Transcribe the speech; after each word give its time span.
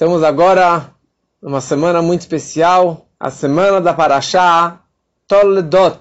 Estamos 0.00 0.22
agora 0.22 0.94
numa 1.42 1.60
semana 1.60 2.00
muito 2.00 2.22
especial, 2.22 3.06
a 3.20 3.30
semana 3.30 3.82
da 3.82 3.92
Parashá 3.92 4.80
Toldot. 5.28 6.00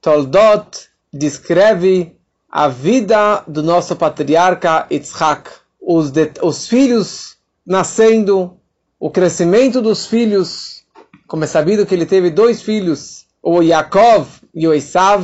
Toldot 0.00 0.88
descreve 1.12 2.16
a 2.50 2.68
vida 2.68 3.44
do 3.46 3.62
nosso 3.62 3.96
patriarca 3.96 4.86
Yitzhak, 4.90 5.50
os, 5.78 6.10
de, 6.10 6.32
os 6.40 6.66
filhos 6.66 7.36
nascendo, 7.66 8.56
o 8.98 9.10
crescimento 9.10 9.82
dos 9.82 10.06
filhos, 10.06 10.82
como 11.26 11.44
é 11.44 11.46
sabido 11.46 11.84
que 11.84 11.94
ele 11.94 12.06
teve 12.06 12.30
dois 12.30 12.62
filhos, 12.62 13.26
o 13.42 13.60
Yaakov 13.60 14.26
e 14.54 14.66
o 14.66 14.72
Esav, 14.72 15.22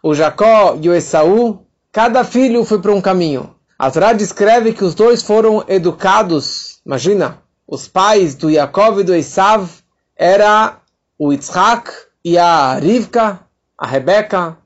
o 0.00 0.14
Jacó 0.14 0.78
e 0.80 0.88
o 0.88 0.94
Esaú, 0.94 1.66
cada 1.90 2.22
filho 2.22 2.64
foi 2.64 2.80
para 2.80 2.94
um 2.94 3.00
caminho. 3.00 3.52
A 3.76 3.90
Torá 3.90 4.12
descreve 4.12 4.72
que 4.72 4.84
os 4.84 4.94
dois 4.94 5.24
foram 5.24 5.64
educados, 5.66 6.80
imagina, 6.86 7.47
os 7.68 7.86
pais 7.86 8.34
do 8.34 8.48
Yaakov 8.48 9.00
e 9.00 9.04
do 9.04 9.14
Esav 9.14 9.68
era 10.16 10.78
o 11.18 11.30
Yitzhak 11.30 11.90
e 12.24 12.38
a 12.38 12.76
Rivka, 12.76 13.40
a 13.76 13.86
Rebeca, 13.86 14.56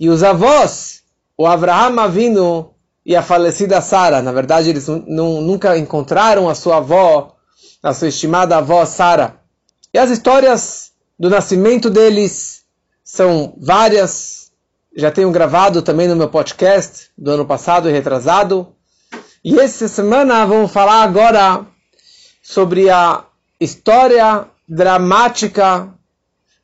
e 0.00 0.08
os 0.08 0.22
avós, 0.22 1.02
o 1.36 1.46
Avraham 1.46 2.00
Avinu 2.00 2.70
e 3.04 3.14
a 3.14 3.22
falecida 3.22 3.80
Sara. 3.82 4.22
Na 4.22 4.32
verdade, 4.32 4.70
eles 4.70 4.88
nunca 4.88 5.76
encontraram 5.76 6.48
a 6.48 6.54
sua 6.54 6.78
avó, 6.78 7.36
a 7.82 7.92
sua 7.92 8.08
estimada 8.08 8.56
avó 8.56 8.84
Sara. 8.86 9.38
E 9.92 9.98
as 9.98 10.10
histórias 10.10 10.92
do 11.18 11.28
nascimento 11.28 11.90
deles 11.90 12.64
são 13.04 13.54
várias. 13.58 14.50
Já 14.96 15.10
tenho 15.10 15.30
gravado 15.30 15.82
também 15.82 16.08
no 16.08 16.16
meu 16.16 16.28
podcast 16.28 17.10
do 17.16 17.32
ano 17.32 17.44
passado 17.44 17.88
e 17.88 17.92
retrasado. 17.92 18.68
E 19.44 19.60
essa 19.60 19.88
semana 19.88 20.44
vamos 20.46 20.72
falar 20.72 21.02
agora 21.02 21.66
sobre 22.48 22.88
a 22.88 23.24
história 23.58 24.46
dramática 24.68 25.92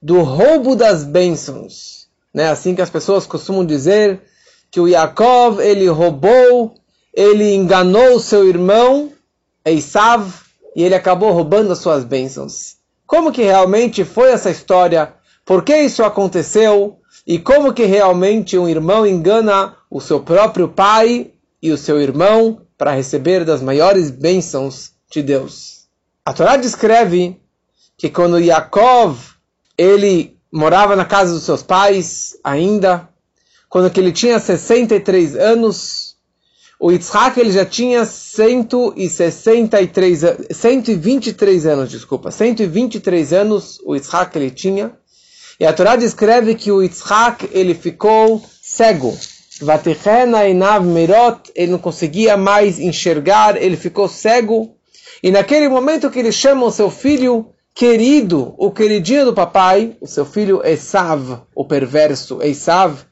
do 0.00 0.22
roubo 0.22 0.76
das 0.76 1.02
bênçãos. 1.02 2.06
Né? 2.32 2.48
Assim 2.48 2.72
que 2.72 2.80
as 2.80 2.88
pessoas 2.88 3.26
costumam 3.26 3.66
dizer 3.66 4.22
que 4.70 4.78
o 4.78 4.86
Yaakov 4.86 5.60
ele 5.60 5.88
roubou, 5.88 6.76
ele 7.12 7.52
enganou 7.52 8.20
seu 8.20 8.48
irmão 8.48 9.10
Esav 9.64 10.32
e 10.76 10.84
ele 10.84 10.94
acabou 10.94 11.32
roubando 11.32 11.72
as 11.72 11.78
suas 11.78 12.04
bênçãos. 12.04 12.76
Como 13.04 13.32
que 13.32 13.42
realmente 13.42 14.04
foi 14.04 14.30
essa 14.30 14.50
história? 14.50 15.12
Por 15.44 15.64
que 15.64 15.76
isso 15.76 16.04
aconteceu? 16.04 16.96
E 17.26 17.40
como 17.40 17.74
que 17.74 17.86
realmente 17.86 18.56
um 18.56 18.68
irmão 18.68 19.04
engana 19.04 19.74
o 19.90 20.00
seu 20.00 20.20
próprio 20.20 20.68
pai 20.68 21.32
e 21.60 21.72
o 21.72 21.76
seu 21.76 22.00
irmão 22.00 22.60
para 22.78 22.92
receber 22.92 23.44
das 23.44 23.60
maiores 23.60 24.12
bênçãos 24.12 24.92
de 25.12 25.22
Deus? 25.22 25.86
A 26.24 26.32
Torá 26.32 26.56
descreve 26.56 27.38
que 27.96 28.08
quando 28.08 28.40
Yaakov 28.40 29.18
ele 29.76 30.38
morava 30.50 30.96
na 30.96 31.04
casa 31.04 31.34
dos 31.34 31.44
seus 31.44 31.62
pais 31.62 32.36
ainda, 32.42 33.08
quando 33.68 33.90
que 33.90 34.00
ele 34.00 34.12
tinha 34.12 34.38
63 34.38 35.36
anos, 35.36 36.16
o 36.78 36.90
Yitzhak 36.90 37.38
ele 37.38 37.52
já 37.52 37.64
tinha 37.64 38.04
163 38.04 40.20
123 40.50 41.66
anos, 41.66 41.90
desculpa, 41.90 42.30
123 42.30 43.32
anos 43.32 43.80
o 43.84 43.94
Yitzhak 43.94 44.36
ele 44.36 44.50
tinha. 44.50 44.92
E 45.60 45.66
a 45.66 45.72
Torá 45.72 45.96
descreve 45.96 46.54
que 46.54 46.72
o 46.72 46.82
Yitzhak 46.82 47.48
ele 47.52 47.74
ficou 47.74 48.42
cego. 48.60 49.16
Ele 51.54 51.70
não 51.70 51.78
conseguia 51.78 52.36
mais 52.36 52.80
enxergar, 52.80 53.56
ele 53.56 53.76
ficou 53.76 54.08
cego. 54.08 54.76
E 55.22 55.30
naquele 55.30 55.68
momento 55.68 56.10
que 56.10 56.18
eles 56.18 56.34
chamam 56.34 56.70
seu 56.70 56.90
filho 56.90 57.52
querido, 57.74 58.54
o 58.58 58.70
queridinho 58.70 59.26
do 59.26 59.34
papai, 59.34 59.96
o 60.00 60.06
seu 60.06 60.26
filho 60.26 60.66
Esav, 60.66 61.42
o 61.54 61.64
perverso 61.64 62.42
Esav, 62.42 63.04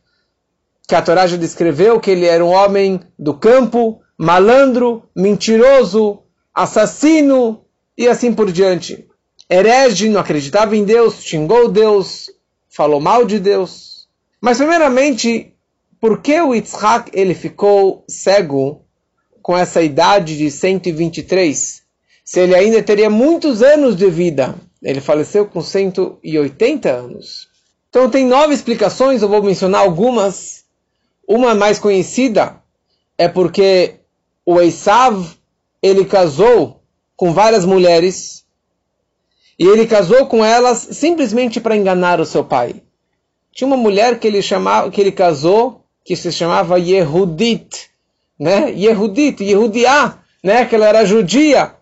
que 0.88 0.94
a 0.94 1.02
Torá 1.02 1.26
já 1.26 1.36
descreveu 1.36 2.00
que 2.00 2.10
ele 2.10 2.26
era 2.26 2.44
um 2.44 2.50
homem 2.50 3.00
do 3.16 3.34
campo, 3.34 4.00
malandro, 4.18 5.04
mentiroso, 5.14 6.18
assassino 6.52 7.64
e 7.96 8.08
assim 8.08 8.34
por 8.34 8.50
diante. 8.50 9.06
Herege, 9.48 10.08
não 10.08 10.20
acreditava 10.20 10.76
em 10.76 10.84
Deus, 10.84 11.22
xingou 11.22 11.68
Deus, 11.68 12.28
falou 12.68 13.00
mal 13.00 13.24
de 13.24 13.38
Deus. 13.38 14.08
Mas 14.40 14.58
primeiramente, 14.58 15.54
por 16.00 16.20
que 16.20 16.40
o 16.40 16.54
Yitzhak 16.54 17.10
ele 17.12 17.34
ficou 17.34 18.04
cego 18.08 18.84
com 19.42 19.56
essa 19.56 19.80
idade 19.80 20.36
de 20.36 20.50
123? 20.50 21.79
Se 22.30 22.38
ele 22.38 22.54
ainda 22.54 22.80
teria 22.80 23.10
muitos 23.10 23.60
anos 23.60 23.96
de 23.96 24.08
vida. 24.08 24.54
Ele 24.80 25.00
faleceu 25.00 25.46
com 25.46 25.60
180 25.60 26.88
anos. 26.88 27.48
Então 27.88 28.08
tem 28.08 28.24
nove 28.24 28.54
explicações, 28.54 29.20
eu 29.20 29.28
vou 29.28 29.42
mencionar 29.42 29.80
algumas. 29.80 30.62
Uma 31.26 31.56
mais 31.56 31.80
conhecida 31.80 32.62
é 33.18 33.26
porque 33.26 33.96
o 34.46 34.60
Esav, 34.60 35.26
ele 35.82 36.04
casou 36.04 36.80
com 37.16 37.32
várias 37.32 37.64
mulheres 37.64 38.44
e 39.58 39.66
ele 39.66 39.84
casou 39.84 40.26
com 40.26 40.44
elas 40.44 40.86
simplesmente 40.92 41.60
para 41.60 41.76
enganar 41.76 42.20
o 42.20 42.24
seu 42.24 42.44
pai. 42.44 42.80
Tinha 43.52 43.66
uma 43.66 43.76
mulher 43.76 44.20
que 44.20 44.28
ele 44.28 44.40
chamava, 44.40 44.88
que 44.88 45.00
ele 45.00 45.10
casou, 45.10 45.84
que 46.04 46.14
se 46.14 46.30
chamava 46.30 46.78
Yehudit, 46.78 47.90
né? 48.38 48.70
Yehudit, 48.70 49.42
Yehudiá, 49.42 50.18
né? 50.44 50.64
Que 50.64 50.76
ela 50.76 50.86
era 50.86 51.04
judia 51.04 51.79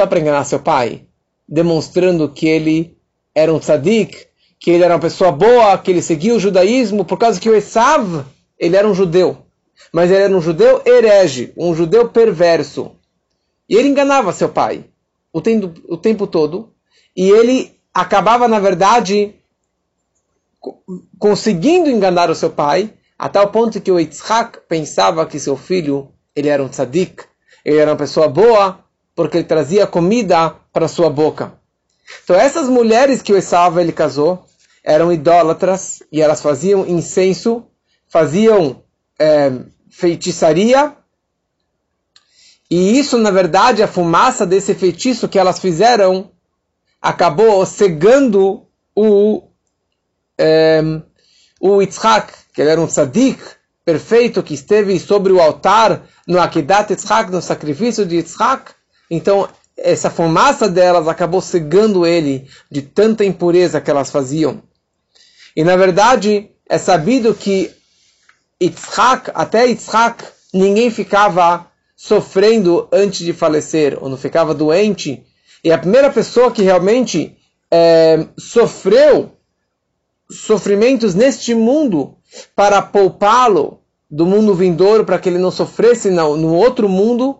só 0.00 0.06
para 0.06 0.18
enganar 0.18 0.44
seu 0.44 0.58
pai, 0.58 1.02
demonstrando 1.46 2.26
que 2.30 2.48
ele 2.48 2.96
era 3.34 3.52
um 3.52 3.58
tzadik, 3.58 4.26
que 4.58 4.70
ele 4.70 4.82
era 4.82 4.94
uma 4.94 5.00
pessoa 5.00 5.30
boa, 5.30 5.76
que 5.76 5.90
ele 5.90 6.00
seguia 6.00 6.34
o 6.34 6.40
judaísmo, 6.40 7.04
por 7.04 7.18
causa 7.18 7.38
que 7.38 7.50
o 7.50 7.54
Esav, 7.54 8.24
ele 8.58 8.76
era 8.76 8.88
um 8.88 8.94
judeu. 8.94 9.44
Mas 9.92 10.10
ele 10.10 10.22
era 10.22 10.34
um 10.34 10.40
judeu 10.40 10.80
herege, 10.86 11.52
um 11.54 11.74
judeu 11.74 12.08
perverso. 12.08 12.92
E 13.68 13.76
ele 13.76 13.88
enganava 13.88 14.32
seu 14.32 14.48
pai 14.48 14.86
o 15.30 15.42
tempo, 15.42 15.74
o 15.86 15.98
tempo 15.98 16.26
todo. 16.26 16.72
E 17.14 17.28
ele 17.28 17.78
acabava, 17.92 18.48
na 18.48 18.58
verdade, 18.58 19.34
conseguindo 21.18 21.90
enganar 21.90 22.30
o 22.30 22.34
seu 22.34 22.48
pai, 22.48 22.94
até 23.18 23.38
o 23.38 23.48
ponto 23.48 23.78
que 23.82 23.92
o 23.92 24.00
Yitzhak 24.00 24.60
pensava 24.66 25.26
que 25.26 25.38
seu 25.38 25.58
filho 25.58 26.08
ele 26.34 26.48
era 26.48 26.62
um 26.62 26.68
tzadik, 26.68 27.24
ele 27.66 27.76
era 27.76 27.90
uma 27.90 27.98
pessoa 27.98 28.28
boa, 28.28 28.82
porque 29.20 29.36
ele 29.36 29.44
trazia 29.44 29.86
comida 29.86 30.48
para 30.72 30.88
sua 30.88 31.10
boca. 31.10 31.52
Então 32.24 32.34
essas 32.34 32.70
mulheres 32.70 33.20
que 33.20 33.34
o 33.34 33.36
Esav 33.36 33.78
ele 33.78 33.92
casou 33.92 34.46
eram 34.82 35.12
idólatras 35.12 36.02
e 36.10 36.22
elas 36.22 36.40
faziam 36.40 36.86
incenso, 36.86 37.66
faziam 38.08 38.82
é, 39.18 39.52
feitiçaria 39.90 40.96
e 42.70 42.98
isso 42.98 43.18
na 43.18 43.30
verdade 43.30 43.82
a 43.82 43.86
fumaça 43.86 44.46
desse 44.46 44.74
feitiço 44.74 45.28
que 45.28 45.38
elas 45.38 45.58
fizeram 45.58 46.30
acabou 46.98 47.66
cegando 47.66 48.66
o 48.96 49.42
é, 50.38 50.80
o 51.60 51.78
que 52.54 52.62
ele 52.62 52.70
era 52.70 52.80
um 52.80 52.86
tzadik 52.86 53.38
perfeito 53.84 54.42
que 54.42 54.54
esteve 54.54 54.98
sobre 54.98 55.30
o 55.30 55.42
altar 55.42 56.06
no 56.26 56.40
Akedat 56.40 56.90
Yitzhak, 56.90 57.30
no 57.30 57.42
sacrifício 57.42 58.06
de 58.06 58.16
Yitzhak, 58.16 58.79
então, 59.10 59.48
essa 59.76 60.10
fumaça 60.10 60.68
delas 60.68 61.08
acabou 61.08 61.40
cegando 61.40 62.06
ele 62.06 62.46
de 62.70 62.82
tanta 62.82 63.24
impureza 63.24 63.80
que 63.80 63.90
elas 63.90 64.10
faziam. 64.10 64.62
E 65.56 65.64
na 65.64 65.76
verdade, 65.76 66.50
é 66.68 66.78
sabido 66.78 67.34
que 67.34 67.70
Yitzhak, 68.62 69.30
até 69.34 69.66
Yitzhak, 69.66 70.24
ninguém 70.52 70.90
ficava 70.90 71.66
sofrendo 71.96 72.88
antes 72.92 73.20
de 73.20 73.32
falecer, 73.32 73.98
ou 74.00 74.08
não 74.08 74.16
ficava 74.16 74.54
doente. 74.54 75.24
E 75.64 75.72
a 75.72 75.78
primeira 75.78 76.10
pessoa 76.10 76.50
que 76.50 76.62
realmente 76.62 77.36
é, 77.70 78.26
sofreu 78.38 79.32
sofrimentos 80.30 81.14
neste 81.14 81.54
mundo 81.54 82.16
para 82.54 82.80
poupá-lo 82.80 83.80
do 84.10 84.24
mundo 84.24 84.54
vindouro, 84.54 85.04
para 85.04 85.18
que 85.18 85.28
ele 85.28 85.38
não 85.38 85.50
sofresse 85.50 86.10
no, 86.10 86.36
no 86.36 86.54
outro 86.54 86.88
mundo, 86.88 87.38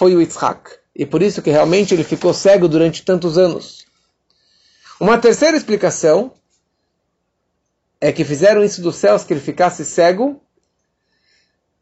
foi 0.00 0.16
o 0.16 0.20
Yitzhak. 0.22 0.78
E 0.96 1.04
por 1.04 1.20
isso 1.20 1.42
que 1.42 1.50
realmente 1.50 1.92
ele 1.92 2.04
ficou 2.04 2.32
cego 2.32 2.66
durante 2.66 3.04
tantos 3.04 3.36
anos. 3.36 3.84
Uma 4.98 5.18
terceira 5.18 5.54
explicação 5.54 6.32
é 8.00 8.10
que 8.10 8.24
fizeram 8.24 8.64
isso 8.64 8.80
dos 8.80 8.96
céus 8.96 9.24
que 9.24 9.34
ele 9.34 9.42
ficasse 9.42 9.84
cego 9.84 10.40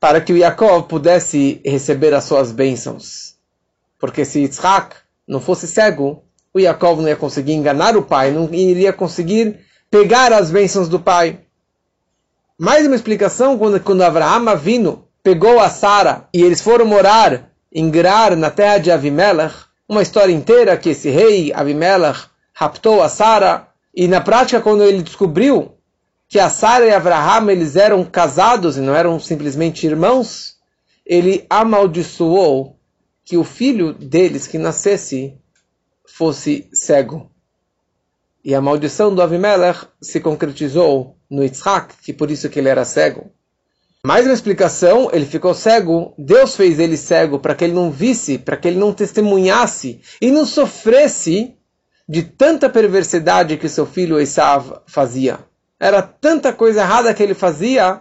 para 0.00 0.20
que 0.20 0.32
o 0.32 0.36
Yaakov 0.36 0.88
pudesse 0.88 1.60
receber 1.64 2.12
as 2.12 2.24
suas 2.24 2.50
bênçãos. 2.50 3.36
Porque 4.00 4.24
se 4.24 4.40
Yitzhak 4.40 4.96
não 5.24 5.40
fosse 5.40 5.68
cego, 5.68 6.24
o 6.52 6.58
Yaakov 6.58 7.00
não 7.00 7.08
ia 7.08 7.14
conseguir 7.14 7.52
enganar 7.52 7.96
o 7.96 8.02
pai, 8.02 8.32
não 8.32 8.52
iria 8.52 8.92
conseguir 8.92 9.60
pegar 9.88 10.32
as 10.32 10.50
bênçãos 10.50 10.88
do 10.88 10.98
pai. 10.98 11.42
Mais 12.58 12.84
uma 12.84 12.96
explicação, 12.96 13.56
quando, 13.56 13.78
quando 13.78 14.02
Abraham 14.02 14.50
Avino 14.50 15.06
pegou 15.22 15.60
a 15.60 15.70
Sara 15.70 16.28
e 16.34 16.42
eles 16.42 16.60
foram 16.60 16.84
morar 16.84 17.48
em 17.72 17.92
Gerar, 17.92 18.36
na 18.36 18.50
terra 18.50 18.78
de 18.78 18.90
Avimelech, 18.90 19.54
uma 19.88 20.02
história 20.02 20.32
inteira 20.32 20.76
que 20.76 20.90
esse 20.90 21.10
rei 21.10 21.52
Avimelech 21.52 22.26
raptou 22.52 23.02
a 23.02 23.08
Sara, 23.08 23.68
e 23.94 24.06
na 24.08 24.20
prática 24.20 24.60
quando 24.60 24.82
ele 24.82 25.02
descobriu 25.02 25.74
que 26.28 26.38
a 26.38 26.50
Sara 26.50 26.86
e 26.86 26.92
Abraham 26.92 27.50
eles 27.50 27.76
eram 27.76 28.04
casados 28.04 28.76
e 28.76 28.80
não 28.80 28.94
eram 28.94 29.18
simplesmente 29.18 29.86
irmãos, 29.86 30.56
ele 31.06 31.46
amaldiçoou 31.48 32.78
que 33.24 33.36
o 33.36 33.44
filho 33.44 33.92
deles 33.92 34.46
que 34.46 34.58
nascesse 34.58 35.36
fosse 36.06 36.68
cego. 36.72 37.30
E 38.44 38.54
a 38.54 38.60
maldição 38.60 39.14
do 39.14 39.22
Avimelech 39.22 39.86
se 40.00 40.20
concretizou 40.20 41.16
no 41.28 41.42
Yitzhak, 41.42 41.94
que 42.02 42.12
por 42.12 42.30
isso 42.30 42.48
que 42.48 42.58
ele 42.58 42.68
era 42.68 42.84
cego. 42.84 43.30
Mais 44.08 44.24
uma 44.24 44.32
explicação, 44.32 45.10
ele 45.12 45.26
ficou 45.26 45.52
cego, 45.52 46.14
Deus 46.16 46.56
fez 46.56 46.78
ele 46.78 46.96
cego 46.96 47.38
para 47.38 47.54
que 47.54 47.62
ele 47.62 47.74
não 47.74 47.90
visse, 47.90 48.38
para 48.38 48.56
que 48.56 48.66
ele 48.66 48.78
não 48.78 48.90
testemunhasse 48.90 50.00
e 50.18 50.30
não 50.30 50.46
sofresse 50.46 51.54
de 52.08 52.22
tanta 52.22 52.70
perversidade 52.70 53.58
que 53.58 53.68
seu 53.68 53.84
filho 53.84 54.18
Esav 54.18 54.80
fazia. 54.86 55.40
Era 55.78 56.00
tanta 56.00 56.54
coisa 56.54 56.80
errada 56.80 57.12
que 57.12 57.22
ele 57.22 57.34
fazia 57.34 58.00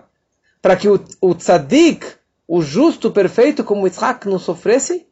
para 0.61 0.77
que 0.77 0.87
o, 0.87 0.97
o 1.19 1.35
tzadik, 1.35 2.07
o 2.47 2.61
justo 2.61 3.11
perfeito 3.11 3.61
como 3.61 3.85
Yitzhak 3.85 4.29
não 4.29 4.39
sofresse. 4.39 5.05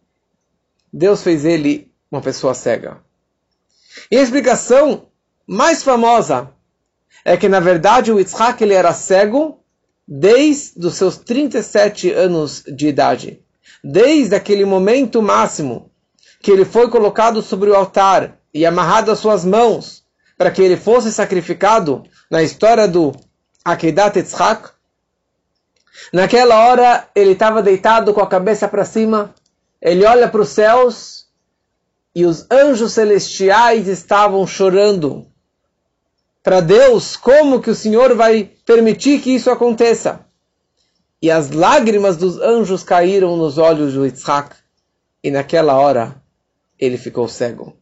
Deus 0.94 1.22
fez 1.22 1.44
ele 1.44 1.92
uma 2.10 2.22
pessoa 2.22 2.54
cega. 2.54 3.00
E 4.10 4.16
a 4.16 4.22
explicação 4.22 5.08
mais 5.46 5.84
famosa 5.84 6.52
é 7.26 7.36
que 7.36 7.50
na 7.50 7.60
verdade 7.60 8.14
o 8.14 8.18
Yitzhak 8.18 8.64
ele 8.64 8.74
era 8.74 8.94
cego 8.94 9.60
desde 10.08 10.86
os 10.86 10.96
seus 10.96 11.18
37 11.18 12.12
anos 12.12 12.64
de 12.68 12.88
idade. 12.88 13.42
Desde 13.84 14.36
aquele 14.36 14.66
momento 14.66 15.22
máximo 15.22 15.92
que 16.42 16.52
ele 16.52 16.66
foi 16.66 16.90
colocado 16.90 17.42
sobre 17.42 17.70
o 17.70 17.76
altar 17.76 18.38
e 18.54 18.66
amarrado 18.66 19.12
às 19.12 19.20
suas 19.20 19.44
mãos 19.44 20.04
para 20.38 20.52
que 20.52 20.62
ele 20.62 20.78
fosse 20.78 21.12
sacrificado 21.12 22.04
na 22.30 22.44
história 22.44 22.88
do 22.88 23.14
Akedat 23.64 24.18
Yitzhak. 24.18 24.70
Naquela 26.12 26.68
hora 26.68 27.08
ele 27.16 27.32
estava 27.32 27.64
deitado 27.64 28.14
com 28.14 28.22
a 28.22 28.28
cabeça 28.28 28.68
para 28.68 28.86
cima, 28.86 29.34
ele 29.82 30.06
olha 30.06 30.28
para 30.28 30.42
os 30.42 30.50
céus 30.50 31.28
e 32.14 32.26
os 32.26 32.46
anjos 32.52 32.94
celestiais 32.94 33.88
estavam 33.88 34.46
chorando 34.46 35.28
para 36.46 36.62
Deus 36.62 37.18
como 37.18 37.60
que 37.60 37.72
o 37.72 37.76
Senhor 37.76 38.14
vai 38.14 38.52
permitir 38.68 39.20
que 39.20 39.34
isso 39.34 39.50
aconteça. 39.50 40.28
E 41.20 41.32
as 41.32 41.50
lágrimas 41.50 42.18
dos 42.18 42.40
anjos 42.40 42.84
caíram 42.84 43.36
nos 43.36 43.58
olhos 43.58 43.94
de 43.94 44.00
Yitzhak, 44.00 44.56
e 45.24 45.32
naquela 45.32 45.74
hora 45.74 46.22
ele 46.80 47.00
ficou 47.00 47.28
cego. 47.28 47.76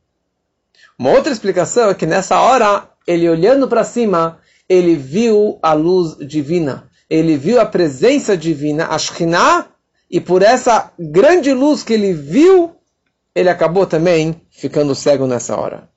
Uma 0.97 1.11
outra 1.11 1.33
explicação 1.33 1.89
é 1.89 1.93
que 1.93 2.05
nessa 2.05 2.39
hora, 2.39 2.89
ele 3.05 3.29
olhando 3.29 3.67
para 3.67 3.83
cima, 3.83 4.39
ele 4.69 4.95
viu 4.95 5.59
a 5.61 5.73
luz 5.73 6.15
divina. 6.25 6.89
Ele 7.09 7.35
viu 7.35 7.59
a 7.59 7.65
presença 7.65 8.37
divina, 8.37 8.87
a 8.87 8.97
Shekhinah, 8.97 9.67
e 10.09 10.21
por 10.21 10.41
essa 10.41 10.93
grande 10.97 11.51
luz 11.51 11.83
que 11.83 11.91
ele 11.91 12.13
viu, 12.13 12.73
ele 13.35 13.49
acabou 13.49 13.85
também 13.85 14.41
ficando 14.49 14.95
cego 14.95 15.27
nessa 15.27 15.59
hora. 15.59 15.89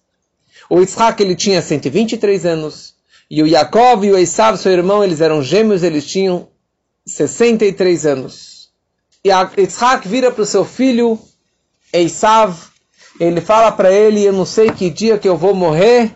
O 0.69 0.81
Isaac 0.81 1.21
ele 1.21 1.35
tinha 1.35 1.61
123 1.61 2.45
anos. 2.45 2.95
E 3.29 3.41
o 3.43 3.47
Yaakov 3.47 4.05
e 4.05 4.11
o 4.11 4.17
Esav, 4.17 4.57
seu 4.57 4.71
irmão, 4.71 5.03
eles 5.03 5.21
eram 5.21 5.41
gêmeos, 5.41 5.83
eles 5.83 6.05
tinham 6.05 6.47
63 7.05 8.05
anos. 8.05 8.69
E 9.23 9.29
Isaac 9.61 10.07
vira 10.07 10.31
para 10.31 10.43
o 10.43 10.45
seu 10.45 10.63
filho, 10.63 11.19
Esav, 11.91 12.55
ele 13.19 13.41
fala 13.41 13.71
para 13.71 13.91
ele, 13.91 14.23
eu 14.23 14.31
não 14.31 14.45
sei 14.45 14.71
que 14.71 14.89
dia 14.89 15.17
que 15.17 15.27
eu 15.27 15.35
vou 15.35 15.53
morrer, 15.53 16.13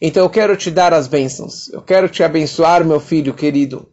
então 0.00 0.22
eu 0.22 0.30
quero 0.30 0.56
te 0.56 0.70
dar 0.70 0.92
as 0.92 1.08
bênçãos. 1.08 1.68
Eu 1.72 1.82
quero 1.82 2.08
te 2.08 2.22
abençoar, 2.22 2.84
meu 2.84 3.00
filho 3.00 3.34
querido. 3.34 3.88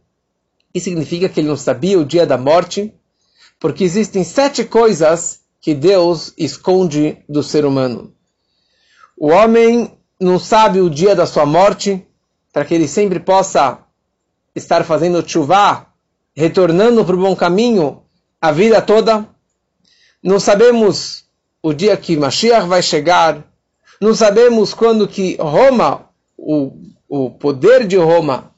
Isso 0.73 0.85
significa 0.85 1.29
que 1.29 1.39
ele 1.39 1.47
não 1.47 1.57
sabia 1.57 1.99
o 1.99 2.05
dia 2.05 2.25
da 2.25 2.37
morte, 2.37 2.93
porque 3.59 3.83
existem 3.83 4.23
sete 4.23 4.63
coisas 4.63 5.41
que 5.59 5.73
Deus 5.73 6.33
esconde 6.37 7.23
do 7.29 7.41
ser 7.41 7.65
humano. 7.65 8.13
O 9.23 9.27
homem 9.27 9.91
não 10.19 10.39
sabe 10.39 10.81
o 10.81 10.89
dia 10.89 11.15
da 11.15 11.27
sua 11.27 11.45
morte, 11.45 12.03
para 12.51 12.65
que 12.65 12.73
ele 12.73 12.87
sempre 12.87 13.19
possa 13.19 13.77
estar 14.55 14.83
fazendo 14.83 15.23
chuva, 15.29 15.85
retornando 16.35 17.05
para 17.05 17.15
o 17.15 17.19
bom 17.19 17.35
caminho 17.35 18.01
a 18.41 18.51
vida 18.51 18.81
toda. 18.81 19.29
Não 20.23 20.39
sabemos 20.39 21.23
o 21.61 21.71
dia 21.71 21.95
que 21.97 22.17
Mashiach 22.17 22.65
vai 22.65 22.81
chegar. 22.81 23.45
Não 24.01 24.15
sabemos 24.15 24.73
quando 24.73 25.07
que 25.07 25.35
Roma, 25.39 26.09
o, 26.35 26.73
o 27.07 27.29
poder 27.29 27.85
de 27.85 27.97
Roma, 27.97 28.49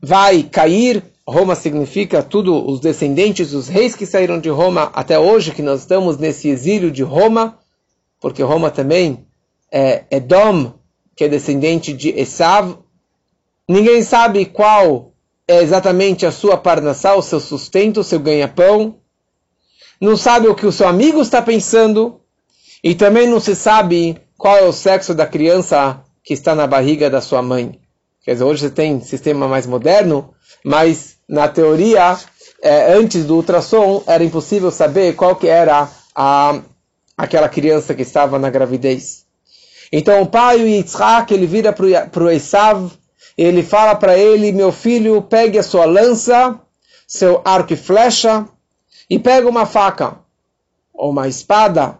vai 0.00 0.44
cair. 0.44 1.04
Roma 1.26 1.54
significa 1.54 2.22
tudo 2.22 2.66
os 2.66 2.80
descendentes 2.80 3.50
dos 3.50 3.68
reis 3.68 3.94
que 3.94 4.06
saíram 4.06 4.40
de 4.40 4.48
Roma 4.48 4.90
até 4.94 5.18
hoje, 5.18 5.52
que 5.52 5.60
nós 5.60 5.80
estamos 5.80 6.16
nesse 6.16 6.48
exílio 6.48 6.90
de 6.90 7.02
Roma, 7.02 7.58
porque 8.18 8.42
Roma 8.42 8.70
também 8.70 9.27
é 9.70 10.04
Edom, 10.10 10.72
que 11.16 11.24
é 11.24 11.28
descendente 11.28 11.92
de 11.92 12.10
Esav. 12.10 12.78
Ninguém 13.68 14.02
sabe 14.02 14.46
qual 14.46 15.12
é 15.46 15.62
exatamente 15.62 16.26
a 16.26 16.32
sua 16.32 16.56
parnassá, 16.56 17.14
o 17.14 17.22
seu 17.22 17.40
sustento, 17.40 18.00
o 18.00 18.04
seu 18.04 18.20
ganha-pão. 18.20 18.96
Não 20.00 20.16
sabe 20.16 20.46
o 20.46 20.54
que 20.54 20.66
o 20.66 20.72
seu 20.72 20.86
amigo 20.86 21.20
está 21.20 21.42
pensando. 21.42 22.20
E 22.82 22.94
também 22.94 23.26
não 23.26 23.40
se 23.40 23.56
sabe 23.56 24.20
qual 24.36 24.56
é 24.56 24.62
o 24.62 24.72
sexo 24.72 25.14
da 25.14 25.26
criança 25.26 26.00
que 26.22 26.32
está 26.32 26.54
na 26.54 26.66
barriga 26.66 27.10
da 27.10 27.20
sua 27.20 27.42
mãe. 27.42 27.80
Quer 28.22 28.34
dizer, 28.34 28.44
hoje 28.44 28.60
você 28.62 28.70
tem 28.70 29.00
sistema 29.00 29.48
mais 29.48 29.66
moderno, 29.66 30.34
mas 30.64 31.16
na 31.28 31.48
teoria, 31.48 32.16
é, 32.62 32.92
antes 32.92 33.24
do 33.24 33.36
ultrassom, 33.36 34.02
era 34.06 34.22
impossível 34.22 34.70
saber 34.70 35.16
qual 35.16 35.34
que 35.34 35.48
era 35.48 35.88
a, 36.14 36.60
aquela 37.16 37.48
criança 37.48 37.94
que 37.94 38.02
estava 38.02 38.38
na 38.38 38.50
gravidez. 38.50 39.26
Então 39.92 40.22
o 40.22 40.26
pai, 40.26 40.62
o 40.62 40.68
Yitzhak, 40.68 41.32
ele 41.32 41.46
vira 41.46 41.72
para 41.72 42.24
o 42.24 42.30
Esav, 42.30 42.90
ele 43.36 43.62
fala 43.62 43.94
para 43.94 44.18
ele, 44.18 44.52
meu 44.52 44.72
filho, 44.72 45.22
pegue 45.22 45.58
a 45.58 45.62
sua 45.62 45.84
lança, 45.84 46.60
seu 47.06 47.40
arco 47.44 47.72
e 47.72 47.76
flecha, 47.76 48.46
e 49.08 49.18
pega 49.18 49.48
uma 49.48 49.64
faca, 49.64 50.18
ou 50.92 51.10
uma 51.10 51.28
espada, 51.28 51.98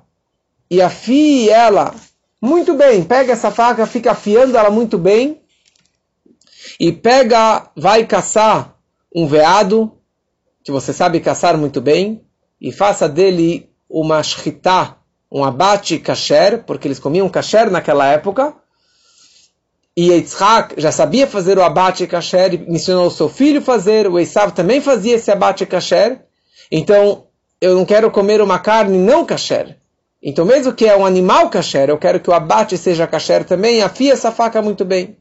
e 0.71 0.83
afie 0.83 1.49
ela 1.49 1.95
muito 2.43 2.75
bem. 2.75 3.03
Pega 3.05 3.33
essa 3.33 3.51
faca, 3.51 3.87
fica 3.87 4.11
afiando 4.11 4.57
ela 4.57 4.71
muito 4.71 4.99
bem, 4.99 5.41
e 6.79 6.93
pega, 6.93 7.71
vai 7.75 8.05
caçar 8.05 8.77
um 9.15 9.27
veado, 9.27 9.93
que 10.63 10.71
você 10.71 10.93
sabe 10.93 11.21
caçar 11.21 11.57
muito 11.57 11.81
bem, 11.81 12.23
e 12.61 12.71
faça 12.71 13.09
dele 13.09 13.71
uma 13.89 14.23
shritá, 14.23 14.99
um 15.31 15.45
abate 15.45 15.99
kasher, 15.99 16.65
porque 16.65 16.89
eles 16.89 16.99
comiam 16.99 17.29
kasher 17.29 17.71
naquela 17.71 18.07
época. 18.07 18.55
E 19.97 20.13
Yitzhak 20.13 20.81
já 20.81 20.93
sabia 20.93 21.27
fazer 21.27 21.59
o 21.59 21.63
abate 21.63 22.07
kasher 22.07 22.55
e 22.55 22.73
ensinou 22.73 23.11
seu 23.11 23.29
filho 23.29 23.59
a 23.59 23.65
fazer. 23.65 24.07
O 24.07 24.19
Esav 24.19 24.53
também 24.53 24.81
fazia 24.81 25.17
esse 25.17 25.31
abate 25.31 25.67
kasher. 25.67 26.25
Então, 26.71 27.27
eu 27.61 27.75
não 27.75 27.85
quero 27.85 28.11
comer 28.11 28.41
uma 28.41 28.59
carne 28.59 28.97
não 28.97 29.25
kasher. 29.25 29.77
Então, 30.23 30.45
mesmo 30.45 30.73
que 30.73 30.87
é 30.87 30.97
um 30.97 31.05
animal 31.05 31.51
kasher, 31.51 31.89
eu 31.89 31.99
quero 31.99 32.21
que 32.21 32.31
o 32.31 32.33
abate 32.33 32.79
seja 32.79 33.07
kasher 33.07 33.45
também. 33.45 33.83
Afia 33.83 34.13
essa 34.13 34.33
faca 34.33 34.63
muito 34.63 34.85
bem. 34.85 35.17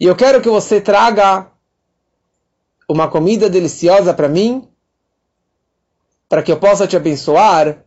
E 0.00 0.04
eu 0.04 0.14
quero 0.14 0.40
que 0.40 0.48
você 0.48 0.80
traga 0.80 1.50
uma 2.88 3.08
comida 3.08 3.50
deliciosa 3.50 4.14
para 4.14 4.28
mim, 4.28 4.66
para 6.28 6.42
que 6.42 6.52
eu 6.52 6.56
possa 6.58 6.86
te 6.86 6.96
abençoar 6.96 7.84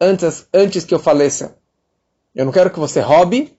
antes, 0.00 0.46
antes 0.52 0.84
que 0.84 0.94
eu 0.94 0.98
faleça. 0.98 1.56
Eu 2.34 2.44
não 2.44 2.52
quero 2.52 2.70
que 2.70 2.78
você 2.78 3.00
roube, 3.00 3.56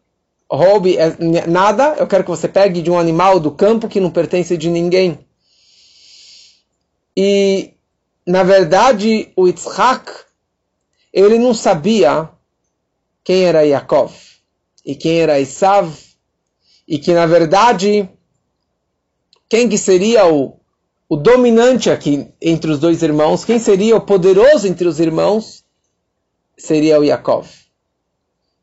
roube 0.50 0.98
é 0.98 1.45
nada, 1.48 1.95
eu 2.00 2.07
quero 2.07 2.24
que 2.24 2.29
você 2.29 2.48
pegue 2.48 2.81
de 2.81 2.89
um 2.89 2.98
animal 2.98 3.39
do 3.39 3.51
campo 3.51 3.88
que 3.88 4.00
não 4.00 4.10
pertence 4.10 4.57
de 4.57 4.69
ninguém. 4.69 5.19
E 7.15 7.74
na 8.25 8.43
verdade, 8.43 9.31
o 9.36 9.48
Yitzhak, 9.48 10.12
ele 11.12 11.39
não 11.39 11.53
sabia 11.53 12.29
quem 13.24 13.43
era 13.43 13.65
Yaakov 13.65 14.13
e 14.86 14.95
quem 14.95 15.19
era 15.19 15.39
Isav, 15.39 15.91
e 16.88 16.98
que, 16.98 17.13
na 17.13 17.25
verdade, 17.25 18.10
quem 19.48 19.69
que 19.69 19.77
seria 19.77 20.25
o, 20.25 20.57
o 21.07 21.15
dominante 21.15 21.89
aqui 21.89 22.27
entre 22.41 22.71
os 22.71 22.79
dois 22.79 23.01
irmãos, 23.01 23.45
quem 23.45 23.60
seria 23.60 23.95
o 23.95 24.01
poderoso 24.01 24.67
entre 24.67 24.88
os 24.88 25.00
irmãos, 25.00 25.60
seria 26.61 26.99
o 26.99 27.03
Yaakov. 27.03 27.47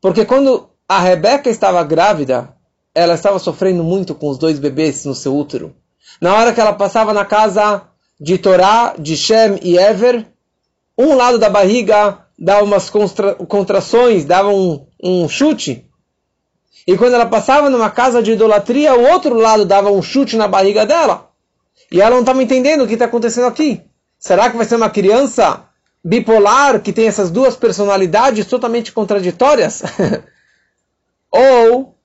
Porque 0.01 0.25
quando 0.25 0.69
a 0.87 0.99
Rebeca 0.99 1.49
estava 1.49 1.83
grávida, 1.83 2.55
ela 2.95 3.13
estava 3.13 3.37
sofrendo 3.39 3.83
muito 3.83 4.15
com 4.15 4.29
os 4.29 4.37
dois 4.37 4.57
bebês 4.57 5.03
no 5.05 5.13
seu 5.13 5.35
útero. 5.35 5.75
Na 6.21 6.33
hora 6.35 6.53
que 6.53 6.61
ela 6.61 6.73
passava 6.73 7.13
na 7.13 7.25
casa 7.25 7.83
de 8.19 8.37
Torá, 8.37 8.95
de 8.97 9.15
Shem 9.15 9.59
e 9.61 9.77
Ever, 9.77 10.25
um 10.97 11.13
lado 11.15 11.37
da 11.37 11.49
barriga 11.49 12.25
dava 12.37 12.63
umas 12.63 12.89
contrações, 13.47 14.23
dava 14.25 14.49
um, 14.49 14.85
um 15.03 15.27
chute. 15.27 15.85
E 16.87 16.97
quando 16.97 17.13
ela 17.13 17.25
passava 17.25 17.69
numa 17.69 17.89
casa 17.89 18.23
de 18.23 18.31
idolatria, 18.31 18.95
o 18.95 19.11
outro 19.11 19.35
lado 19.35 19.65
dava 19.65 19.91
um 19.91 20.01
chute 20.01 20.37
na 20.37 20.47
barriga 20.47 20.85
dela. 20.85 21.29
E 21.91 22.01
ela 22.01 22.11
não 22.11 22.21
estava 22.21 22.41
entendendo 22.41 22.83
o 22.83 22.87
que 22.87 22.93
está 22.93 23.05
acontecendo 23.05 23.47
aqui. 23.47 23.81
Será 24.17 24.49
que 24.49 24.57
vai 24.57 24.65
ser 24.65 24.75
uma 24.75 24.89
criança 24.89 25.68
bipolar 26.03 26.81
que 26.81 26.93
tem 26.93 27.07
essas 27.07 27.29
duas 27.29 27.55
personalidades 27.55 28.45
totalmente 28.45 28.91
contraditórias? 28.91 29.83
Ou 31.31 31.95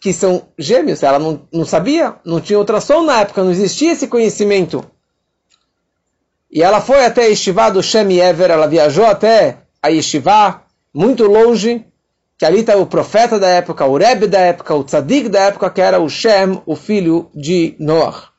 que 0.00 0.12
são 0.12 0.48
gêmeos? 0.58 1.02
Ela 1.02 1.18
não, 1.18 1.46
não 1.52 1.64
sabia, 1.64 2.16
não 2.24 2.40
tinha 2.40 2.58
ultrassom 2.58 3.02
na 3.02 3.20
época, 3.20 3.44
não 3.44 3.50
existia 3.50 3.92
esse 3.92 4.06
conhecimento. 4.06 4.84
E 6.50 6.62
ela 6.62 6.80
foi 6.80 7.04
até 7.04 7.26
a 7.26 7.70
do 7.70 7.82
Shem 7.82 8.18
Ever, 8.18 8.50
ela 8.50 8.66
viajou 8.66 9.04
até 9.04 9.58
a 9.82 9.88
Yeshiva, 9.88 10.62
muito 10.92 11.24
longe, 11.24 11.86
que 12.36 12.44
ali 12.44 12.60
está 12.60 12.74
o 12.76 12.86
profeta 12.86 13.38
da 13.38 13.48
época, 13.48 13.84
o 13.84 13.98
Rebbe 13.98 14.26
da 14.26 14.40
época, 14.40 14.74
o 14.74 14.82
Tzadik 14.82 15.28
da 15.28 15.40
época, 15.40 15.70
que 15.70 15.80
era 15.80 16.00
o 16.00 16.08
Shem, 16.08 16.60
o 16.64 16.74
filho 16.74 17.30
de 17.34 17.76
Noah. 17.78 18.30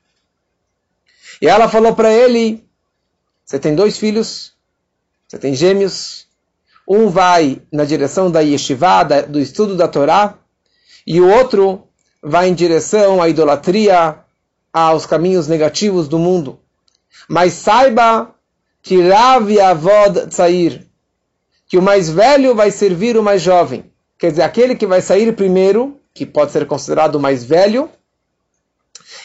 E 1.42 1.48
ela 1.48 1.70
falou 1.70 1.96
para 1.96 2.12
ele, 2.12 2.66
você 3.46 3.60
tem 3.60 3.76
dois 3.76 3.98
filhos, 3.98 4.54
você 5.32 5.38
tem 5.38 5.56
gêmeos, 5.56 6.28
um 6.86 7.08
vai 7.08 7.62
na 7.72 7.86
direção 7.86 8.30
da 8.30 8.42
Yeshiva, 8.42 9.06
do 9.30 9.40
estudo 9.40 9.78
da 9.78 9.88
Torá, 9.88 10.38
e 11.08 11.22
o 11.22 11.30
outro 11.30 11.88
vai 12.22 12.50
em 12.50 12.54
direção 12.54 13.22
à 13.22 13.30
idolatria, 13.30 14.20
aos 14.74 15.06
caminhos 15.06 15.48
negativos 15.48 16.10
do 16.10 16.20
mundo. 16.20 16.60
Mas 17.30 17.54
saiba 17.54 18.36
que 18.82 19.02
Rav 19.02 19.50
Yavod 19.50 20.28
Tzair, 20.28 20.86
que 21.66 21.78
o 21.78 21.82
mais 21.82 22.10
velho 22.10 22.54
vai 22.54 22.70
servir 22.70 23.16
o 23.16 23.24
mais 23.24 23.42
jovem. 23.42 23.90
Quer 24.20 24.32
dizer, 24.32 24.42
aquele 24.42 24.76
que 24.76 24.86
vai 24.86 25.02
sair 25.02 25.34
primeiro, 25.34 25.98
que 26.14 26.26
pode 26.26 26.52
ser 26.52 26.68
considerado 26.68 27.16
o 27.16 27.22
mais 27.22 27.42
velho, 27.42 27.90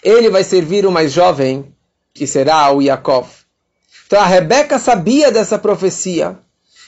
ele 0.05 0.31
vai 0.31 0.45
servir 0.45 0.87
o 0.87 0.93
mais 0.93 1.11
jovem, 1.11 1.75
que 2.15 2.29
será 2.29 2.71
o 2.71 2.81
Yaakov. 2.81 3.46
Então 4.07 4.21
a 4.21 4.27
Rebeca 4.27 4.79
sabia 4.79 5.33
dessa 5.33 5.59
profecia, 5.59 6.39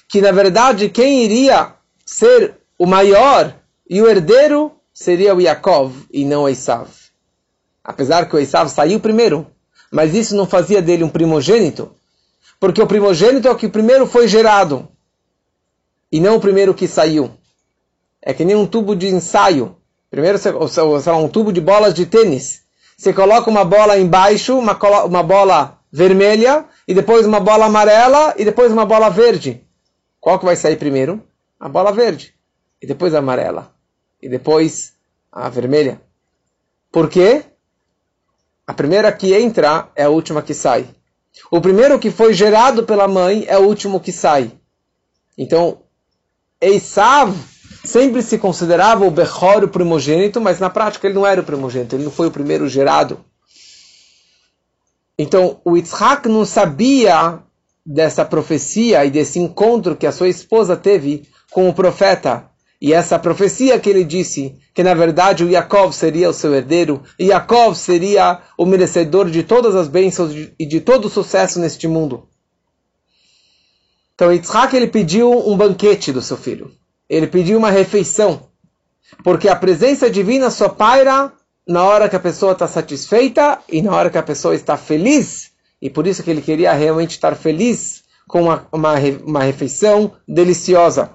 que 0.09 0.21
na 0.21 0.31
verdade 0.31 0.89
quem 0.89 1.25
iria 1.25 1.75
ser 2.07 2.55
o 2.79 2.87
maior 2.87 3.55
e 3.89 4.01
o 4.01 4.09
herdeiro 4.09 4.73
seria 4.95 5.35
o 5.35 5.41
Yaakov 5.41 5.93
e 6.13 6.25
não 6.25 6.45
o 6.45 6.49
Esav. 6.49 6.89
Apesar 7.83 8.29
que 8.29 8.37
o 8.37 8.39
Esav 8.39 8.69
saiu 8.69 9.01
primeiro, 9.01 9.47
mas 9.91 10.15
isso 10.15 10.37
não 10.37 10.47
fazia 10.47 10.81
dele 10.81 11.03
um 11.03 11.09
primogênito, 11.09 11.91
porque 12.61 12.83
o 12.83 12.87
primogênito 12.87 13.49
é 13.49 13.51
o 13.51 13.57
que 13.57 13.69
primeiro 13.69 14.07
foi 14.07 14.29
gerado, 14.29 14.89
e 16.11 16.21
não 16.21 16.37
o 16.37 16.41
primeiro 16.41 16.75
que 16.75 16.87
saiu. 16.87 17.31
É 18.23 18.33
que 18.33 18.45
nem 18.45 18.57
um 18.57 18.67
tubo 18.67 18.97
de 18.97 19.09
ensaio. 19.09 19.77
Primeiro, 20.11 20.39
você, 20.39 21.11
um 21.11 21.29
tubo 21.29 21.53
de 21.53 21.61
bolas 21.61 21.95
de 21.95 22.07
tênis. 22.07 22.63
Você 22.97 23.13
coloca 23.13 23.49
uma 23.49 23.65
bola 23.65 23.99
embaixo, 23.99 24.59
uma, 24.59 24.77
uma 25.05 25.23
bola 25.23 25.78
vermelha, 25.91 26.67
e 26.87 26.95
depois 26.95 27.27
uma 27.27 27.41
bola 27.41 27.67
amarela, 27.67 28.35
e 28.37 28.45
depois 28.45 28.73
uma 28.73 28.85
bola 28.85 29.09
verde. 29.09 29.65
Qual 30.21 30.39
que 30.39 30.45
vai 30.45 30.57
sair 30.57 30.77
primeiro? 30.77 31.23
A 31.59 31.69
bola 31.69 31.93
verde. 31.93 32.35
E 32.81 32.87
depois 32.87 33.15
a 33.15 33.19
amarela. 33.19 33.73
E 34.21 34.29
depois 34.29 34.95
a 35.33 35.49
vermelha. 35.49 36.01
Por 36.91 37.09
quê? 37.09 37.45
A 38.67 38.75
primeira 38.75 39.11
que 39.13 39.35
entra 39.35 39.89
é 39.97 40.05
a 40.05 40.11
última 40.11 40.43
que 40.43 40.55
sai. 40.55 40.87
O 41.51 41.61
primeiro 41.61 41.99
que 41.99 42.11
foi 42.11 42.35
gerado 42.35 42.85
pela 42.85 43.09
mãe 43.09 43.45
é 43.49 43.57
o 43.57 43.63
último 43.63 44.01
que 44.01 44.13
sai. 44.13 44.53
Então, 45.37 45.83
Esav 46.61 47.35
sempre 47.85 48.23
se 48.23 48.37
considerava 48.39 49.07
o 49.07 49.11
Bechor, 49.11 49.63
o 49.65 49.69
primogênito, 49.69 50.41
mas 50.41 50.59
na 50.59 50.69
prática 50.69 51.07
ele 51.07 51.15
não 51.15 51.27
era 51.27 51.41
o 51.41 51.45
primogênito, 51.45 51.95
ele 51.95 52.05
não 52.05 52.11
foi 52.11 52.27
o 52.27 52.31
primeiro 52.31 52.69
gerado. 52.69 53.25
Então, 55.19 55.61
o 55.65 55.77
Yitzhak 55.77 56.29
não 56.29 56.45
sabia 56.45 57.41
dessa 57.85 58.25
profecia 58.25 59.05
e 59.05 59.11
desse 59.11 59.39
encontro 59.39 59.97
que 59.97 60.07
a 60.07 60.13
sua 60.13 60.29
esposa 60.29 60.77
teve 60.77 61.27
com 61.51 61.69
o 61.69 61.75
profeta 61.75 62.49
e 62.81 62.93
essa 62.93 63.19
profecia 63.19 63.79
que 63.81 63.91
ele 63.91 64.05
disse, 64.05 64.57
que 64.73 64.85
na 64.85 64.95
verdade 64.95 65.43
o 65.43 65.51
Yaakov 65.51 65.93
seria 65.93 66.31
o 66.31 66.33
seu 66.33 66.55
herdeiro, 66.55 67.03
e 67.19 67.27
Yaakov 67.27 67.75
seria 67.75 68.41
o 68.57 68.65
merecedor 68.65 69.29
de 69.29 69.43
todas 69.43 69.75
as 69.75 69.89
bênçãos 69.89 70.33
e 70.57 70.65
de 70.65 70.81
todo 70.81 71.07
o 71.07 71.11
sucesso 71.11 71.59
neste 71.59 71.89
mundo. 71.89 72.29
Então 74.15 74.33
Yitzhak 74.33 74.77
ele 74.77 74.87
pediu 74.87 75.31
um 75.49 75.57
banquete 75.57 76.13
do 76.13 76.23
seu 76.23 76.37
filho. 76.37 76.71
Ele 77.09 77.27
pediu 77.27 77.59
uma 77.59 77.71
refeição. 77.71 78.49
Porque 79.25 79.49
a 79.49 79.57
presença 79.57 80.11
divina 80.11 80.51
só 80.51 80.69
paira 80.69 81.33
na 81.69 81.85
hora 81.85 82.09
que 82.09 82.17
a 82.17 82.21
pessoa 82.21 82.53
está 82.53 82.67
satisfeita 82.67 83.59
e 83.69 83.83
na 83.83 83.95
hora 83.95 84.09
que 84.09 84.17
a 84.17 84.23
pessoa 84.23 84.55
está 84.55 84.79
feliz. 84.79 85.51
E 85.81 85.91
por 85.91 86.07
isso 86.07 86.23
que 86.23 86.31
ele 86.31 86.41
queria 86.41 86.73
realmente 86.73 87.11
estar 87.11 87.37
feliz 87.37 88.05
com 88.27 88.45
uma, 88.45 88.67
uma, 88.73 88.95
uma 89.25 89.43
refeição 89.43 90.13
deliciosa. 90.27 91.11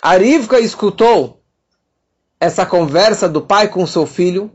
A 0.00 0.16
Rivka 0.16 0.58
escutou 0.58 1.42
essa 2.40 2.64
conversa 2.64 3.28
do 3.28 3.42
pai 3.42 3.68
com 3.68 3.86
seu 3.86 4.06
filho 4.06 4.50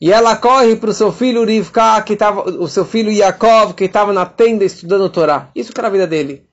e 0.00 0.12
ela 0.12 0.36
corre 0.36 0.76
para 0.76 0.90
o 0.90 0.94
seu 0.94 1.12
filho 1.12 1.44
Rivka, 1.44 2.00
que 2.02 2.16
tava, 2.16 2.42
o 2.42 2.68
seu 2.68 2.84
filho 2.84 3.10
Yaakov, 3.10 3.74
que 3.74 3.84
estava 3.84 4.12
na 4.12 4.26
tenda 4.26 4.64
estudando 4.64 5.08
Torá. 5.10 5.50
Isso 5.54 5.72
que 5.72 5.80
era 5.80 5.88
a 5.88 5.92
vida 5.92 6.06
dele. 6.06 6.44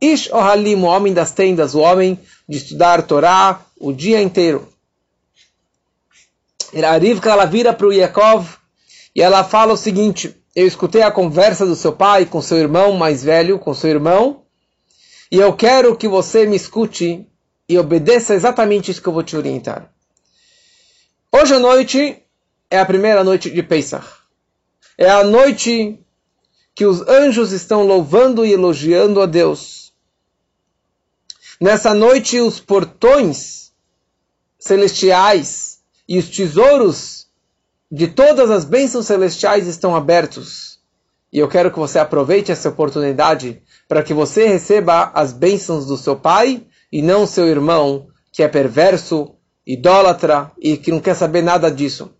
Ish 0.00 0.28
Ohalim, 0.32 0.74
o 0.76 0.84
homem 0.84 1.12
das 1.12 1.30
tendas, 1.30 1.74
o 1.74 1.80
homem 1.80 2.18
de 2.48 2.58
estudar 2.58 3.02
Torá 3.02 3.60
o 3.78 3.92
dia 3.92 4.20
inteiro. 4.20 4.71
A 6.74 6.96
Rivka 6.96 7.30
ela 7.30 7.44
vira 7.44 7.74
para 7.74 7.86
o 7.86 7.92
Yaakov 7.92 8.56
e 9.14 9.20
ela 9.20 9.44
fala 9.44 9.74
o 9.74 9.76
seguinte: 9.76 10.34
Eu 10.56 10.66
escutei 10.66 11.02
a 11.02 11.10
conversa 11.10 11.66
do 11.66 11.76
seu 11.76 11.92
pai 11.92 12.24
com 12.24 12.40
seu 12.40 12.56
irmão 12.56 12.94
mais 12.94 13.22
velho, 13.22 13.58
com 13.58 13.74
seu 13.74 13.90
irmão, 13.90 14.42
e 15.30 15.36
eu 15.36 15.52
quero 15.54 15.96
que 15.96 16.08
você 16.08 16.46
me 16.46 16.56
escute 16.56 17.26
e 17.68 17.78
obedeça 17.78 18.34
exatamente 18.34 18.90
isso 18.90 19.02
que 19.02 19.08
eu 19.08 19.12
vou 19.12 19.22
te 19.22 19.36
orientar. 19.36 19.92
Hoje 21.30 21.54
à 21.54 21.58
noite 21.58 22.22
é 22.70 22.78
a 22.78 22.86
primeira 22.86 23.22
noite 23.22 23.50
de 23.50 23.62
Pesach. 23.62 24.06
É 24.96 25.10
a 25.10 25.24
noite 25.24 25.98
que 26.74 26.86
os 26.86 27.06
anjos 27.06 27.52
estão 27.52 27.82
louvando 27.82 28.46
e 28.46 28.52
elogiando 28.52 29.20
a 29.20 29.26
Deus. 29.26 29.92
Nessa 31.60 31.94
noite, 31.94 32.40
os 32.40 32.58
portões 32.60 33.72
celestiais 34.58 35.71
e 36.12 36.18
os 36.18 36.28
tesouros 36.28 37.26
de 37.90 38.06
todas 38.06 38.50
as 38.50 38.66
bênçãos 38.66 39.06
celestiais 39.06 39.66
estão 39.66 39.96
abertos. 39.96 40.78
E 41.32 41.38
eu 41.38 41.48
quero 41.48 41.70
que 41.70 41.78
você 41.78 41.98
aproveite 41.98 42.52
essa 42.52 42.68
oportunidade 42.68 43.62
para 43.88 44.02
que 44.02 44.12
você 44.12 44.46
receba 44.46 45.10
as 45.14 45.32
bênçãos 45.32 45.86
do 45.86 45.96
seu 45.96 46.14
Pai 46.14 46.66
e 46.92 47.00
não 47.00 47.26
seu 47.26 47.48
irmão 47.48 48.08
que 48.30 48.42
é 48.42 48.48
perverso, 48.48 49.36
idólatra 49.66 50.52
e 50.60 50.76
que 50.76 50.90
não 50.90 51.00
quer 51.00 51.14
saber 51.14 51.40
nada 51.40 51.70
disso. 51.70 52.14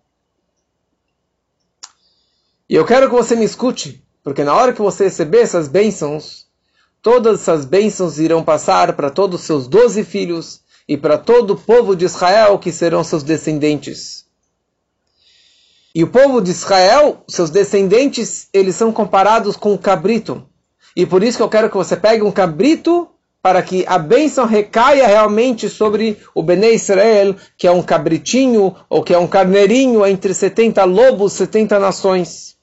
E 2.67 2.75
eu 2.75 2.87
quero 2.87 3.11
que 3.11 3.15
você 3.15 3.37
me 3.37 3.45
escute, 3.45 4.03
porque 4.25 4.43
na 4.43 4.55
hora 4.55 4.73
que 4.73 4.81
você 4.81 5.05
receber 5.05 5.41
essas 5.41 5.69
bênçãos, 5.69 6.47
todas 7.03 7.43
essas 7.43 7.67
bênçãos 7.67 8.19
irão 8.19 8.43
passar 8.43 8.97
para 8.97 9.11
todos 9.11 9.43
os 9.43 9.47
seus 9.47 9.69
doze 9.69 10.03
filhos 10.03 10.62
e 10.89 10.97
para 10.97 11.19
todo 11.19 11.53
o 11.53 11.59
povo 11.59 11.95
de 11.95 12.05
Israel 12.05 12.59
que 12.59 12.73
serão 12.73 13.05
seus 13.05 13.23
descendentes. 13.23 14.27
E 15.95 16.03
o 16.03 16.09
povo 16.09 16.41
de 16.41 16.51
Israel, 16.51 17.23
seus 17.29 17.51
descendentes, 17.51 18.49
eles 18.53 18.75
são 18.75 18.91
comparados 18.91 19.57
com 19.57 19.73
um 19.73 19.77
cabrito. 19.77 20.47
E 20.97 21.05
por 21.05 21.23
isso 21.23 21.37
que 21.37 21.43
eu 21.43 21.49
quero 21.49 21.69
que 21.69 21.77
você 21.77 21.97
pegue 21.97 22.23
um 22.23 22.33
cabrito 22.33 23.09
para 23.43 23.61
que 23.61 23.85
a 23.89 23.99
bênção 23.99 24.47
recaia 24.47 25.07
realmente 25.07 25.69
sobre 25.69 26.17
o 26.35 26.43
Bnei 26.43 26.77
Israel, 26.77 27.35
que 27.59 27.67
é 27.67 27.71
um 27.73 27.83
cabritinho 27.83 28.75
ou 28.89 29.03
que 29.03 29.13
é 29.13 29.19
um 29.19 29.27
carneirinho 29.27 30.07
entre 30.07 30.33
70 30.33 30.85
lobos, 30.85 31.33
70 31.33 31.79
nações. 31.79 32.57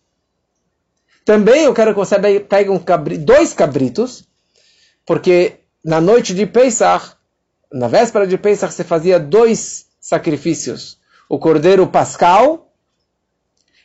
Também 1.25 1.65
eu 1.65 1.73
quero 1.73 1.91
que 1.91 1.99
você 1.99 2.17
pegue 2.39 2.69
um 2.69 2.79
cabri, 2.79 3.17
dois 3.17 3.53
cabritos, 3.53 4.23
porque 5.05 5.59
na 5.83 5.99
noite 5.99 6.33
de 6.33 6.45
Pesach, 6.45 7.18
na 7.71 7.87
véspera 7.87 8.25
de 8.25 8.37
Pesach, 8.37 8.73
você 8.73 8.83
fazia 8.83 9.19
dois 9.19 9.87
sacrifícios. 9.99 10.97
O 11.27 11.37
cordeiro 11.37 11.85
pascal 11.87 12.71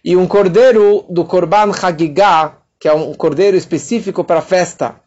e 0.03 0.17
um 0.17 0.26
cordeiro 0.26 1.05
do 1.09 1.25
Korban 1.25 1.71
Hagigah, 1.71 2.59
que 2.79 2.88
é 2.88 2.93
um 2.93 3.14
cordeiro 3.14 3.57
específico 3.57 4.25
para 4.25 4.38
a 4.38 4.43
festa. 4.43 5.00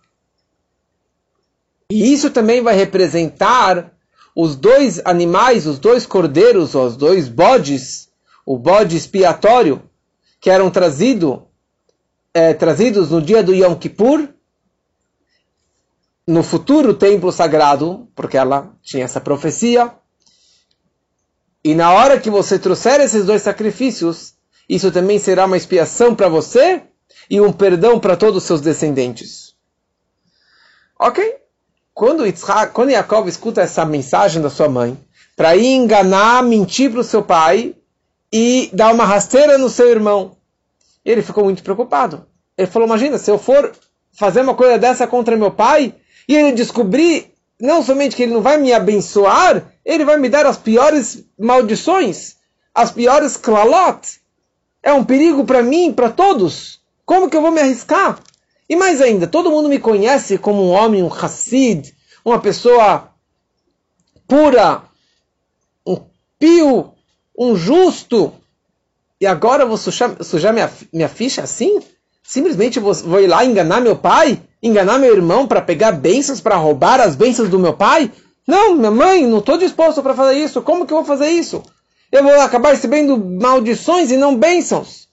E 1.91 2.13
isso 2.13 2.29
também 2.29 2.61
vai 2.61 2.75
representar 2.75 3.93
os 4.35 4.55
dois 4.55 5.01
animais, 5.03 5.65
os 5.65 5.79
dois 5.79 6.05
cordeiros, 6.05 6.75
os 6.75 6.95
dois 6.95 7.27
bodes, 7.27 8.09
o 8.45 8.57
bode 8.57 8.95
expiatório, 8.95 9.81
que 10.39 10.49
eram 10.49 10.69
trazido 10.69 11.47
é, 12.33 12.53
trazidos 12.53 13.09
no 13.09 13.21
dia 13.21 13.41
do 13.41 13.53
Yom 13.53 13.75
Kippur, 13.75 14.29
no 16.27 16.43
futuro 16.43 16.93
templo 16.93 17.31
sagrado, 17.31 18.09
porque 18.13 18.37
ela 18.37 18.73
tinha 18.83 19.05
essa 19.05 19.21
profecia. 19.21 19.93
E 21.63 21.73
na 21.73 21.93
hora 21.93 22.19
que 22.19 22.29
você 22.29 22.59
trouxer 22.59 22.99
esses 22.99 23.25
dois 23.25 23.41
sacrifícios, 23.41 24.33
isso 24.67 24.91
também 24.91 25.17
será 25.17 25.45
uma 25.45 25.55
expiação 25.55 26.13
para 26.13 26.27
você 26.27 26.83
e 27.29 27.39
um 27.39 27.53
perdão 27.53 27.97
para 27.99 28.17
todos 28.17 28.43
os 28.43 28.43
seus 28.43 28.59
descendentes. 28.59 29.55
Ok? 30.99 31.37
Quando, 31.93 32.25
Yitzhak, 32.25 32.73
quando 32.73 32.91
Yaakov 32.91 33.27
escuta 33.27 33.61
essa 33.61 33.85
mensagem 33.85 34.41
da 34.41 34.49
sua 34.49 34.67
mãe, 34.67 34.97
para 35.35 35.55
enganar, 35.55 36.43
mentir 36.43 36.91
para 36.91 36.99
o 36.99 37.03
seu 37.03 37.23
pai 37.23 37.75
e 38.31 38.69
dar 38.73 38.93
uma 38.93 39.05
rasteira 39.05 39.57
no 39.57 39.69
seu 39.69 39.89
irmão, 39.89 40.35
ele 41.05 41.21
ficou 41.21 41.45
muito 41.45 41.63
preocupado. 41.63 42.25
Ele 42.57 42.67
falou: 42.67 42.87
Imagina, 42.87 43.17
se 43.17 43.31
eu 43.31 43.37
for 43.37 43.71
fazer 44.11 44.41
uma 44.41 44.55
coisa 44.55 44.77
dessa 44.77 45.07
contra 45.07 45.37
meu 45.37 45.51
pai 45.51 45.95
e 46.27 46.35
ele 46.35 46.51
descobrir 46.51 47.31
não 47.59 47.81
somente 47.81 48.15
que 48.15 48.23
ele 48.23 48.33
não 48.33 48.41
vai 48.41 48.57
me 48.57 48.71
abençoar, 48.73 49.71
ele 49.83 50.05
vai 50.05 50.17
me 50.17 50.29
dar 50.29 50.45
as 50.45 50.57
piores 50.57 51.23
maldições, 51.39 52.35
as 52.73 52.91
piores 52.91 53.37
klalot. 53.37 54.19
É 54.83 54.93
um 54.93 55.03
perigo 55.03 55.43
para 55.43 55.63
mim, 55.63 55.91
para 55.91 56.09
todos. 56.09 56.79
Como 57.05 57.29
que 57.29 57.35
eu 57.35 57.41
vou 57.41 57.51
me 57.51 57.61
arriscar? 57.61 58.19
E 58.69 58.75
mais 58.75 59.01
ainda, 59.01 59.25
todo 59.25 59.49
mundo 59.49 59.69
me 59.69 59.79
conhece 59.79 60.37
como 60.37 60.61
um 60.61 60.71
homem, 60.71 61.01
um 61.01 61.11
Hassid, 61.11 61.95
uma 62.23 62.39
pessoa 62.39 63.09
pura, 64.27 64.83
um 65.85 65.97
pio, 66.37 66.93
um 67.37 67.55
justo. 67.55 68.33
E 69.19 69.25
agora 69.25 69.63
eu 69.63 69.67
vou 69.67 69.77
sujar, 69.77 70.21
sujar 70.21 70.53
minha, 70.53 70.71
minha 70.93 71.09
ficha 71.09 71.41
assim? 71.41 71.79
Simplesmente 72.21 72.79
vou, 72.79 72.93
vou 72.93 73.21
ir 73.21 73.27
lá 73.27 73.45
enganar 73.45 73.79
meu 73.79 73.95
pai? 73.95 74.41
Enganar 74.61 74.97
meu 74.97 75.13
irmão 75.13 75.47
para 75.47 75.61
pegar 75.61 75.91
bênçãos, 75.91 76.41
para 76.41 76.55
roubar 76.55 76.99
as 76.99 77.15
bênçãos 77.15 77.49
do 77.49 77.59
meu 77.59 77.73
pai? 77.73 78.11
Não, 78.47 78.75
minha 78.75 78.91
mãe, 78.91 79.27
não 79.27 79.39
estou 79.39 79.57
disposto 79.57 80.01
para 80.01 80.15
fazer 80.15 80.39
isso. 80.39 80.61
Como 80.61 80.85
que 80.85 80.93
eu 80.93 80.97
vou 80.97 81.05
fazer 81.05 81.29
isso? 81.29 81.63
Eu 82.11 82.23
vou 82.23 82.33
acabar 82.39 82.71
recebendo 82.71 83.17
maldições 83.17 84.09
e 84.09 84.17
não 84.17 84.37
bênçãos. 84.37 85.07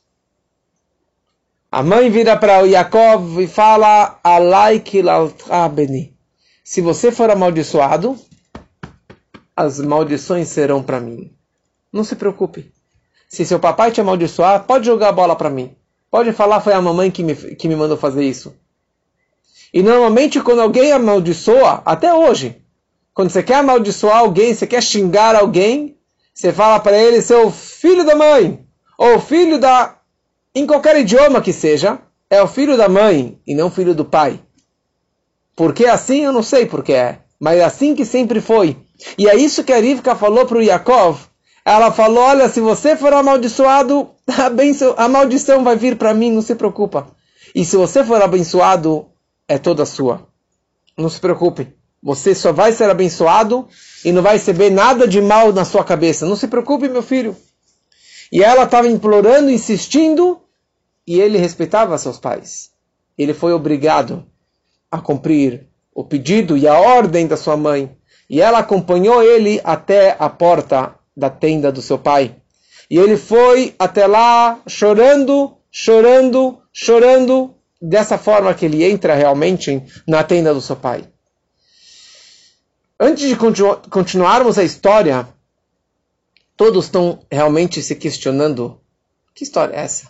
A 1.71 1.83
mãe 1.83 2.09
vira 2.09 2.37
para 2.37 2.63
o 2.63 2.67
Yaakov 2.67 3.43
e 3.43 3.49
fala: 3.49 4.21
Se 6.63 6.81
você 6.81 7.11
for 7.11 7.31
amaldiçoado, 7.31 8.17
as 9.57 9.81
maldições 9.81 10.49
serão 10.49 10.83
para 10.83 11.01
mim. 11.01 11.33
Não 11.93 12.05
se 12.05 12.15
preocupe. 12.15 12.73
Se 13.29 13.45
seu 13.45 13.59
papai 13.59 13.91
te 13.91 14.01
amaldiçoar, 14.01 14.65
pode 14.65 14.87
jogar 14.87 15.09
a 15.09 15.13
bola 15.13 15.35
para 15.35 15.51
mim. 15.51 15.75
Pode 16.09 16.33
falar, 16.33 16.61
foi 16.61 16.73
a 16.73 16.81
mamãe 16.81 17.11
que 17.11 17.25
me, 17.25 17.35
que 17.35 17.67
me 17.67 17.75
mandou 17.75 17.97
fazer 17.97 18.25
isso. 18.25 18.55
E 19.75 19.83
normalmente 19.83 20.41
quando 20.41 20.61
alguém 20.63 20.93
amaldiçoa, 20.93 21.83
até 21.85 22.15
hoje, 22.15 22.63
quando 23.13 23.31
você 23.31 23.43
quer 23.43 23.57
amaldiçoar 23.57 24.19
alguém, 24.19 24.55
você 24.55 24.67
quer 24.67 24.81
xingar 24.81 25.35
alguém, 25.35 25.99
você 26.33 26.53
fala 26.53 26.79
para 26.79 26.97
ele, 26.97 27.21
seu 27.21 27.51
filho 27.51 28.07
da 28.07 28.15
mãe, 28.15 28.65
ou 28.97 29.19
filho 29.19 29.59
da. 29.59 29.99
em 30.55 30.65
qualquer 30.67 30.97
idioma 31.01 31.43
que 31.43 31.53
seja, 31.53 31.99
é 32.31 32.41
o 32.41 32.47
filho 32.47 32.77
da 32.77 32.89
mãe 32.89 33.37
e 33.45 33.55
não 33.55 33.69
filho 33.69 33.95
do 33.95 34.05
pai. 34.05 34.41
Por 35.57 35.75
que 35.75 35.87
assim? 35.87 36.25
Eu 36.25 36.33
não 36.33 36.43
sei 36.43 36.67
por 36.67 36.85
que 36.85 36.93
é. 36.93 37.19
Mas 37.41 37.59
é 37.59 37.65
assim 37.65 37.97
que 37.97 38.05
sempre 38.05 38.41
foi. 38.41 38.77
E 39.19 39.29
é 39.29 39.37
isso 39.37 39.65
que 39.65 39.73
a 39.73 39.81
Rivka 39.81 40.15
falou 40.15 40.47
para 40.47 40.59
o 40.59 40.63
Yaakov 40.63 41.19
ela 41.65 41.91
falou: 41.91 42.23
Olha, 42.23 42.49
se 42.49 42.61
você 42.61 42.97
for 42.97 43.13
amaldiçoado, 43.13 44.11
a, 44.39 44.51
benção, 44.51 44.95
a 44.97 45.09
maldição 45.09 45.65
vai 45.65 45.77
vir 45.77 45.97
para 45.97 46.13
mim, 46.13 46.31
não 46.31 46.43
se 46.43 46.55
preocupa. 46.55 47.07
E 47.55 47.65
se 47.65 47.77
você 47.77 48.05
for 48.05 48.21
abençoado, 48.21 49.07
é 49.49 49.59
toda 49.59 49.87
sua. 49.87 50.27
Não 50.97 51.09
se 51.09 51.21
preocupe. 51.21 51.75
Você 52.03 52.35
só 52.35 52.53
vai 52.53 52.73
ser 52.73 52.91
abençoado 52.91 53.67
e 54.05 54.13
não 54.13 54.23
vai 54.23 54.35
receber 54.35 54.71
nada 54.71 55.09
de 55.09 55.21
mal 55.21 55.53
na 55.53 55.65
sua 55.65 55.83
cabeça. 55.83 56.27
Não 56.27 56.37
se 56.37 56.47
preocupe, 56.47 56.89
meu 56.89 57.03
filho. 57.03 57.37
E 58.31 58.43
ela 58.43 58.65
estava 58.65 58.89
implorando, 58.89 59.51
insistindo, 59.51 60.41
e 61.07 61.21
ele 61.21 61.39
respeitava 61.39 61.97
seus 61.97 62.19
pais. 62.19 62.71
Ele 63.17 63.33
foi 63.33 63.53
obrigado 63.53 64.27
a 64.91 64.99
cumprir 64.99 65.67
o 65.95 66.05
pedido 66.05 66.57
e 66.57 66.67
a 66.67 66.79
ordem 66.79 67.27
da 67.27 67.37
sua 67.37 67.57
mãe. 67.57 67.97
E 68.29 68.41
ela 68.41 68.59
acompanhou 68.59 69.23
ele 69.23 69.61
até 69.65 70.17
a 70.19 70.29
porta 70.29 70.95
da 71.17 71.31
tenda 71.31 71.71
do 71.71 71.81
seu 71.81 71.99
pai. 71.99 72.37
E 72.91 72.99
ele 72.99 73.17
foi 73.17 73.75
até 73.79 74.07
lá 74.07 74.61
chorando, 74.67 75.57
chorando, 75.71 76.59
chorando, 76.73 77.55
dessa 77.85 78.17
forma 78.17 78.55
que 78.55 78.65
ele 78.65 78.83
entra 78.83 79.15
realmente 79.15 79.83
na 80.09 80.25
tenda 80.25 80.55
do 80.55 80.61
seu 80.61 80.75
pai. 80.75 81.05
Antes 82.99 83.29
de 83.29 83.37
continu 83.37 83.77
continuarmos 83.91 84.59
a 84.59 84.65
história, 84.65 85.29
todos 86.57 86.87
estão 86.87 87.21
realmente 87.31 87.83
se 87.83 87.95
questionando: 87.95 88.81
que 89.35 89.45
história 89.45 89.77
é 89.77 89.81
essa? 89.81 90.09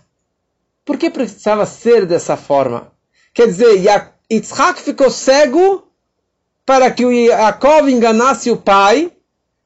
Por 0.84 0.96
que 0.96 1.10
precisava 1.10 1.66
ser 1.66 2.06
dessa 2.06 2.36
forma? 2.36 2.92
Quer 3.32 3.46
dizer, 3.46 3.82
Yitzhak 4.30 4.80
ficou 4.80 5.10
cego 5.10 5.88
para 6.64 6.90
que 6.90 7.04
o 7.04 7.10
Yaakov 7.10 7.88
enganasse 7.88 8.50
o 8.50 8.56
pai 8.56 9.10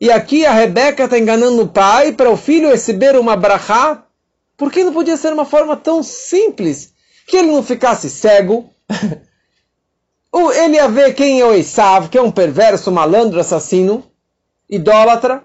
e 0.01 0.11
aqui 0.11 0.47
a 0.47 0.53
Rebeca 0.53 1.05
está 1.05 1.19
enganando 1.19 1.61
o 1.61 1.69
pai 1.69 2.13
para 2.13 2.31
o 2.31 2.37
filho 2.37 2.71
receber 2.71 3.17
uma 3.17 3.37
brachá. 3.37 4.05
Por 4.57 4.73
que 4.73 4.85
não 4.85 4.93
podia 4.93 5.17
ser 5.17 5.33
uma 5.33 5.45
forma 5.45 5.77
tão 5.77 6.03
simples? 6.03 6.95
Que 7.29 7.37
ele 7.37 7.53
não 7.53 7.63
ficasse 7.63 8.11
cego. 8.11 8.69
ele 10.57 10.75
ia 10.75 10.89
ver 10.89 11.15
quem 11.15 11.41
é 11.41 11.45
o 11.45 11.55
Esav, 11.55 12.09
que 12.09 12.19
é 12.19 12.23
um 12.23 12.33
perverso, 12.33 12.91
malandro, 12.91 13.39
assassino, 13.39 14.05
idólatra. 14.69 15.45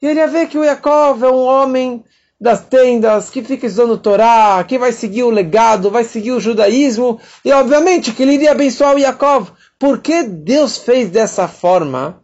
E 0.00 0.06
ele 0.06 0.20
ia 0.20 0.28
ver 0.28 0.48
que 0.48 0.56
o 0.56 0.64
Yaakov 0.64 1.22
é 1.22 1.30
um 1.30 1.44
homem 1.44 2.02
das 2.40 2.64
tendas, 2.64 3.28
que 3.28 3.42
fica 3.42 3.66
estudando 3.66 3.98
Torá, 3.98 4.64
que 4.66 4.78
vai 4.78 4.92
seguir 4.92 5.24
o 5.24 5.30
legado, 5.30 5.90
vai 5.90 6.04
seguir 6.04 6.30
o 6.30 6.40
judaísmo. 6.40 7.20
E 7.44 7.52
obviamente 7.52 8.12
que 8.12 8.22
ele 8.22 8.34
iria 8.34 8.52
abençoar 8.52 8.94
o 8.94 8.98
Yaakov. 8.98 9.50
Por 9.78 10.00
que 10.00 10.22
Deus 10.22 10.78
fez 10.78 11.10
dessa 11.10 11.46
forma? 11.46 12.22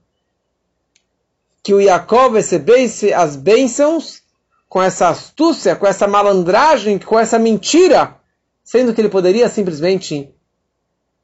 que 1.64 1.72
o 1.72 1.82
Jacob 1.82 2.34
recebesse 2.34 3.14
as 3.14 3.34
bênçãos 3.36 4.22
com 4.68 4.82
essa 4.82 5.08
astúcia, 5.08 5.74
com 5.74 5.86
essa 5.86 6.06
malandragem, 6.06 6.98
com 6.98 7.18
essa 7.18 7.38
mentira, 7.38 8.16
sendo 8.64 8.94
que 8.94 9.00
ele 9.00 9.10
poderia 9.10 9.48
simplesmente 9.48 10.34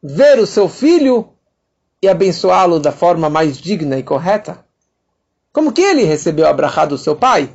ver 0.03 0.39
o 0.39 0.47
seu 0.47 0.69
filho 0.69 1.33
e 2.03 2.09
abençoá-lo 2.09 2.79
da 2.79 2.93
forma 2.93 3.31
mais 3.31 3.59
digna 3.59 3.99
e 3.99 4.03
correta? 4.03 4.65
Como 5.53 5.73
que 5.73 5.81
ele 5.81 6.05
recebeu 6.05 6.47
a 6.47 6.53
brachá 6.53 6.85
do 6.85 6.99
seu 6.99 7.17
pai? 7.17 7.53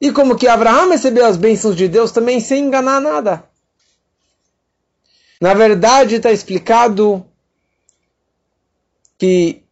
E 0.00 0.10
como 0.12 0.36
que 0.36 0.48
Abraão 0.48 0.88
recebeu 0.88 1.26
as 1.26 1.36
bênçãos 1.36 1.76
de 1.76 1.88
Deus 1.88 2.12
também 2.12 2.40
sem 2.40 2.64
enganar 2.64 3.00
nada? 3.00 3.44
Na 5.40 5.54
verdade, 5.54 6.14
está 6.14 6.30
explicado 6.30 7.26
que 9.18 9.62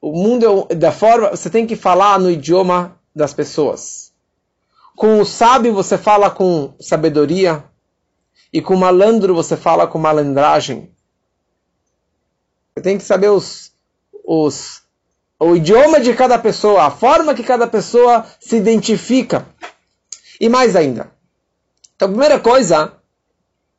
o 0.00 0.12
mundo 0.12 0.66
é 0.68 0.74
da 0.74 0.92
forma, 0.92 1.30
você 1.30 1.50
tem 1.50 1.66
que 1.66 1.76
falar 1.76 2.18
no 2.18 2.30
idioma 2.30 2.98
das 3.14 3.32
pessoas. 3.34 4.12
Com 4.96 5.20
o 5.20 5.26
sábio 5.26 5.74
você 5.74 5.98
fala 5.98 6.30
com 6.30 6.74
sabedoria 6.80 7.64
e 8.56 8.62
com 8.62 8.74
malandro 8.74 9.34
você 9.34 9.54
fala 9.54 9.86
com 9.86 9.98
malandragem. 9.98 10.90
Você 12.74 12.82
tem 12.82 12.96
que 12.96 13.04
saber 13.04 13.28
os, 13.28 13.70
os, 14.24 14.80
o 15.38 15.54
idioma 15.54 16.00
de 16.00 16.14
cada 16.14 16.38
pessoa, 16.38 16.84
a 16.84 16.90
forma 16.90 17.34
que 17.34 17.42
cada 17.42 17.66
pessoa 17.66 18.24
se 18.40 18.56
identifica. 18.56 19.46
E 20.40 20.48
mais 20.48 20.74
ainda. 20.74 21.12
Então, 21.94 22.08
a 22.08 22.10
primeira 22.10 22.40
coisa, 22.40 22.94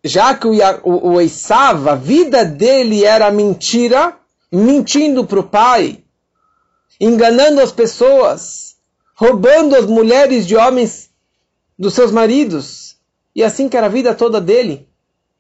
já 0.03 0.35
que 0.35 0.45
o, 0.45 0.53
o, 0.83 1.13
o 1.13 1.21
Esav, 1.21 1.89
a 1.89 1.95
vida 1.95 2.45
dele 2.45 3.03
era 3.03 3.31
mentira, 3.31 4.15
mentindo 4.51 5.25
para 5.25 5.39
o 5.39 5.49
pai, 5.49 6.03
enganando 7.01 7.61
as 7.61 7.71
pessoas, 7.71 8.75
roubando 9.15 9.75
as 9.75 9.87
mulheres 9.87 10.45
de 10.45 10.55
homens 10.55 11.09
dos 11.79 11.95
seus 11.95 12.11
maridos. 12.11 12.87
E 13.38 13.43
assim 13.43 13.69
que 13.69 13.78
era 13.78 13.86
a 13.86 13.89
vida 13.89 14.15
toda 14.15 14.41
dele. 14.41 14.89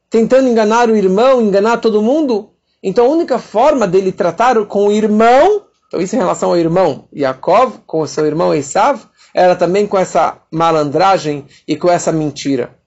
tentando 0.07 0.47
enganar 0.47 0.89
o 0.89 0.95
irmão, 0.95 1.41
enganar 1.41 1.77
todo 1.77 2.01
mundo. 2.01 2.51
Então 2.81 3.07
a 3.07 3.09
única 3.09 3.39
forma 3.39 3.87
dele 3.87 4.11
tratar 4.11 4.63
com 4.67 4.87
o 4.87 4.91
irmão, 4.91 5.65
então 5.87 5.99
isso 5.99 6.15
em 6.15 6.19
relação 6.19 6.49
ao 6.49 6.57
irmão 6.57 7.09
Yaakov, 7.13 7.79
com 7.87 8.01
o 8.01 8.07
seu 8.07 8.25
irmão 8.25 8.53
Esav, 8.53 9.01
era 9.33 9.55
também 9.55 9.87
com 9.87 9.97
essa 9.97 10.41
malandragem 10.51 11.45
e 11.67 11.75
com 11.75 11.89
essa 11.89 12.11
mentira. 12.11 12.79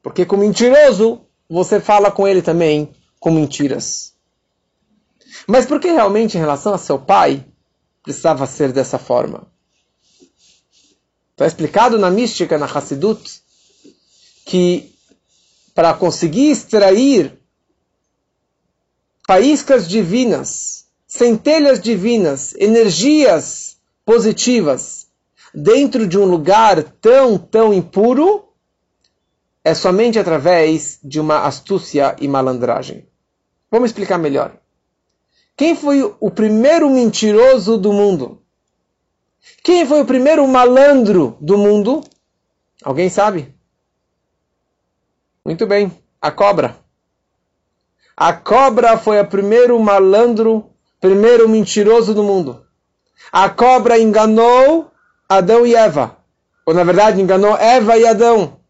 Porque 0.00 0.24
com 0.24 0.36
mentiroso, 0.36 1.22
você 1.48 1.80
fala 1.80 2.10
com 2.10 2.26
ele 2.26 2.40
também 2.40 2.90
com 3.18 3.30
mentiras. 3.32 4.14
Mas 5.46 5.66
por 5.66 5.80
que 5.80 5.90
realmente 5.90 6.38
em 6.38 6.40
relação 6.40 6.72
a 6.72 6.78
seu 6.78 6.98
pai 6.98 7.44
precisava 8.02 8.46
ser 8.46 8.72
dessa 8.72 8.98
forma? 8.98 9.46
Está 11.32 11.46
explicado 11.46 11.98
na 11.98 12.10
mística, 12.10 12.56
na 12.56 12.66
Hassidut, 12.66 13.42
que 14.50 14.92
para 15.76 15.94
conseguir 15.94 16.50
extrair 16.50 17.38
faíscas 19.24 19.88
divinas, 19.88 20.86
centelhas 21.06 21.80
divinas, 21.80 22.52
energias 22.56 23.76
positivas 24.04 25.06
dentro 25.54 26.04
de 26.04 26.18
um 26.18 26.24
lugar 26.24 26.82
tão, 26.82 27.38
tão 27.38 27.72
impuro, 27.72 28.48
é 29.62 29.72
somente 29.72 30.18
através 30.18 30.98
de 31.00 31.20
uma 31.20 31.46
astúcia 31.46 32.16
e 32.20 32.26
malandragem. 32.26 33.06
Vamos 33.70 33.90
explicar 33.90 34.18
melhor. 34.18 34.56
Quem 35.56 35.76
foi 35.76 36.02
o 36.18 36.28
primeiro 36.28 36.90
mentiroso 36.90 37.78
do 37.78 37.92
mundo? 37.92 38.42
Quem 39.62 39.86
foi 39.86 40.00
o 40.00 40.06
primeiro 40.06 40.44
malandro 40.48 41.38
do 41.40 41.56
mundo? 41.56 42.02
Alguém 42.82 43.08
sabe? 43.08 43.59
Muito 45.44 45.66
bem, 45.66 45.90
a 46.20 46.30
cobra. 46.30 46.76
A 48.16 48.32
cobra 48.32 48.98
foi 48.98 49.18
o 49.18 49.26
primeiro 49.26 49.78
malandro, 49.80 50.70
primeiro 51.00 51.48
mentiroso 51.48 52.12
do 52.14 52.22
mundo. 52.22 52.66
A 53.32 53.48
cobra 53.48 53.98
enganou 53.98 54.90
Adão 55.28 55.66
e 55.66 55.74
Eva. 55.74 56.18
Ou 56.66 56.74
na 56.74 56.84
verdade 56.84 57.20
enganou 57.20 57.56
Eva 57.56 57.96
e 57.96 58.06
Adão. 58.06 58.60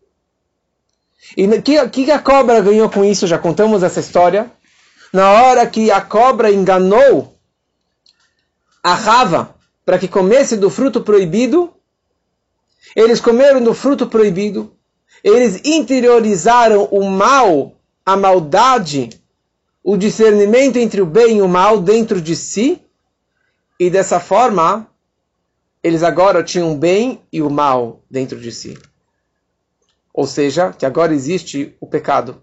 E 1.37 1.47
o 1.47 1.63
que, 1.63 1.89
que 1.89 2.11
a 2.11 2.19
cobra 2.19 2.61
ganhou 2.61 2.89
com 2.89 3.05
isso? 3.05 3.27
Já 3.27 3.39
contamos 3.39 3.83
essa 3.83 4.01
história. 4.01 4.51
Na 5.13 5.43
hora 5.43 5.67
que 5.67 5.91
a 5.91 6.01
cobra 6.01 6.53
enganou 6.53 7.37
a 8.83 8.95
Rava, 8.95 9.57
para 9.85 9.99
que 9.99 10.07
comesse 10.07 10.57
do 10.57 10.71
fruto 10.71 11.03
proibido, 11.03 11.75
eles 12.95 13.21
comeram 13.21 13.63
do 13.63 13.75
fruto 13.75 14.07
proibido, 14.07 14.73
eles 15.23 15.61
interiorizaram 15.65 16.85
o 16.85 17.09
mal, 17.09 17.75
a 18.05 18.17
maldade, 18.17 19.11
o 19.83 19.97
discernimento 19.97 20.77
entre 20.77 21.01
o 21.01 21.07
bem 21.07 21.39
e 21.39 21.43
o 21.43 21.49
mal 21.49 21.81
dentro 21.81 22.21
de 22.21 22.37
si, 22.37 22.81
e 23.79 23.89
dessa 23.89 24.21
forma, 24.21 24.87
eles 25.83 26.03
agora 26.03 26.43
tinham 26.43 26.73
o 26.73 26.77
bem 26.77 27.23
e 27.33 27.41
o 27.41 27.49
mal 27.49 28.03
dentro 28.11 28.39
de 28.39 28.53
si. 28.53 28.79
Ou 30.13 30.27
seja, 30.27 30.73
que 30.73 30.85
agora 30.85 31.15
existe 31.15 31.75
o 31.81 31.87
pecado, 31.87 32.43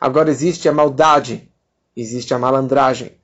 agora 0.00 0.30
existe 0.30 0.68
a 0.68 0.72
maldade, 0.72 1.50
existe 1.96 2.32
a 2.34 2.38
malandragem. 2.38 3.16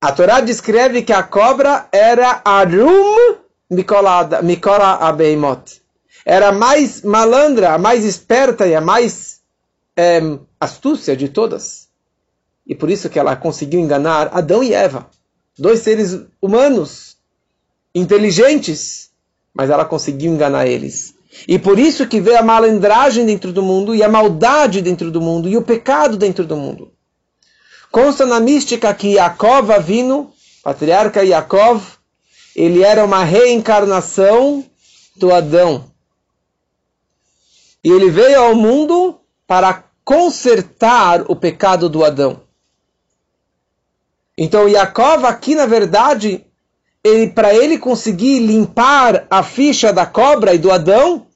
A 0.00 0.12
Torá 0.12 0.40
descreve 0.40 1.02
que 1.02 1.12
a 1.12 1.22
cobra 1.22 1.88
era 1.92 2.40
Arum 2.44 3.36
Mikola 3.70 4.94
Abeimot. 4.94 5.79
Era 6.30 6.50
a 6.50 6.52
mais 6.52 7.02
malandra, 7.02 7.74
a 7.74 7.78
mais 7.78 8.04
esperta 8.04 8.64
e 8.64 8.72
a 8.72 8.80
mais 8.80 9.40
é, 9.96 10.20
astúcia 10.60 11.16
de 11.16 11.28
todas. 11.28 11.88
E 12.64 12.72
por 12.72 12.88
isso 12.88 13.10
que 13.10 13.18
ela 13.18 13.34
conseguiu 13.34 13.80
enganar 13.80 14.30
Adão 14.32 14.62
e 14.62 14.72
Eva. 14.72 15.10
Dois 15.58 15.80
seres 15.80 16.20
humanos, 16.40 17.16
inteligentes, 17.92 19.10
mas 19.52 19.70
ela 19.70 19.84
conseguiu 19.84 20.32
enganar 20.32 20.68
eles. 20.68 21.16
E 21.48 21.58
por 21.58 21.80
isso 21.80 22.06
que 22.06 22.20
veio 22.20 22.38
a 22.38 22.42
malandragem 22.42 23.26
dentro 23.26 23.52
do 23.52 23.60
mundo, 23.60 23.92
e 23.92 24.00
a 24.00 24.08
maldade 24.08 24.80
dentro 24.80 25.10
do 25.10 25.20
mundo, 25.20 25.48
e 25.48 25.56
o 25.56 25.62
pecado 25.62 26.16
dentro 26.16 26.44
do 26.44 26.56
mundo. 26.56 26.92
Consta 27.90 28.24
na 28.24 28.38
mística 28.38 28.94
que 28.94 29.14
Yaakov 29.14 29.72
Avino, 29.72 30.32
patriarca 30.62 31.24
Yaakov, 31.24 31.82
ele 32.54 32.84
era 32.84 33.04
uma 33.04 33.24
reencarnação 33.24 34.64
do 35.16 35.34
Adão. 35.34 35.90
E 37.82 37.90
ele 37.90 38.10
veio 38.10 38.42
ao 38.42 38.54
mundo 38.54 39.20
para 39.46 39.84
consertar 40.04 41.24
o 41.30 41.36
pecado 41.36 41.88
do 41.88 42.04
Adão. 42.04 42.40
Então 44.36 44.68
Yaakov 44.68 45.24
aqui, 45.26 45.54
na 45.54 45.66
verdade, 45.66 46.44
ele, 47.04 47.28
para 47.28 47.54
ele 47.54 47.78
conseguir 47.78 48.38
limpar 48.40 49.26
a 49.30 49.42
ficha 49.42 49.92
da 49.92 50.06
cobra 50.06 50.54
e 50.54 50.58
do 50.58 50.70
Adão, 50.70 51.26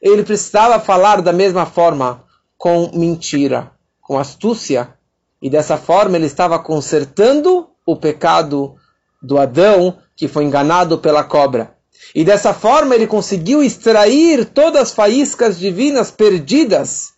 ele 0.00 0.22
precisava 0.22 0.78
falar 0.80 1.22
da 1.22 1.32
mesma 1.32 1.66
forma, 1.66 2.24
com 2.56 2.90
mentira, 2.94 3.72
com 4.00 4.18
astúcia, 4.18 4.94
e 5.40 5.48
dessa 5.48 5.76
forma 5.76 6.16
ele 6.16 6.26
estava 6.26 6.58
consertando 6.58 7.68
o 7.86 7.96
pecado 7.96 8.76
do 9.22 9.38
Adão, 9.38 9.98
que 10.16 10.28
foi 10.28 10.44
enganado 10.44 10.98
pela 10.98 11.24
cobra. 11.24 11.77
E 12.14 12.24
dessa 12.24 12.54
forma 12.54 12.94
ele 12.94 13.06
conseguiu 13.06 13.62
extrair 13.62 14.44
todas 14.46 14.82
as 14.82 14.90
faíscas 14.92 15.58
divinas 15.58 16.10
perdidas 16.10 17.12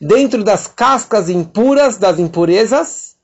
dentro 0.00 0.42
das 0.42 0.66
cascas 0.66 1.28
impuras 1.28 1.96
das 1.96 2.18
impurezas 2.18 3.16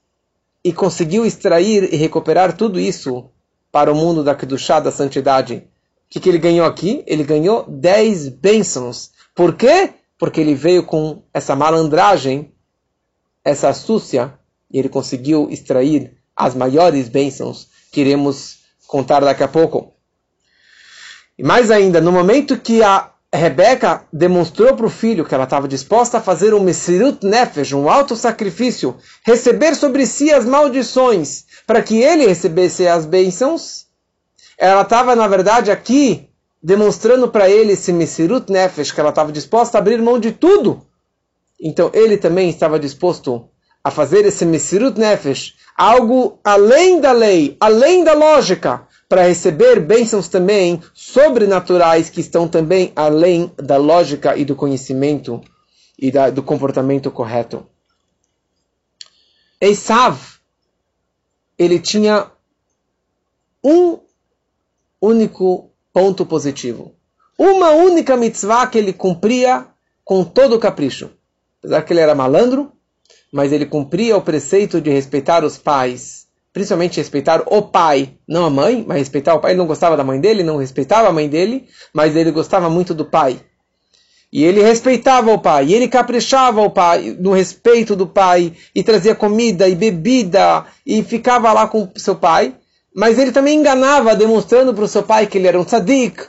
e 0.63 0.73
conseguiu 0.73 1.25
extrair 1.25 1.93
e 1.93 1.97
recuperar 1.97 2.57
tudo 2.57 2.79
isso 2.79 3.31
para 3.73 3.93
o 3.93 3.95
mundo 3.95 4.23
da 4.23 4.35
Kedushá, 4.35 4.81
da 4.81 4.91
santidade. 4.91 5.67
O 6.07 6.11
que, 6.11 6.21
que 6.21 6.29
ele 6.29 6.39
ganhou 6.39 6.67
aqui? 6.67 7.03
Ele 7.07 7.25
ganhou 7.25 7.65
10 7.69 8.29
bênçãos. 8.29 9.11
Por 9.35 9.55
quê? 9.55 9.95
Porque 10.19 10.41
ele 10.41 10.55
veio 10.55 10.85
com 10.85 11.23
essa 11.33 11.55
malandragem 11.55 12.53
essa 13.47 13.69
astúcia, 13.69 14.37
e 14.69 14.77
ele 14.77 14.89
conseguiu 14.89 15.49
extrair 15.49 16.17
as 16.35 16.53
maiores 16.53 17.09
bênçãos 17.09 17.69
que 17.93 18.01
iremos 18.01 18.59
contar 18.89 19.21
daqui 19.21 19.45
a 19.45 19.49
pouco. 19.49 19.93
E 21.39 21.43
mais 21.43 21.71
ainda, 21.71 22.01
no 22.01 22.11
momento 22.11 22.59
que 22.59 22.83
a 22.83 23.11
Rebeca 23.33 24.05
demonstrou 24.11 24.75
para 24.75 24.87
o 24.87 24.91
filho 24.91 25.25
que 25.25 25.35
ela 25.35 25.45
estava 25.45 25.69
disposta 25.69 26.19
a 26.19 26.23
fazer 26.23 26.55
um 26.55 26.61
Mesirut 26.61 27.27
Nefesh, 27.27 27.73
um 27.73 27.91
alto 27.91 28.17
sacrifício, 28.17 28.97
receber 29.25 29.75
sobre 29.75 30.07
si 30.07 30.33
as 30.33 30.47
maldições, 30.47 31.45
para 31.67 31.83
que 31.83 32.03
ele 32.03 32.27
recebesse 32.27 32.89
as 32.89 33.05
bênçãos, 33.05 33.87
ela 34.57 34.83
estava, 34.83 35.15
na 35.15 35.29
verdade, 35.29 35.71
aqui 35.71 36.31
demonstrando 36.63 37.29
para 37.29 37.49
ele 37.51 37.73
esse 37.73 37.93
Mesirut 37.93 38.51
Nefesh, 38.51 38.91
que 38.91 39.01
ela 39.01 39.11
estava 39.11 39.31
disposta 39.31 39.77
a 39.77 39.81
abrir 39.81 40.01
mão 40.01 40.19
de 40.19 40.33
tudo. 40.33 40.87
Então 41.61 41.91
ele 41.93 42.17
também 42.17 42.49
estava 42.49 42.79
disposto 42.79 43.49
a 43.85 43.91
fazer 43.91 44.25
esse 44.25 44.45
Mesirut 44.45 44.99
Nefesh, 44.99 45.55
algo 45.77 46.41
além 46.43 47.01
da 47.01 47.13
lei, 47.13 47.57
além 47.61 48.03
da 48.03 48.15
lógica, 48.15 48.87
para 49.09 49.27
receber 49.27 49.81
bênçãos 49.81 50.29
também 50.29 50.83
sobrenaturais 50.93 52.11
que 52.11 52.21
estão 52.21 52.49
também 52.49 52.93
além 52.97 53.53
da 53.57 53.77
lógica 53.77 54.37
e 54.37 54.45
do 54.45 54.57
conhecimento 54.57 55.41
e 55.99 56.11
da, 56.11 56.31
do 56.31 56.43
comportamento 56.43 57.11
correto. 57.11 57.67
Esav, 59.61 60.19
ele 61.59 61.79
tinha 61.79 62.31
um 63.63 63.99
único 65.01 65.71
ponto 65.93 66.27
positivo. 66.27 66.95
Uma 67.39 67.71
única 67.71 68.17
mitzvah 68.17 68.67
que 68.67 68.79
ele 68.79 68.93
cumpria 68.93 69.67
com 70.05 70.25
todo 70.25 70.57
o 70.57 70.59
capricho. 70.59 71.11
Apesar 71.59 71.83
que 71.83 71.93
ele 71.93 72.01
era 72.01 72.15
malandro, 72.15 72.73
mas 73.33 73.53
ele 73.53 73.67
cumpria 73.67 74.17
o 74.17 74.23
preceito 74.23 74.81
de 74.81 74.91
respeitar 74.91 75.45
os 75.45 75.59
pais, 75.59 76.26
principalmente 76.57 76.97
respeitar 76.97 77.43
o 77.49 77.61
pai, 77.61 78.15
não 78.27 78.47
a 78.47 78.49
mãe, 78.49 78.83
mas 78.89 78.97
respeitar 78.97 79.35
o 79.35 79.41
pai. 79.41 79.51
Ele 79.51 79.59
não 79.59 79.67
gostava 79.67 79.95
da 79.95 80.03
mãe 80.03 80.19
dele, 80.19 80.43
não 80.43 80.57
respeitava 80.57 81.07
a 81.07 81.13
mãe 81.13 81.29
dele, 81.29 81.69
mas 81.93 82.17
ele 82.17 82.31
gostava 82.31 82.71
muito 82.71 82.95
do 82.95 83.05
pai. 83.05 83.39
E 84.33 84.43
ele 84.43 84.63
respeitava 84.63 85.31
o 85.31 85.39
pai, 85.39 85.67
e 85.67 85.75
ele 85.75 85.87
caprichava 85.87 86.63
o 86.63 86.71
pai, 86.71 87.15
no 87.21 87.35
respeito 87.35 87.95
do 87.95 88.07
pai, 88.07 88.55
e 88.75 88.83
trazia 88.83 89.15
comida 89.15 89.69
e 89.69 89.75
bebida, 89.75 90.65
e 90.87 91.03
ficava 91.03 91.53
lá 91.53 91.69
com 91.69 91.91
seu 91.95 92.17
pai. 92.17 92.55
Mas 92.95 93.19
ele 93.19 93.33
também 93.33 93.59
enganava, 93.59 94.17
demonstrando 94.17 94.73
para 94.73 94.85
o 94.85 94.89
seu 94.89 95.03
pai 95.03 95.27
que 95.27 95.37
ele 95.37 95.49
era 95.49 95.61
um 95.61 95.65
tzadik, 95.65 96.25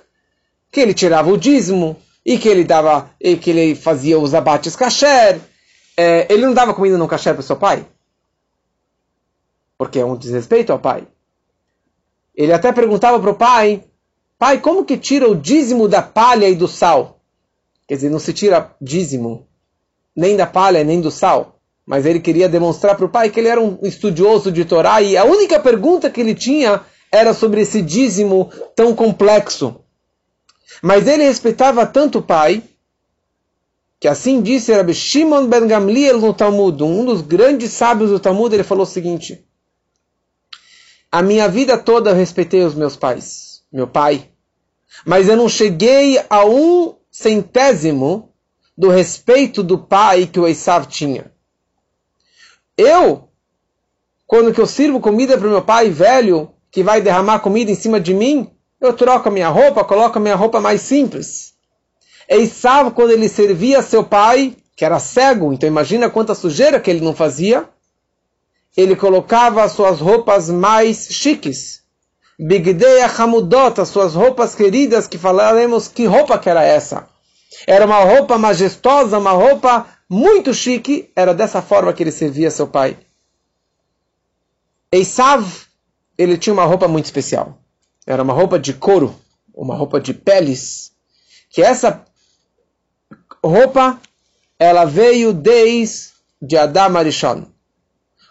que 0.69 0.81
ele 0.81 0.93
tirava 0.93 1.31
o 1.31 1.37
dízimo, 1.37 1.95
e 2.25 2.37
que 2.37 2.49
ele 2.49 2.65
dava, 2.65 3.11
e 3.17 3.37
que 3.37 3.51
ele 3.51 3.75
fazia 3.75 4.19
os 4.19 4.33
abates 4.33 4.75
kasher. 4.75 5.39
É, 5.95 6.27
ele 6.29 6.45
não 6.45 6.53
dava 6.53 6.73
comida 6.73 6.97
no 6.97 7.07
kasher 7.07 7.33
para 7.33 7.39
o 7.39 7.45
seu 7.45 7.55
pai? 7.55 7.85
Porque 9.77 9.99
é 9.99 10.05
um 10.05 10.15
desrespeito 10.15 10.71
ao 10.71 10.79
pai. 10.79 11.07
Ele 12.35 12.53
até 12.53 12.71
perguntava 12.71 13.19
para 13.19 13.31
o 13.31 13.35
pai, 13.35 13.83
pai, 14.37 14.59
como 14.59 14.85
que 14.85 14.97
tira 14.97 15.29
o 15.29 15.35
dízimo 15.35 15.87
da 15.87 16.01
palha 16.01 16.47
e 16.47 16.55
do 16.55 16.67
sal? 16.67 17.19
Quer 17.87 17.95
dizer, 17.95 18.09
não 18.09 18.19
se 18.19 18.33
tira 18.33 18.75
dízimo 18.81 19.47
nem 20.15 20.35
da 20.35 20.47
palha, 20.47 20.83
nem 20.83 20.99
do 20.99 21.11
sal. 21.11 21.59
Mas 21.85 22.05
ele 22.05 22.19
queria 22.19 22.49
demonstrar 22.49 22.97
para 22.97 23.05
o 23.05 23.09
pai 23.09 23.29
que 23.29 23.39
ele 23.39 23.47
era 23.47 23.61
um 23.61 23.77
estudioso 23.83 24.51
de 24.51 24.65
Torá 24.65 25.01
e 25.01 25.15
a 25.15 25.23
única 25.23 25.59
pergunta 25.59 26.09
que 26.09 26.19
ele 26.19 26.35
tinha 26.35 26.81
era 27.11 27.33
sobre 27.33 27.61
esse 27.61 27.81
dízimo 27.81 28.51
tão 28.75 28.93
complexo. 28.95 29.79
Mas 30.81 31.07
ele 31.07 31.23
respeitava 31.23 31.85
tanto 31.85 32.19
o 32.19 32.21
pai, 32.21 32.61
que 33.99 34.07
assim 34.07 34.41
disse 34.41 34.73
Rabbi 34.73 34.93
Shimon 34.93 35.47
ben 35.47 35.65
Gamliel 35.67 36.19
no 36.19 36.33
Talmud, 36.33 36.83
um 36.83 37.05
dos 37.05 37.21
grandes 37.21 37.71
sábios 37.71 38.09
do 38.09 38.19
Talmud, 38.19 38.53
ele 38.53 38.63
falou 38.63 38.83
o 38.83 38.87
seguinte: 38.87 39.46
A 41.11 41.21
minha 41.21 41.47
vida 41.47 41.77
toda 41.77 42.09
eu 42.09 42.15
respeitei 42.15 42.63
os 42.63 42.75
meus 42.75 42.95
pais, 42.95 43.63
meu 43.71 43.87
pai, 43.87 44.29
mas 45.05 45.29
eu 45.29 45.37
não 45.37 45.47
cheguei 45.47 46.19
a 46.29 46.45
um 46.45 46.95
centésimo 47.09 48.33
do 48.77 48.89
respeito 48.89 49.63
do 49.63 49.77
pai 49.77 50.27
que 50.27 50.39
o 50.39 50.47
Esav 50.47 50.85
tinha. 50.85 51.31
Eu, 52.77 53.29
quando 54.27 54.53
que 54.53 54.61
eu 54.61 54.67
sirvo 54.67 54.99
comida 54.99 55.37
para 55.37 55.47
o 55.47 55.51
meu 55.51 55.61
pai 55.61 55.89
velho, 55.89 56.51
que 56.69 56.83
vai 56.83 57.01
derramar 57.01 57.39
comida 57.39 57.71
em 57.71 57.75
cima 57.75 57.99
de 57.99 58.13
mim, 58.13 58.51
eu 58.79 58.93
troco 58.93 59.29
a 59.29 59.31
minha 59.31 59.49
roupa, 59.49 59.83
coloco 59.83 60.17
a 60.17 60.21
minha 60.21 60.35
roupa 60.35 60.59
mais 60.59 60.81
simples. 60.81 61.53
Esav, 62.29 62.91
quando 62.91 63.11
ele 63.11 63.29
servia 63.29 63.81
seu 63.81 64.03
pai, 64.03 64.55
que 64.75 64.85
era 64.85 64.99
cego, 64.99 65.53
então 65.53 65.67
imagina 65.67 66.09
quanta 66.09 66.35
sujeira 66.35 66.79
que 66.79 66.91
ele 66.91 67.03
não 67.03 67.15
fazia, 67.15 67.67
ele 68.77 68.95
colocava 68.95 69.63
as 69.63 69.71
suas 69.71 69.99
roupas 69.99 70.51
mais 70.51 71.07
chiques. 71.09 71.81
Bigdei 72.39 73.01
Hamudot, 73.01 73.81
as 73.81 73.89
suas 73.89 74.13
roupas 74.13 74.53
queridas, 74.53 75.07
que 75.07 75.17
falaremos 75.17 75.87
que 75.87 76.05
roupa 76.05 76.37
que 76.37 76.47
era 76.47 76.63
essa. 76.63 77.09
Era 77.65 77.87
uma 77.87 78.03
roupa 78.03 78.37
majestosa, 78.37 79.17
uma 79.17 79.31
roupa 79.31 79.87
muito 80.07 80.53
chique. 80.53 81.11
Era 81.15 81.33
dessa 81.33 81.59
forma 81.59 81.91
que 81.91 82.03
ele 82.03 82.11
servia 82.11 82.51
seu 82.51 82.67
pai. 82.67 82.95
Esav, 84.91 85.43
ele 86.15 86.37
tinha 86.37 86.53
uma 86.53 86.65
roupa 86.65 86.87
muito 86.87 87.05
especial. 87.05 87.57
Era 88.05 88.21
uma 88.21 88.33
roupa 88.33 88.59
de 88.59 88.73
couro, 88.75 89.15
uma 89.51 89.75
roupa 89.75 89.99
de 89.99 90.13
peles. 90.13 90.91
Que 91.49 91.63
essa 91.63 92.05
roupa, 93.43 93.99
ela 94.59 94.85
veio 94.85 95.33
desde 95.33 96.55
Adão 96.55 96.95
Arishon. 96.95 97.56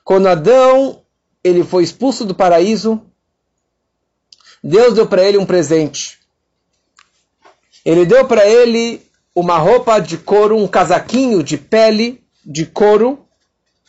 Quando 0.06 0.28
Adão 0.28 1.02
ele 1.42 1.64
foi 1.64 1.82
expulso 1.82 2.24
do 2.24 2.32
paraíso, 2.32 3.02
Deus 4.62 4.94
deu 4.94 5.04
para 5.04 5.24
ele 5.24 5.36
um 5.36 5.44
presente. 5.44 6.20
Ele 7.84 8.06
deu 8.06 8.24
para 8.24 8.46
ele 8.46 9.04
uma 9.34 9.58
roupa 9.58 9.98
de 9.98 10.16
couro, 10.16 10.56
um 10.56 10.68
casaquinho 10.68 11.42
de 11.42 11.58
pele 11.58 12.22
de 12.44 12.64
couro, 12.66 13.26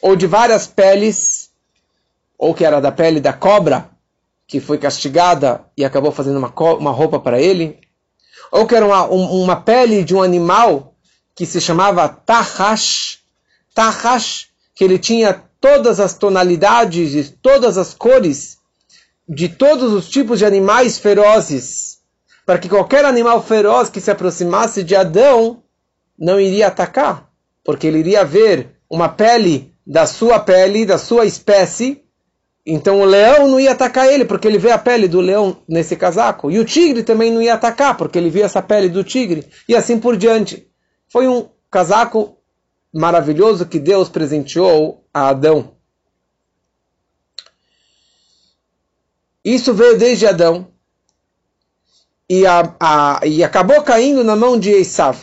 ou 0.01 0.15
de 0.15 0.25
várias 0.25 0.65
peles, 0.65 1.51
ou 2.35 2.51
que 2.51 2.65
era 2.65 2.81
da 2.81 2.91
pele 2.91 3.21
da 3.21 3.31
cobra, 3.31 3.87
que 4.47 4.59
foi 4.59 4.79
castigada 4.79 5.65
e 5.77 5.85
acabou 5.85 6.11
fazendo 6.11 6.39
uma, 6.39 6.51
uma 6.77 6.91
roupa 6.91 7.19
para 7.19 7.39
ele, 7.39 7.79
ou 8.51 8.65
que 8.65 8.73
era 8.73 8.87
uma, 8.87 9.03
uma 9.05 9.55
pele 9.55 10.03
de 10.03 10.15
um 10.15 10.23
animal 10.23 10.95
que 11.35 11.45
se 11.45 11.61
chamava 11.61 12.09
Tahash, 12.09 13.19
Tahash, 13.75 14.47
que 14.73 14.83
ele 14.83 14.97
tinha 14.97 15.46
todas 15.59 15.99
as 15.99 16.13
tonalidades 16.13 17.13
e 17.13 17.31
todas 17.31 17.77
as 17.77 17.93
cores 17.93 18.57
de 19.27 19.49
todos 19.49 19.91
os 19.91 20.09
tipos 20.09 20.39
de 20.39 20.45
animais 20.45 20.97
ferozes, 20.97 21.99
para 22.45 22.57
que 22.57 22.69
qualquer 22.69 23.03
animal 23.03 23.43
feroz 23.43 23.89
que 23.89 23.99
se 23.99 24.09
aproximasse 24.09 24.83
de 24.83 24.95
Adão 24.95 25.61
não 26.17 26.39
iria 26.39 26.67
atacar, 26.67 27.29
porque 27.63 27.87
ele 27.87 27.99
iria 27.99 28.23
ver 28.23 28.77
uma 28.89 29.09
pele 29.09 29.73
da 29.85 30.05
sua 30.05 30.39
pele, 30.39 30.85
da 30.85 30.97
sua 30.97 31.25
espécie, 31.25 32.03
então 32.65 32.99
o 32.99 33.05
leão 33.05 33.47
não 33.47 33.59
ia 33.59 33.71
atacar 33.71 34.07
ele, 34.07 34.25
porque 34.25 34.45
ele 34.45 34.57
vê 34.57 34.71
a 34.71 34.77
pele 34.77 35.07
do 35.07 35.21
leão 35.21 35.55
nesse 35.67 35.95
casaco. 35.95 36.51
E 36.51 36.59
o 36.59 36.65
tigre 36.65 37.01
também 37.01 37.31
não 37.31 37.41
ia 37.41 37.53
atacar, 37.53 37.95
porque 37.95 38.17
ele 38.17 38.29
via 38.29 38.43
essa 38.43 38.61
pele 38.61 38.89
do 38.89 39.05
tigre. 39.05 39.45
E 39.69 39.73
assim 39.73 39.97
por 39.97 40.17
diante. 40.17 40.67
Foi 41.07 41.29
um 41.29 41.47
casaco 41.71 42.37
maravilhoso 42.93 43.65
que 43.65 43.79
Deus 43.79 44.09
presenteou 44.09 45.01
a 45.17 45.29
Adão. 45.29 45.75
Isso 49.43 49.73
veio 49.73 49.97
desde 49.97 50.27
Adão 50.27 50.67
e, 52.29 52.45
a, 52.45 52.75
a, 52.79 53.21
e 53.25 53.43
acabou 53.43 53.81
caindo 53.81 54.23
na 54.23 54.35
mão 54.35 54.59
de 54.59 54.71
Esav. 54.71 55.17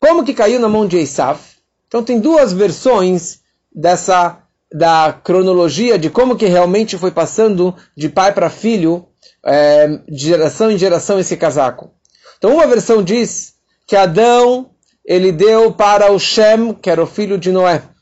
Como 0.00 0.24
que 0.24 0.34
caiu 0.34 0.60
na 0.60 0.68
mão 0.68 0.86
de 0.86 0.98
Esav? 0.98 1.40
Então 1.86 2.02
tem 2.02 2.20
duas 2.20 2.52
versões 2.52 3.40
dessa 3.72 4.40
da 4.72 5.12
cronologia 5.12 5.96
de 5.96 6.10
como 6.10 6.36
que 6.36 6.46
realmente 6.46 6.98
foi 6.98 7.12
passando 7.12 7.76
de 7.96 8.08
pai 8.08 8.34
para 8.34 8.50
filho, 8.50 9.06
é, 9.44 9.86
de 10.08 10.26
geração 10.26 10.68
em 10.68 10.76
geração 10.76 11.20
esse 11.20 11.36
casaco. 11.36 11.92
Então 12.36 12.54
uma 12.54 12.66
versão 12.66 13.00
diz 13.00 13.54
que 13.86 13.94
Adão 13.94 14.70
ele 15.04 15.30
deu 15.30 15.72
para 15.72 16.10
o 16.10 16.18
Shem, 16.18 16.74
que 16.74 16.90
era 16.90 17.02
o 17.02 17.06
filho 17.06 17.38
de 17.38 17.52
Noé. 17.52 17.93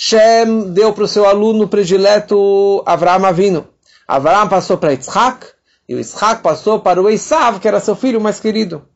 Shem 0.00 0.70
deu 0.70 0.92
para 0.92 1.02
o 1.02 1.08
seu 1.08 1.26
aluno 1.26 1.66
predileto 1.66 2.84
Avraham 2.86 3.26
Avino. 3.26 3.66
Avraham 4.06 4.48
passou 4.48 4.78
para 4.78 4.92
Yitzhak, 4.92 5.44
e 5.88 5.94
o 5.96 5.98
Yitzhak 5.98 6.40
passou 6.40 6.78
para 6.78 7.02
o 7.02 7.10
Esav, 7.10 7.58
que 7.58 7.66
era 7.66 7.80
seu 7.80 7.96
filho 7.96 8.20
mais 8.20 8.38
querido. 8.38 8.86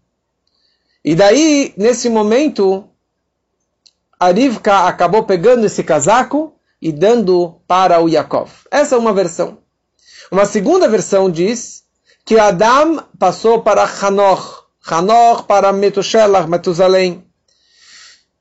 E 1.05 1.17
daí, 1.17 1.75
nesse 1.77 2.09
momento, 2.09 2.89
a 4.19 4.31
Rivka 4.31 4.87
acabou 4.87 5.25
pegando 5.25 5.67
esse 5.67 5.83
casaco 5.83 6.55
e 6.81 6.93
dando 6.93 7.61
para 7.67 8.01
o 8.01 8.09
Yaakov. 8.09 8.53
Essa 8.71 8.95
é 8.95 8.99
uma 8.99 9.13
versão. 9.13 9.59
Uma 10.31 10.47
segunda 10.47 10.87
versão 10.89 11.29
diz 11.29 11.83
que 12.25 12.39
Adam 12.39 13.03
passou 13.19 13.61
para 13.61 13.83
Hanor, 13.83 14.69
Hanor 14.89 15.47
para 15.47 15.73
Metushelach, 15.73 16.49
Metusalém. 16.49 17.27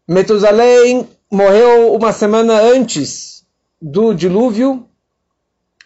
Metusalém 0.08 1.10
morreu 1.32 1.96
uma 1.96 2.12
semana 2.12 2.60
antes 2.60 3.46
do 3.82 4.14
dilúvio 4.14 4.86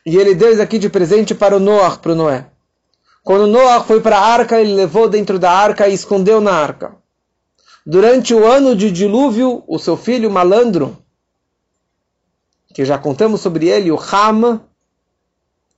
e 0.03 0.17
ele 0.17 0.34
deu 0.34 0.51
isso 0.51 0.62
aqui 0.62 0.79
de 0.79 0.89
presente 0.89 1.36
para 1.36 1.55
o 1.55 1.60
Noah, 1.60 1.97
para 1.97 2.13
o 2.13 2.15
Noé. 2.15 2.47
Quando 3.23 3.47
Noah 3.47 3.84
foi 3.84 4.01
para 4.01 4.17
a 4.17 4.25
arca, 4.25 4.60
ele 4.60 4.73
levou 4.73 5.08
dentro 5.08 5.38
da 5.38 5.51
arca 5.51 5.88
e 5.88 5.93
escondeu 5.93 6.41
na 6.41 6.51
arca. 6.51 6.95
Durante 7.86 8.34
o 8.34 8.45
ano 8.45 8.75
de 8.75 8.91
dilúvio, 8.91 9.63
o 9.67 9.77
seu 9.77 9.95
filho 9.95 10.29
malandro, 10.31 10.97
que 12.73 12.84
já 12.84 12.97
contamos 12.97 13.41
sobre 13.41 13.67
ele, 13.67 13.91
o 13.91 13.99
Ham, 13.99 14.62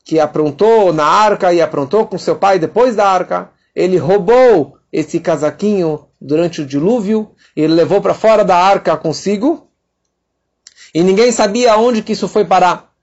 que 0.03 0.19
aprontou 0.19 0.93
na 0.93 1.05
arca 1.05 1.53
e 1.53 1.61
aprontou 1.61 2.07
com 2.07 2.17
seu 2.17 2.37
pai 2.37 2.57
depois 2.57 2.95
da 2.95 3.09
arca, 3.09 3.51
ele 3.75 3.97
roubou 3.97 4.76
esse 4.91 5.19
casaquinho 5.19 6.07
durante 6.19 6.61
o 6.61 6.65
dilúvio 6.65 7.35
ele 7.55 7.73
levou 7.73 7.99
para 8.01 8.13
fora 8.13 8.45
da 8.45 8.55
arca 8.55 8.95
consigo, 8.95 9.67
e 10.93 11.03
ninguém 11.03 11.31
sabia 11.31 11.75
onde 11.75 12.03
que 12.03 12.13
isso 12.13 12.27
foi 12.27 12.45
parar. 12.45 12.93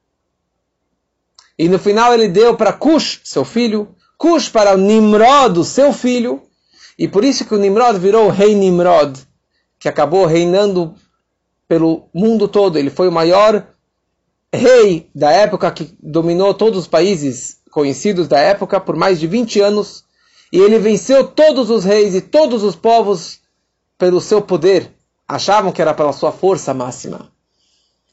E 1.59 1.69
no 1.69 1.79
final 1.79 2.15
ele 2.15 2.29
deu 2.29 2.57
para 2.57 2.73
Cush, 2.73 3.21
seu 3.25 3.45
filho, 3.45 3.95
Cush 4.17 4.49
para 4.49 4.77
Nimrod, 4.77 5.65
seu 5.65 5.93
filho, 5.93 6.43
e 6.99 7.09
por 7.09 7.25
isso 7.25 7.45
que 7.45 7.55
o 7.55 7.59
Nimrod 7.59 7.99
virou 7.99 8.27
o 8.27 8.31
rei 8.31 8.55
Nimrod, 8.55 9.19
que 9.79 9.89
acabou 9.89 10.25
reinando 10.25 10.95
pelo 11.67 12.09
mundo 12.15 12.47
todo. 12.47 12.79
Ele 12.79 12.91
foi 12.91 13.09
o 13.09 13.13
maior 13.13 13.67
rei 14.53 15.11
da 15.15 15.33
época 15.33 15.71
que 15.73 15.97
dominou 16.01 16.55
todos 16.55 16.79
os 16.79 16.87
países 16.87 17.59
conhecidos 17.71 18.29
da 18.29 18.39
época 18.39 18.81
por 18.81 18.95
mais 18.95 19.19
de 19.19 19.27
20 19.27 19.61
anos. 19.61 20.05
E 20.55 20.59
ele 20.59 20.79
venceu 20.79 21.27
todos 21.27 21.69
os 21.69 21.85
reis 21.85 22.15
e 22.15 22.21
todos 22.21 22.63
os 22.63 22.77
povos 22.77 23.41
pelo 23.99 24.21
seu 24.21 24.41
poder, 24.41 24.89
achavam 25.27 25.73
que 25.73 25.83
era 25.83 25.93
pela 25.93 26.13
sua 26.13 26.31
força 26.31 26.73
máxima. 26.73 27.33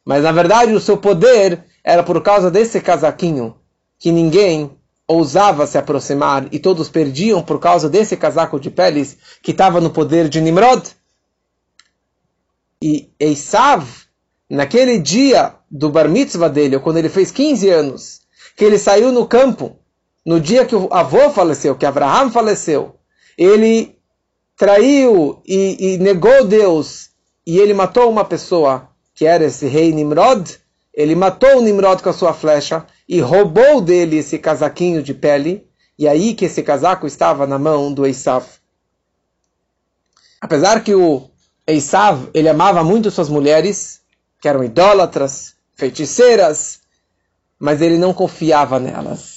Mas 0.04 0.24
na 0.24 0.32
verdade 0.32 0.74
o 0.74 0.80
seu 0.80 0.98
poder 0.98 1.64
era 1.84 2.02
por 2.02 2.20
causa 2.24 2.50
desse 2.50 2.82
casaquinho 2.82 3.56
que 4.00 4.12
ninguém 4.12 4.72
ousava 5.08 5.68
se 5.68 5.78
aproximar 5.78 6.48
e 6.52 6.58
todos 6.58 6.90
perdiam 6.90 7.44
por 7.44 7.60
causa 7.60 7.88
desse 7.88 8.18
casaco 8.18 8.60
de 8.60 8.72
peles 8.72 9.20
que 9.44 9.52
estava 9.52 9.80
no 9.80 9.92
poder 9.92 10.28
de 10.28 10.42
Nimrod. 10.42 10.96
E 12.82 13.12
Esav, 13.20 13.86
naquele 14.50 14.98
dia 14.98 15.54
do 15.70 15.92
bar 15.92 16.10
mitzvah 16.10 16.48
dele, 16.48 16.80
quando 16.80 16.98
ele 16.98 17.10
fez 17.10 17.30
15 17.30 17.70
anos, 17.70 18.22
que 18.58 18.66
ele 18.66 18.80
saiu 18.80 19.12
no 19.12 19.28
campo, 19.28 19.78
no 20.26 20.40
dia 20.40 20.66
que 20.66 20.76
o 20.76 20.88
avô 20.92 21.30
faleceu, 21.32 21.76
que 21.76 21.86
Abraham 21.86 22.32
faleceu, 22.32 22.96
ele 23.38 23.98
traiu 24.56 25.42
e, 25.46 25.94
e 25.94 25.98
negou 25.98 26.46
Deus 26.46 27.10
e 27.46 27.58
ele 27.58 27.74
matou 27.74 28.10
uma 28.10 28.24
pessoa, 28.24 28.90
que 29.16 29.26
era 29.26 29.46
esse 29.46 29.68
rei 29.68 29.92
Nimrod, 29.92 30.60
ele 30.94 31.16
matou 31.16 31.58
o 31.58 31.62
Nimrod 31.62 32.04
com 32.04 32.10
a 32.10 32.14
sua 32.14 32.34
flecha 32.34 32.86
e 33.08 33.20
roubou 33.20 33.82
dele 33.82 34.18
esse 34.18 34.38
casaquinho 34.38 35.02
de 35.02 35.14
pele, 35.14 35.68
e 35.98 36.08
aí 36.08 36.34
que 36.34 36.46
esse 36.46 36.62
casaco 36.64 37.08
estava 37.08 37.48
na 37.48 37.58
mão 37.58 37.94
do 37.94 38.06
Esav. 38.06 38.46
Apesar 40.40 40.84
que 40.84 40.94
o 40.94 41.30
Esav, 41.66 42.30
ele 42.34 42.50
amava 42.50 42.84
muito 42.84 43.12
suas 43.12 43.30
mulheres, 43.30 44.02
que 44.40 44.48
eram 44.48 44.64
idólatras, 44.64 45.56
feiticeiras, 45.76 46.82
mas 47.60 47.82
ele 47.82 47.98
não 47.98 48.14
confiava 48.14 48.80
nelas. 48.80 49.31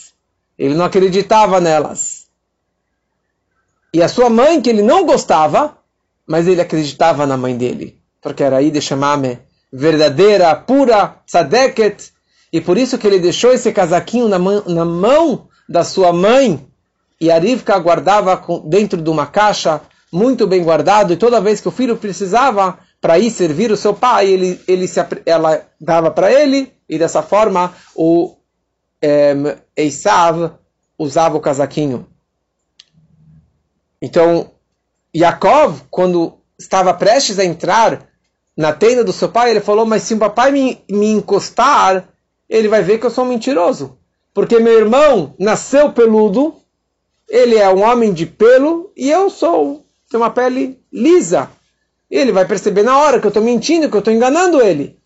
Ele 0.59 0.75
não 0.75 0.85
acreditava 0.85 1.61
nelas. 1.61 2.25
E 3.93 4.03
a 4.03 4.09
sua 4.09 4.29
mãe, 4.29 4.61
que 4.61 4.69
ele 4.69 4.83
não 4.83 5.07
gostava, 5.07 5.79
mas 6.27 6.49
ele 6.49 6.61
acreditava 6.61 7.27
na 7.27 7.37
mãe 7.37 7.57
dele, 7.57 7.99
porque 8.21 8.43
era 8.43 8.57
aí 8.57 8.71
de 8.71 8.81
chamar-me 8.81 9.38
verdadeira, 9.73 10.55
pura, 10.55 11.17
tzadeket, 11.27 12.12
e 12.53 12.61
por 12.61 12.79
isso 12.79 12.97
que 12.97 13.07
ele 13.07 13.19
deixou 13.19 13.53
esse 13.53 13.73
casaquinho 13.73 14.29
na 14.29 14.38
mão, 14.38 14.62
na 14.67 14.85
mão 14.85 15.49
da 15.69 15.85
sua 15.85 16.12
mãe, 16.12 16.64
e 17.21 17.31
a 17.31 17.38
Rivka 17.38 17.79
guardava 17.79 18.40
dentro 18.64 19.01
de 19.01 19.11
uma 19.11 19.27
caixa, 19.27 19.81
muito 20.12 20.47
bem 20.47 20.62
guardado, 20.62 21.12
e 21.12 21.17
toda 21.17 21.40
vez 21.40 21.61
que 21.61 21.69
o 21.69 21.73
filho 21.73 21.97
precisava 21.97 22.79
para 23.01 23.19
ir 23.19 23.31
servir 23.31 23.71
o 23.71 23.77
seu 23.77 23.93
pai, 23.93 24.29
ele, 24.29 24.61
ele 24.67 24.88
se, 24.88 25.05
ela 25.27 25.67
dava 25.81 26.11
para 26.11 26.33
ele, 26.33 26.73
e 26.88 26.99
dessa 26.99 27.23
forma 27.23 27.73
o 27.95 28.37
é, 29.05 29.59
Esav 29.77 30.53
usava 30.99 31.37
o 31.37 31.40
casaquinho. 31.40 32.07
Então, 34.01 34.51
Yaakov, 35.14 35.83
quando 35.90 36.38
estava 36.59 36.95
prestes 36.95 37.38
a 37.38 37.45
entrar 37.45 38.09
na 38.57 38.73
tenda 38.73 39.05
do 39.05 39.12
seu 39.12 39.29
pai, 39.29 39.51
ele 39.51 39.61
falou: 39.61 39.85
Mas 39.85 40.05
se 40.05 40.14
o 40.14 40.19
papai 40.19 40.51
me, 40.51 40.83
me 40.90 41.11
encostar, 41.11 42.09
ele 42.49 42.67
vai 42.67 42.83
ver 42.83 42.99
que 42.99 43.05
eu 43.05 43.11
sou 43.11 43.25
um 43.25 43.29
mentiroso. 43.29 43.99
Porque 44.33 44.59
meu 44.59 44.73
irmão 44.73 45.35
nasceu 45.38 45.93
peludo, 45.93 46.55
ele 47.29 47.57
é 47.57 47.69
um 47.69 47.83
homem 47.83 48.12
de 48.12 48.25
pelo 48.25 48.90
e 48.97 49.11
eu 49.11 49.29
sou, 49.29 49.85
tenho 50.11 50.23
uma 50.23 50.31
pele 50.31 50.81
lisa. 50.90 51.51
Ele 52.11 52.33
vai 52.33 52.47
perceber 52.47 52.83
na 52.83 52.99
hora 52.99 53.21
que 53.21 53.27
eu 53.27 53.29
estou 53.29 53.43
mentindo, 53.43 53.88
que 53.90 53.97
eu 53.97 54.01
estou 54.01 54.14
enganando 54.14 54.62
ele. 54.62 54.99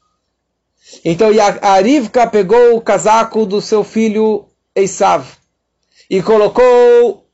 Então 1.05 1.29
a 1.63 1.81
Rivka 1.81 2.27
pegou 2.27 2.77
o 2.77 2.81
casaco 2.81 3.45
do 3.45 3.61
seu 3.61 3.85
filho 3.85 4.47
Esav 4.75 5.27
e 6.09 6.23
colocou 6.23 7.27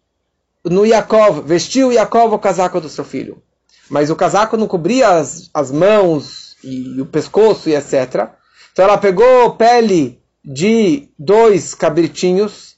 no 0.64 0.84
Yaakov, 0.84 1.42
vestiu 1.42 1.92
Yaakov 1.92 2.34
o 2.34 2.38
casaco 2.38 2.80
do 2.80 2.88
seu 2.88 3.04
filho. 3.04 3.42
Mas 3.88 4.10
o 4.10 4.16
casaco 4.16 4.56
não 4.56 4.66
cobria 4.66 5.10
as, 5.10 5.50
as 5.52 5.70
mãos 5.70 6.56
e 6.64 7.00
o 7.00 7.06
pescoço 7.06 7.68
e 7.68 7.74
etc. 7.74 8.28
Então 8.72 8.84
ela 8.84 8.98
pegou 8.98 9.54
pele 9.56 10.18
de 10.44 11.08
dois 11.18 11.74
cabritinhos 11.74 12.73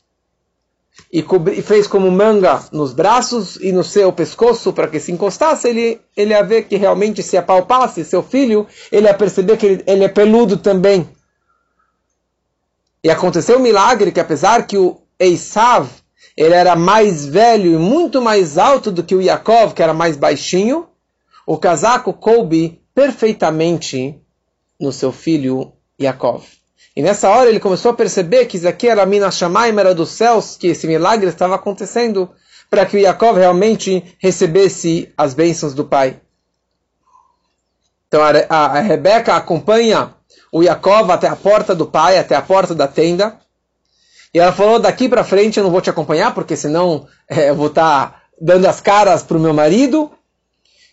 e, 1.12 1.22
cobri, 1.22 1.58
e 1.58 1.62
fez 1.62 1.86
como 1.86 2.10
manga 2.10 2.64
nos 2.72 2.92
braços 2.92 3.56
e 3.56 3.72
no 3.72 3.84
seu 3.84 4.12
pescoço 4.12 4.72
para 4.72 4.88
que 4.88 4.98
se 4.98 5.12
encostasse, 5.12 5.68
ele, 5.68 6.00
ele 6.16 6.30
ia 6.30 6.42
ver 6.42 6.62
que 6.62 6.76
realmente 6.76 7.22
se 7.22 7.36
apalpasse 7.36 8.04
seu 8.04 8.22
filho, 8.22 8.66
ele 8.90 9.06
ia 9.06 9.14
perceber 9.14 9.56
que 9.56 9.66
ele, 9.66 9.84
ele 9.86 10.04
é 10.04 10.08
peludo 10.08 10.56
também. 10.56 11.08
E 13.02 13.10
aconteceu 13.10 13.58
um 13.58 13.62
milagre 13.62 14.10
que 14.10 14.20
apesar 14.20 14.66
que 14.66 14.76
o 14.76 15.00
Eisav 15.18 15.88
ele 16.36 16.54
era 16.54 16.76
mais 16.76 17.24
velho 17.24 17.72
e 17.72 17.78
muito 17.78 18.20
mais 18.20 18.58
alto 18.58 18.90
do 18.90 19.02
que 19.02 19.14
o 19.14 19.22
Yaakov, 19.22 19.72
que 19.74 19.82
era 19.82 19.94
mais 19.94 20.16
baixinho, 20.16 20.86
o 21.46 21.56
casaco 21.56 22.12
coube 22.12 22.82
perfeitamente 22.94 24.20
no 24.78 24.92
seu 24.92 25.12
filho 25.12 25.72
Yaakov. 25.98 26.44
E 26.96 27.02
nessa 27.02 27.28
hora 27.28 27.50
ele 27.50 27.60
começou 27.60 27.90
a 27.90 27.94
perceber 27.94 28.46
que 28.46 28.66
aqui 28.66 28.88
era 28.88 29.02
a 29.02 29.06
mina 29.06 29.30
Shamaim, 29.30 29.78
era 29.78 29.94
dos 29.94 30.08
céus, 30.08 30.56
que 30.56 30.68
esse 30.68 30.86
milagre 30.86 31.28
estava 31.28 31.54
acontecendo 31.54 32.30
para 32.70 32.86
que 32.86 32.96
o 32.96 32.98
Yaakov 32.98 33.38
realmente 33.38 34.16
recebesse 34.18 35.12
as 35.14 35.34
bênçãos 35.34 35.74
do 35.74 35.84
pai. 35.84 36.18
Então 38.08 38.22
a, 38.22 38.30
a, 38.48 38.78
a 38.78 38.80
Rebeca 38.80 39.36
acompanha 39.36 40.14
o 40.50 40.62
Yaakov 40.62 41.10
até 41.10 41.28
a 41.28 41.36
porta 41.36 41.74
do 41.74 41.86
pai, 41.86 42.18
até 42.18 42.34
a 42.34 42.40
porta 42.40 42.74
da 42.74 42.88
tenda. 42.88 43.38
E 44.32 44.38
ela 44.38 44.52
falou: 44.52 44.78
daqui 44.78 45.06
para 45.06 45.22
frente 45.22 45.58
eu 45.58 45.64
não 45.64 45.70
vou 45.70 45.82
te 45.82 45.90
acompanhar, 45.90 46.34
porque 46.34 46.56
senão 46.56 47.06
é, 47.28 47.50
eu 47.50 47.54
vou 47.54 47.66
estar 47.66 48.10
tá 48.10 48.22
dando 48.40 48.64
as 48.64 48.80
caras 48.80 49.22
para 49.22 49.36
o 49.36 49.40
meu 49.40 49.52
marido. 49.52 50.10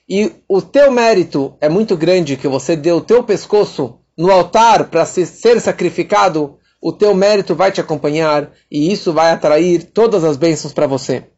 E 0.08 0.34
o 0.50 0.62
teu 0.62 0.92
mérito 0.92 1.56
é 1.62 1.70
muito 1.70 1.96
grande 1.96 2.36
que 2.36 2.48
você 2.48 2.76
deu 2.76 2.98
o 2.98 3.02
teu 3.02 3.24
pescoço 3.24 4.03
no 4.18 4.32
altar 4.32 4.90
para 4.90 5.06
ser 5.06 5.60
sacrificado, 5.60 6.60
o 6.80 6.92
teu 6.92 7.14
mérito 7.16 7.56
vai 7.56 7.72
te 7.72 7.82
acompanhar 7.82 8.52
e 8.70 8.92
isso 8.92 9.14
vai 9.14 9.32
atrair 9.32 9.84
todas 9.86 10.24
as 10.24 10.38
bênçãos 10.38 10.74
para 10.74 10.88
você. 10.88 11.30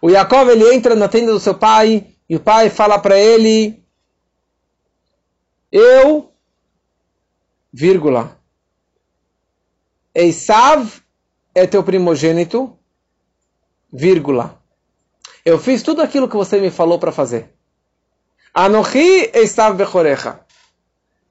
O 0.00 0.10
Yaakov 0.10 0.50
ele 0.50 0.74
entra 0.74 0.96
na 0.96 1.08
tenda 1.08 1.32
do 1.32 1.38
seu 1.38 1.54
pai 1.54 2.06
e 2.28 2.34
o 2.34 2.40
pai 2.40 2.70
fala 2.70 2.98
para 2.98 3.18
ele: 3.18 3.84
Eu, 5.70 6.32
vírgula, 7.72 8.36
Eisav 10.14 11.02
é 11.54 11.66
teu 11.66 11.84
primogênito, 11.84 12.76
vírgula. 13.92 14.60
Eu 15.44 15.58
fiz 15.58 15.82
tudo 15.82 16.02
aquilo 16.02 16.28
que 16.28 16.36
você 16.36 16.58
me 16.58 16.70
falou 16.70 16.98
para 16.98 17.12
fazer. 17.12 17.52
Anochi 18.54 19.30
Eisav 19.34 19.76
bechorecha. 19.76 20.41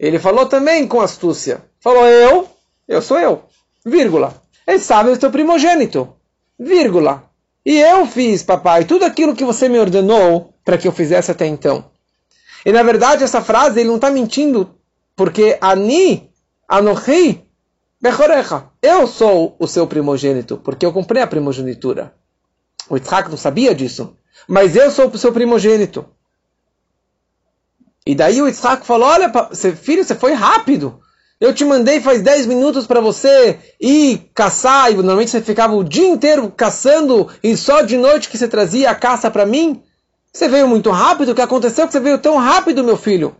Ele 0.01 0.17
falou 0.17 0.47
também 0.47 0.87
com 0.87 0.99
astúcia. 0.99 1.63
Falou, 1.79 2.07
eu, 2.07 2.49
eu 2.87 3.03
sou 3.03 3.19
eu, 3.19 3.43
vírgula. 3.85 4.33
Sabe 4.79 5.11
o 5.11 5.17
teu 5.17 5.29
primogênito, 5.29 6.15
vírgula. 6.57 7.29
E 7.63 7.77
eu 7.77 8.07
fiz, 8.07 8.41
papai, 8.41 8.85
tudo 8.85 9.05
aquilo 9.05 9.35
que 9.35 9.45
você 9.45 9.69
me 9.69 9.77
ordenou 9.77 10.55
para 10.65 10.75
que 10.79 10.87
eu 10.87 10.91
fizesse 10.91 11.29
até 11.29 11.45
então. 11.45 11.85
E 12.65 12.71
na 12.71 12.81
verdade 12.81 13.23
essa 13.23 13.41
frase 13.41 13.79
ele 13.79 13.89
não 13.89 13.97
está 13.97 14.09
mentindo, 14.09 14.75
porque 15.15 15.59
Ani, 15.61 16.31
Anohi, 16.67 17.45
Bechorecha, 18.01 18.65
eu 18.81 19.05
sou 19.05 19.55
o 19.59 19.67
seu 19.67 19.85
primogênito, 19.85 20.57
porque 20.57 20.83
eu 20.83 20.93
comprei 20.93 21.21
a 21.21 21.27
primogenitura. 21.27 22.15
O 22.89 22.95
Yitzhak 22.95 23.29
não 23.29 23.37
sabia 23.37 23.75
disso, 23.75 24.15
mas 24.47 24.75
eu 24.75 24.89
sou 24.89 25.09
o 25.09 25.17
seu 25.17 25.31
primogênito. 25.31 26.05
E 28.05 28.15
daí 28.15 28.41
o 28.41 28.47
Isaac 28.47 28.85
falou: 28.85 29.07
Olha, 29.07 29.31
filho, 29.75 30.03
você 30.03 30.15
foi 30.15 30.33
rápido. 30.33 30.99
Eu 31.39 31.53
te 31.53 31.65
mandei 31.65 31.99
faz 31.99 32.21
10 32.21 32.45
minutos 32.45 32.85
para 32.85 33.01
você 33.01 33.59
ir 33.79 34.29
caçar, 34.33 34.91
e 34.91 34.95
normalmente 34.95 35.31
você 35.31 35.41
ficava 35.41 35.73
o 35.73 35.83
dia 35.83 36.07
inteiro 36.07 36.51
caçando, 36.55 37.27
e 37.41 37.57
só 37.57 37.81
de 37.81 37.97
noite 37.97 38.29
que 38.29 38.37
você 38.37 38.47
trazia 38.47 38.91
a 38.91 38.95
caça 38.95 39.29
para 39.31 39.45
mim. 39.45 39.81
Você 40.31 40.47
veio 40.47 40.67
muito 40.67 40.91
rápido, 40.91 41.31
o 41.31 41.35
que 41.35 41.41
aconteceu 41.41 41.87
que 41.87 41.93
você 41.93 41.99
veio 41.99 42.19
tão 42.19 42.37
rápido, 42.37 42.83
meu 42.83 42.95
filho? 42.95 43.35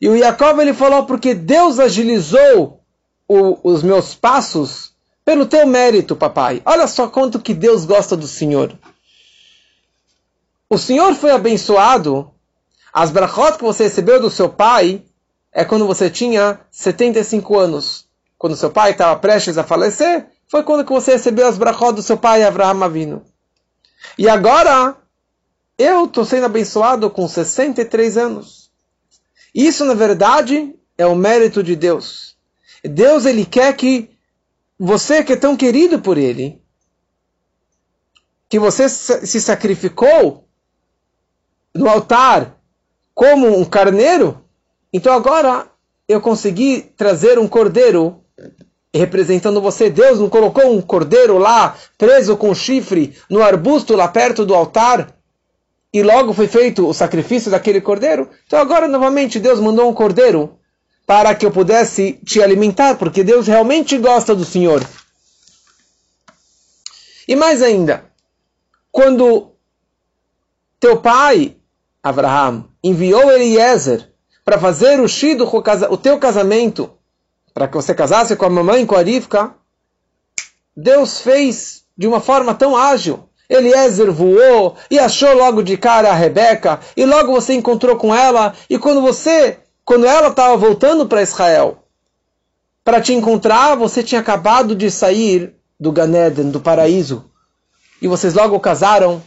E 0.00 0.08
o 0.08 0.16
Jacob 0.16 0.58
ele 0.60 0.72
falou: 0.72 1.04
Porque 1.04 1.34
Deus 1.34 1.78
agilizou 1.78 2.80
o, 3.28 3.58
os 3.62 3.82
meus 3.82 4.14
passos 4.14 4.92
pelo 5.24 5.44
teu 5.44 5.66
mérito, 5.66 6.16
papai. 6.16 6.62
Olha 6.64 6.86
só 6.86 7.06
quanto 7.06 7.38
que 7.38 7.52
Deus 7.52 7.84
gosta 7.84 8.16
do 8.16 8.26
Senhor. 8.26 8.72
O 10.70 10.78
Senhor 10.78 11.14
foi 11.14 11.32
abençoado 11.32 12.30
as 12.92 13.10
brachot 13.10 13.58
que 13.58 13.64
você 13.64 13.84
recebeu 13.84 14.20
do 14.20 14.30
seu 14.30 14.48
pai 14.48 15.02
é 15.52 15.64
quando 15.64 15.86
você 15.86 16.10
tinha 16.10 16.60
75 16.70 17.58
anos. 17.58 18.06
Quando 18.36 18.56
seu 18.56 18.70
pai 18.70 18.92
estava 18.92 19.18
prestes 19.18 19.58
a 19.58 19.64
falecer, 19.64 20.26
foi 20.48 20.62
quando 20.62 20.84
que 20.84 20.92
você 20.92 21.12
recebeu 21.12 21.46
as 21.46 21.58
brachot 21.58 21.92
do 21.92 22.02
seu 22.02 22.16
pai 22.16 22.42
Avraham 22.42 22.82
Avinu. 22.82 23.24
E 24.16 24.28
agora, 24.28 24.96
eu 25.76 26.04
estou 26.04 26.24
sendo 26.24 26.46
abençoado 26.46 27.10
com 27.10 27.26
63 27.28 28.16
anos. 28.16 28.70
Isso, 29.54 29.84
na 29.84 29.94
verdade, 29.94 30.74
é 30.96 31.06
o 31.06 31.14
mérito 31.14 31.62
de 31.62 31.74
Deus. 31.74 32.36
Deus, 32.82 33.26
ele 33.26 33.44
quer 33.44 33.74
que 33.74 34.10
você 34.78 35.24
que 35.24 35.32
é 35.32 35.36
tão 35.36 35.56
querido 35.56 36.00
por 36.00 36.16
ele, 36.16 36.62
que 38.48 38.58
você 38.58 38.88
se 38.88 39.40
sacrificou 39.40 40.48
no 41.74 41.88
altar 41.88 42.57
como 43.18 43.58
um 43.58 43.64
carneiro, 43.64 44.44
então 44.92 45.12
agora 45.12 45.66
eu 46.06 46.20
consegui 46.20 46.82
trazer 46.96 47.36
um 47.36 47.48
cordeiro 47.48 48.22
representando 48.94 49.60
você. 49.60 49.90
Deus 49.90 50.20
não 50.20 50.30
colocou 50.30 50.72
um 50.72 50.80
cordeiro 50.80 51.36
lá, 51.36 51.76
preso 51.98 52.36
com 52.36 52.54
chifre, 52.54 53.18
no 53.28 53.42
arbusto 53.42 53.96
lá 53.96 54.06
perto 54.06 54.46
do 54.46 54.54
altar, 54.54 55.12
e 55.92 56.00
logo 56.00 56.32
foi 56.32 56.46
feito 56.46 56.86
o 56.86 56.94
sacrifício 56.94 57.50
daquele 57.50 57.80
cordeiro. 57.80 58.30
Então 58.46 58.60
agora 58.60 58.86
novamente 58.86 59.40
Deus 59.40 59.58
mandou 59.58 59.90
um 59.90 59.94
cordeiro 59.94 60.56
para 61.04 61.34
que 61.34 61.44
eu 61.44 61.50
pudesse 61.50 62.20
te 62.24 62.40
alimentar, 62.40 62.98
porque 62.98 63.24
Deus 63.24 63.48
realmente 63.48 63.98
gosta 63.98 64.32
do 64.32 64.44
Senhor. 64.44 64.80
E 67.26 67.34
mais 67.34 67.62
ainda, 67.62 68.04
quando 68.92 69.50
teu 70.78 70.98
pai, 70.98 71.57
Abraham, 72.02 72.64
enviou 72.82 73.30
Eliezer 73.30 74.10
para 74.44 74.58
fazer 74.58 75.00
o 75.00 75.06
o 75.90 75.96
teu 75.96 76.18
casamento, 76.18 76.90
para 77.52 77.68
que 77.68 77.74
você 77.74 77.94
casasse 77.94 78.34
com 78.36 78.46
a 78.46 78.50
mamãe, 78.50 78.86
com 78.86 78.94
a 78.94 79.02
Deus 80.76 81.20
fez 81.20 81.84
de 81.96 82.06
uma 82.06 82.20
forma 82.20 82.54
tão 82.54 82.76
ágil. 82.76 83.28
Eliezer 83.48 84.12
voou 84.12 84.76
e 84.90 84.98
achou 84.98 85.34
logo 85.34 85.62
de 85.62 85.76
cara 85.76 86.10
a 86.10 86.14
Rebeca, 86.14 86.80
e 86.96 87.04
logo 87.04 87.32
você 87.32 87.54
encontrou 87.54 87.96
com 87.96 88.14
ela, 88.14 88.54
e 88.70 88.78
quando 88.78 89.00
você, 89.00 89.58
quando 89.84 90.06
ela 90.06 90.28
estava 90.28 90.56
voltando 90.56 91.06
para 91.06 91.22
Israel, 91.22 91.84
para 92.84 93.00
te 93.00 93.12
encontrar, 93.12 93.74
você 93.74 94.02
tinha 94.02 94.20
acabado 94.20 94.74
de 94.74 94.90
sair 94.90 95.54
do 95.80 95.90
Ganeden, 95.90 96.50
do 96.50 96.60
paraíso, 96.60 97.30
e 98.00 98.08
vocês 98.08 98.34
logo 98.34 98.58
casaram. 98.60 99.22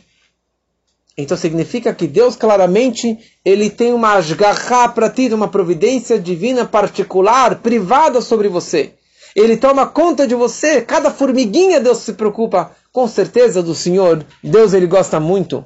Então 1.17 1.35
significa 1.35 1.93
que 1.93 2.07
Deus 2.07 2.35
claramente 2.35 3.17
ele 3.43 3.69
tem 3.69 3.93
uma 3.93 4.13
asgarra 4.13 4.89
para 4.89 5.09
ti, 5.09 5.27
uma 5.33 5.47
providência 5.47 6.17
divina 6.17 6.65
particular, 6.65 7.55
privada 7.55 8.21
sobre 8.21 8.47
você. 8.47 8.93
Ele 9.35 9.57
toma 9.57 9.87
conta 9.87 10.27
de 10.27 10.35
você, 10.35 10.81
cada 10.81 11.11
formiguinha 11.11 11.79
Deus 11.79 11.99
se 11.99 12.13
preocupa 12.13 12.71
com 12.91 13.07
certeza 13.07 13.63
do 13.63 13.73
Senhor, 13.73 14.25
Deus 14.43 14.73
ele 14.73 14.87
gosta 14.87 15.19
muito. 15.19 15.65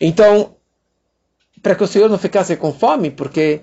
Então, 0.00 0.54
para 1.62 1.74
que 1.74 1.84
o 1.84 1.86
Senhor 1.86 2.08
não 2.08 2.18
ficasse 2.18 2.56
com 2.56 2.72
fome, 2.72 3.10
porque 3.10 3.62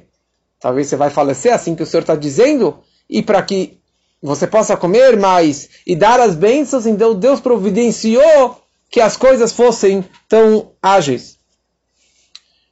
talvez 0.60 0.88
você 0.88 0.96
vai 0.96 1.10
falecer 1.10 1.54
assim 1.54 1.76
que 1.76 1.84
o 1.84 1.86
Senhor 1.86 2.02
está 2.02 2.16
dizendo, 2.16 2.80
e 3.10 3.22
para 3.22 3.42
que 3.42 3.80
você 4.22 4.48
possa 4.48 4.78
comer 4.78 5.18
mais 5.18 5.70
e 5.86 5.96
dar 5.96 6.20
as 6.20 6.36
bênçãos, 6.36 6.86
então 6.86 7.14
Deus 7.14 7.40
providenciou 7.40 8.63
que 8.94 9.02
as 9.02 9.18
coisas 9.18 9.52
fossem 9.52 10.06
tão 10.30 10.72
ágeis. 10.80 11.40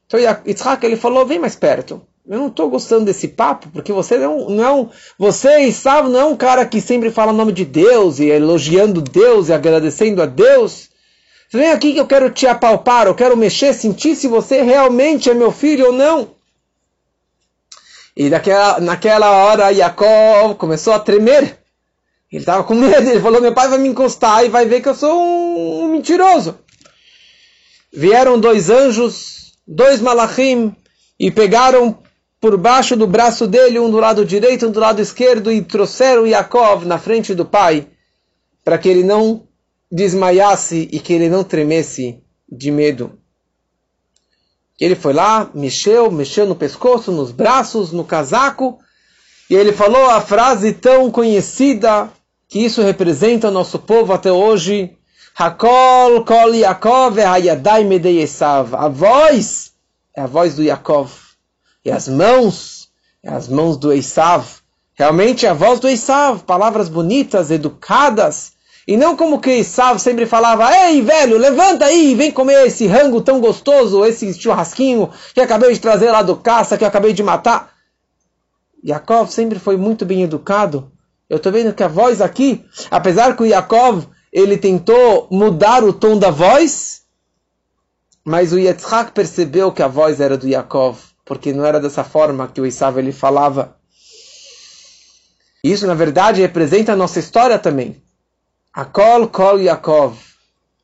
Então 0.05 0.19
Yitzhak 0.19 0.86
ele 0.86 0.95
falou, 0.95 1.26
vem 1.26 1.39
mais 1.39 1.55
perto. 1.55 1.99
Eu 2.30 2.38
não 2.38 2.47
estou 2.49 2.69
gostando 2.69 3.05
desse 3.05 3.30
papo, 3.30 3.69
porque 3.74 3.91
você 3.91 4.19
não, 4.19 4.47
não 4.47 4.82
é 4.84 4.89
você, 5.17 5.61
Isav, 5.61 6.07
não 6.07 6.19
é 6.19 6.26
um 6.26 6.38
cara 6.38 6.63
que 6.63 6.80
sempre 6.80 7.09
fala 7.09 7.32
o 7.32 7.36
nome 7.36 7.51
de 7.51 7.65
Deus 7.65 8.19
e 8.19 8.28
elogiando 8.28 9.01
Deus 9.01 9.49
e 9.49 9.53
agradecendo 9.53 10.22
a 10.22 10.28
Deus. 10.28 10.91
Vem 11.51 11.72
aqui 11.72 11.91
que 11.91 11.99
eu 11.99 12.05
quero 12.05 12.30
te 12.30 12.45
apalpar, 12.45 13.07
eu 13.07 13.15
quero 13.15 13.36
mexer, 13.36 13.74
sentir 13.74 14.15
se 14.15 14.28
você 14.28 14.61
realmente 14.61 15.28
é 15.28 15.34
meu 15.34 15.51
filho 15.51 15.88
ou 15.88 15.91
não. 15.91 16.36
E 18.15 18.30
daquela, 18.30 18.80
naquela 18.80 19.32
hora, 19.32 19.74
Jacob 19.74 20.55
começou 20.55 20.93
a 20.93 20.99
tremer. 20.99 21.61
Ele 22.32 22.41
estava 22.41 22.63
com 22.63 22.73
medo, 22.75 23.09
ele 23.09 23.19
falou: 23.19 23.41
Meu 23.41 23.53
pai 23.53 23.67
vai 23.67 23.77
me 23.77 23.89
encostar 23.89 24.45
e 24.45 24.49
vai 24.49 24.65
ver 24.65 24.82
que 24.82 24.88
eu 24.88 24.95
sou 24.95 25.19
um, 25.19 25.84
um 25.84 25.91
mentiroso. 25.91 26.57
Vieram 27.91 28.39
dois 28.39 28.69
anjos, 28.69 29.53
dois 29.67 29.99
malachim, 29.99 30.73
e 31.19 31.29
pegaram 31.29 31.99
por 32.39 32.57
baixo 32.57 32.95
do 32.95 33.05
braço 33.05 33.45
dele, 33.45 33.79
um 33.79 33.91
do 33.91 33.99
lado 33.99 34.25
direito, 34.25 34.67
um 34.67 34.71
do 34.71 34.79
lado 34.79 35.01
esquerdo, 35.01 35.51
e 35.51 35.61
trouxeram 35.61 36.25
Yaakov 36.25 36.86
na 36.86 36.97
frente 36.97 37.36
do 37.36 37.45
pai, 37.45 37.88
para 38.63 38.77
que 38.77 38.88
ele 38.88 39.03
não 39.03 39.43
desmaiasse 39.91 40.88
e 40.91 40.99
que 40.99 41.11
ele 41.11 41.27
não 41.27 41.43
tremesse 41.43 42.23
de 42.49 42.71
medo. 42.71 43.19
Ele 44.79 44.95
foi 44.95 45.13
lá, 45.13 45.51
mexeu, 45.53 46.09
mexeu 46.09 46.47
no 46.47 46.55
pescoço, 46.55 47.11
nos 47.11 47.32
braços, 47.32 47.91
no 47.91 48.05
casaco, 48.05 48.79
e 49.49 49.53
ele 49.53 49.73
falou 49.73 50.09
a 50.09 50.21
frase 50.21 50.71
tão 50.71 51.11
conhecida 51.11 52.09
que 52.51 52.59
isso 52.59 52.81
representa 52.81 53.47
o 53.47 53.51
nosso 53.51 53.79
povo 53.79 54.11
até 54.11 54.29
hoje. 54.29 54.97
Hakol 55.33 56.25
kol 56.25 56.53
Yaakov 56.53 57.17
hayadai 57.17 57.85
medei 57.85 58.27
A 58.41 58.89
voz 58.89 59.71
é 60.13 60.19
a 60.19 60.27
voz 60.27 60.55
do 60.55 60.61
Yaakov. 60.61 61.13
E 61.85 61.89
as 61.89 62.09
mãos, 62.09 62.89
é 63.23 63.31
as 63.31 63.47
mãos 63.47 63.77
do 63.77 63.93
Esav. 63.93 64.45
Realmente 64.93 65.45
é 65.45 65.49
a 65.49 65.53
voz 65.53 65.79
do 65.79 65.87
Esav, 65.87 66.43
palavras 66.43 66.89
bonitas, 66.89 67.51
educadas. 67.51 68.51
E 68.85 68.97
não 68.97 69.15
como 69.15 69.39
que 69.39 69.51
Esav 69.51 69.97
sempre 69.97 70.25
falava, 70.25 70.75
ei 70.75 71.01
velho, 71.01 71.37
levanta 71.37 71.85
aí, 71.85 72.13
vem 72.15 72.31
comer 72.31 72.67
esse 72.67 72.85
rango 72.85 73.21
tão 73.21 73.39
gostoso, 73.39 74.03
esse 74.03 74.33
churrasquinho 74.33 75.09
que 75.33 75.39
acabei 75.39 75.71
de 75.71 75.79
trazer 75.79 76.11
lá 76.11 76.21
do 76.21 76.35
caça, 76.35 76.77
que 76.77 76.83
eu 76.83 76.89
acabei 76.89 77.13
de 77.13 77.23
matar. 77.23 77.71
Yaakov 78.85 79.31
sempre 79.31 79.57
foi 79.57 79.77
muito 79.77 80.05
bem 80.05 80.23
educado. 80.23 80.91
Eu 81.32 81.38
estou 81.38 81.49
vendo 81.49 81.73
que 81.73 81.82
a 81.82 81.88
voz 81.88 82.19
aqui, 82.19 82.65
apesar 82.91 83.38
que 83.38 83.43
o 83.43 83.45
Yaakov 83.45 84.05
ele 84.34 84.57
tentou 84.57 85.29
mudar 85.32 85.82
o 85.82 85.93
tom 85.93 86.19
da 86.19 86.29
voz, 86.29 87.03
mas 88.21 88.51
o 88.51 88.59
Yitzhak 88.59 89.13
percebeu 89.13 89.71
que 89.71 89.82
a 89.82 89.88
voz 89.88 90.19
era 90.19 90.38
do 90.38 90.45
Yaakov 90.45 91.11
porque 91.32 91.53
não 91.53 91.65
era 91.65 91.79
dessa 91.79 92.03
forma 92.03 92.49
que 92.49 92.59
o 92.59 92.65
Isav 92.65 92.97
ele 92.99 93.13
falava. 93.13 93.77
Isso, 95.63 95.88
na 95.88 95.93
verdade, 95.93 96.41
representa 96.41 96.91
a 96.91 96.95
nossa 96.97 97.19
história 97.19 97.57
também. 97.57 98.03
Akol 98.73 99.29
Kol 99.29 99.61
Yaakov. 99.61 100.17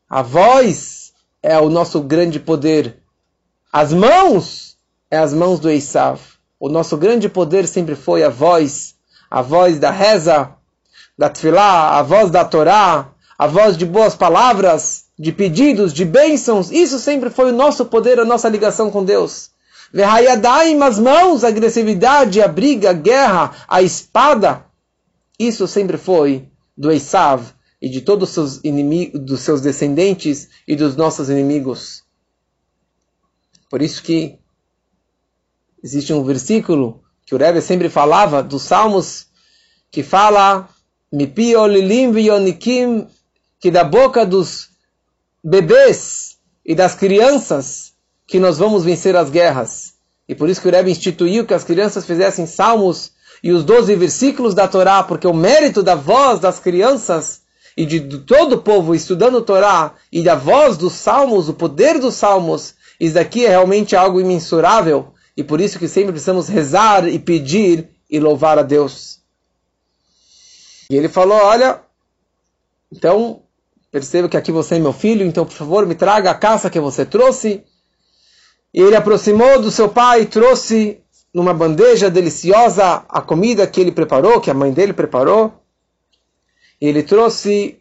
A 0.09 0.21
voz 0.21 1.11
é 1.43 1.59
o 1.59 1.69
nosso 1.69 1.99
grande 1.99 2.39
poder. 2.39 2.97
As 3.73 3.91
mãos 3.91 4.77
é 5.11 5.17
as 5.17 5.33
mãos 5.33 5.59
do 5.59 5.69
Isav. 5.69 6.21
O 6.57 6.69
nosso 6.69 6.95
grande 6.95 7.27
poder 7.27 7.67
sempre 7.67 7.95
foi 7.95 8.23
a 8.23 8.29
voz, 8.29 8.95
a 9.29 9.41
voz 9.41 9.79
da 9.79 9.91
reza, 9.91 10.51
da 11.17 11.29
tefilá, 11.29 11.97
a 11.97 12.01
voz 12.01 12.31
da 12.31 12.45
Torá, 12.45 13.09
a 13.37 13.47
voz 13.47 13.77
de 13.77 13.85
boas 13.85 14.15
palavras, 14.15 15.05
de 15.17 15.31
pedidos, 15.31 15.93
de 15.93 16.05
bênçãos. 16.05 16.71
Isso 16.71 16.99
sempre 16.99 17.29
foi 17.29 17.51
o 17.51 17.55
nosso 17.55 17.85
poder, 17.85 18.19
a 18.19 18.25
nossa 18.25 18.49
ligação 18.49 18.89
com 18.89 19.03
Deus. 19.03 19.51
Verraiadaim, 19.91 20.81
as 20.81 20.99
mãos, 20.99 21.43
a 21.43 21.47
agressividade, 21.47 22.41
a 22.41 22.47
briga, 22.47 22.89
a 22.89 22.93
guerra, 22.93 23.51
a 23.67 23.81
espada. 23.81 24.65
Isso 25.39 25.67
sempre 25.67 25.97
foi 25.97 26.47
do 26.75 26.91
Esav 26.91 27.53
e 27.81 27.89
de 27.89 28.01
todos 28.01 28.29
os 28.29 28.33
seus 28.33 28.59
inimigos, 28.63 29.19
dos 29.21 29.41
seus 29.41 29.61
descendentes 29.61 30.49
e 30.67 30.75
dos 30.75 30.95
nossos 30.95 31.29
inimigos. 31.29 32.03
Por 33.69 33.81
isso 33.81 34.01
que 34.01 34.39
existe 35.83 36.13
um 36.13 36.23
versículo 36.23 37.03
que 37.27 37.35
o 37.35 37.37
Rebbe 37.37 37.61
sempre 37.61 37.89
falava 37.89 38.41
dos 38.41 38.63
Salmos 38.63 39.27
que 39.91 40.01
fala 40.01 40.69
Mipio 41.11 41.67
lilim 41.67 42.11
vionikim 42.11 43.05
que 43.59 43.69
da 43.69 43.83
boca 43.83 44.25
dos 44.25 44.69
bebês 45.43 46.37
e 46.65 46.73
das 46.73 46.95
crianças 46.95 47.93
que 48.25 48.39
nós 48.39 48.57
vamos 48.57 48.83
vencer 48.83 49.15
as 49.15 49.29
guerras. 49.29 49.93
E 50.27 50.33
por 50.33 50.49
isso 50.49 50.61
que 50.61 50.69
o 50.69 50.71
Rebbe 50.71 50.89
instituiu 50.89 51.45
que 51.45 51.53
as 51.53 51.65
crianças 51.65 52.05
fizessem 52.05 52.45
salmos 52.45 53.11
e 53.43 53.51
os 53.51 53.63
12 53.63 53.93
versículos 53.95 54.53
da 54.53 54.67
Torá, 54.67 55.03
porque 55.03 55.27
o 55.27 55.33
mérito 55.33 55.83
da 55.83 55.95
voz 55.95 56.39
das 56.39 56.59
crianças 56.59 57.41
e 57.75 57.85
de, 57.85 57.99
de 57.99 58.19
todo 58.19 58.53
o 58.53 58.61
povo 58.61 58.95
estudando 58.95 59.39
a 59.39 59.41
Torá 59.41 59.93
e 60.11 60.23
da 60.23 60.35
voz 60.35 60.77
dos 60.77 60.93
salmos, 60.93 61.49
o 61.49 61.53
poder 61.53 61.99
dos 61.99 62.15
salmos, 62.15 62.73
isso 62.99 63.15
daqui 63.15 63.45
é 63.45 63.49
realmente 63.49 63.95
algo 63.95 64.19
imensurável. 64.19 65.13
E 65.37 65.43
por 65.43 65.61
isso 65.61 65.77
que 65.77 65.87
sempre 65.87 66.11
precisamos 66.11 66.49
rezar 66.49 67.07
e 67.07 67.19
pedir 67.19 67.87
e 68.09 68.19
louvar 68.19 68.57
a 68.57 68.63
Deus. 68.63 69.21
E 70.89 70.95
ele 70.95 71.07
falou: 71.07 71.37
Olha, 71.37 71.79
então 72.91 73.43
perceba 73.91 74.27
que 74.27 74.35
aqui 74.35 74.51
você 74.51 74.75
é 74.75 74.79
meu 74.79 74.91
filho, 74.91 75.25
então 75.25 75.45
por 75.45 75.53
favor 75.53 75.85
me 75.85 75.95
traga 75.95 76.31
a 76.31 76.35
caça 76.35 76.69
que 76.69 76.79
você 76.79 77.05
trouxe 77.05 77.63
e 78.73 78.81
ele 78.81 78.95
aproximou 78.95 79.61
do 79.61 79.71
seu 79.71 79.89
pai 79.89 80.21
e 80.21 80.25
trouxe 80.25 81.01
numa 81.33 81.53
bandeja 81.53 82.09
deliciosa 82.09 83.05
a 83.09 83.21
comida 83.21 83.65
que 83.67 83.79
ele 83.81 83.91
preparou, 83.91 84.41
que 84.41 84.51
a 84.51 84.53
mãe 84.53 84.71
dele 84.71 84.93
preparou. 84.93 85.53
E 86.79 86.87
ele 86.87 87.01
trouxe 87.01 87.79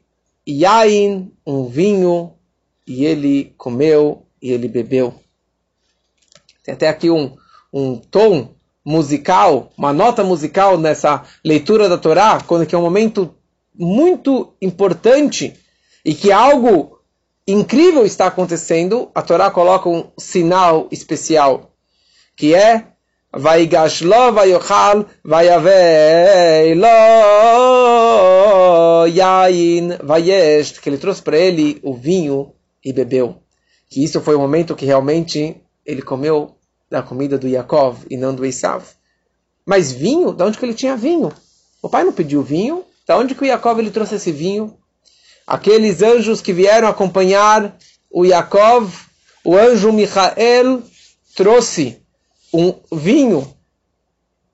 yain, 0.49 1.31
um 1.47 1.69
vinho, 1.69 2.33
e 2.87 3.05
ele 3.05 3.53
comeu 3.59 4.25
e 4.41 4.53
ele 4.53 4.69
bebeu. 4.69 5.15
Tem 6.63 6.75
até 6.75 6.89
aqui 6.89 7.11
um, 7.11 7.37
um 7.77 7.97
tom 7.99 8.55
musical, 8.83 9.71
uma 9.77 9.93
nota 9.93 10.25
musical 10.25 10.79
nessa 10.79 11.25
leitura 11.45 11.91
da 11.91 11.99
Torá, 11.99 12.41
quando 12.47 12.65
que 12.65 12.75
é 12.75 12.79
um 12.79 12.83
momento 12.83 13.35
muito 13.75 14.55
importante 14.63 15.55
e 16.03 16.15
que 16.15 16.33
algo 16.33 16.99
incrível 17.47 18.07
está 18.07 18.29
acontecendo, 18.29 19.11
a 19.15 19.21
Torá 19.21 19.51
coloca 19.51 19.91
um 19.91 20.07
sinal 20.17 20.89
especial, 20.91 21.71
que 22.35 22.55
é 22.55 22.87
Vaigash 23.31 24.03
vayochal 24.33 25.05
vayavei 25.23 26.75
lo 26.75 26.87
yain 29.07 29.99
vayesht, 30.03 30.81
que 30.81 30.89
ele 30.89 30.97
trouxe 30.97 31.21
para 31.21 31.37
ele 31.37 31.79
o 31.83 31.93
vinho 31.93 32.55
e 32.83 32.95
bebeu. 32.95 33.43
Que 33.91 34.03
isso 34.03 34.23
foi 34.23 34.35
o 34.35 34.39
momento 34.39 34.75
que 34.75 34.87
realmente 34.87 35.61
ele 35.85 36.01
comeu 36.01 36.57
da 36.91 37.03
comida 37.03 37.39
do 37.39 37.49
Yaakov 37.49 38.07
e 38.11 38.17
não 38.17 38.35
do 38.35 38.45
Esav. 38.45 38.85
Mas 39.65 39.93
vinho? 39.93 40.33
De 40.33 40.43
onde 40.43 40.59
que 40.59 40.65
ele 40.65 40.75
tinha 40.75 40.97
vinho? 40.97 41.33
O 41.83 41.89
pai 41.89 42.05
não 42.05 42.13
pediu 42.13 42.43
vinho. 42.43 42.85
Da 43.07 43.17
onde 43.17 43.35
que 43.35 43.43
o 43.43 43.47
Yaakov 43.47 43.79
ele 43.79 43.91
trouxe 43.91 44.17
esse 44.17 44.33
vinho? 44.33 44.79
aqueles 45.47 46.03
anjos 46.03 46.41
que 46.41 46.53
vieram 46.53 46.89
acompanhar 46.89 47.77
o 48.11 48.25
Yaakov, 48.25 48.93
o 49.45 49.57
anjo 49.57 49.93
Michael 49.93 50.83
trouxe 51.35 52.03
um 52.53 52.75
vinho 52.93 53.55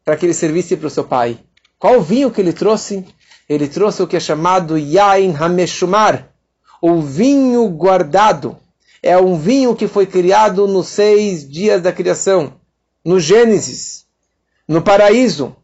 para 0.04 0.16
que 0.16 0.26
ele 0.26 0.34
servisse 0.34 0.76
para 0.76 0.88
o 0.88 0.90
seu 0.90 1.04
pai. 1.04 1.38
Qual 1.78 2.02
vinho 2.02 2.30
que 2.30 2.40
ele 2.40 2.52
trouxe? 2.52 3.06
Ele 3.48 3.68
trouxe 3.68 4.02
o 4.02 4.06
que 4.06 4.16
é 4.16 4.20
chamado 4.20 4.78
Yain 4.78 5.34
Hameshumar, 5.34 6.28
o 6.80 7.00
vinho 7.00 7.68
guardado. 7.68 8.56
É 9.02 9.18
um 9.18 9.36
vinho 9.36 9.74
que 9.74 9.88
foi 9.88 10.06
criado 10.06 10.66
nos 10.68 10.86
seis 10.86 11.48
dias 11.48 11.82
da 11.82 11.92
criação, 11.92 12.54
no 13.04 13.18
Gênesis, 13.18 14.06
no 14.68 14.80
paraíso. 14.80 15.56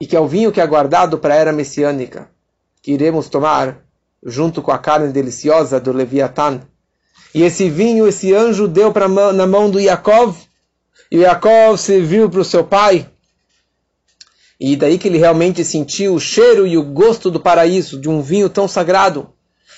E 0.00 0.06
que 0.06 0.14
é 0.14 0.20
o 0.20 0.28
vinho 0.28 0.52
que 0.52 0.60
é 0.60 0.66
guardado 0.66 1.18
para 1.18 1.34
a 1.34 1.36
era 1.36 1.52
messiânica, 1.52 2.30
que 2.80 2.92
iremos 2.92 3.28
tomar 3.28 3.84
junto 4.22 4.62
com 4.62 4.70
a 4.70 4.78
carne 4.78 5.12
deliciosa 5.12 5.80
do 5.80 5.92
Leviatã. 5.92 6.60
E 7.34 7.42
esse 7.42 7.68
vinho, 7.68 8.06
esse 8.06 8.32
anjo 8.32 8.68
deu 8.68 8.92
pra, 8.92 9.08
na 9.08 9.46
mão 9.46 9.70
do 9.70 9.80
Yaakov, 9.80 10.36
e 11.10 11.18
Yaakov 11.18 11.76
serviu 11.78 12.30
para 12.30 12.40
o 12.40 12.44
seu 12.44 12.64
pai, 12.64 13.10
e 14.58 14.76
daí 14.76 14.98
que 14.98 15.08
ele 15.08 15.16
realmente 15.16 15.64
sentiu 15.64 16.14
o 16.14 16.20
cheiro 16.20 16.66
e 16.66 16.76
o 16.76 16.82
gosto 16.82 17.30
do 17.30 17.40
paraíso, 17.40 17.98
de 17.98 18.08
um 18.08 18.20
vinho 18.20 18.50
tão 18.50 18.68
sagrado. 18.68 19.30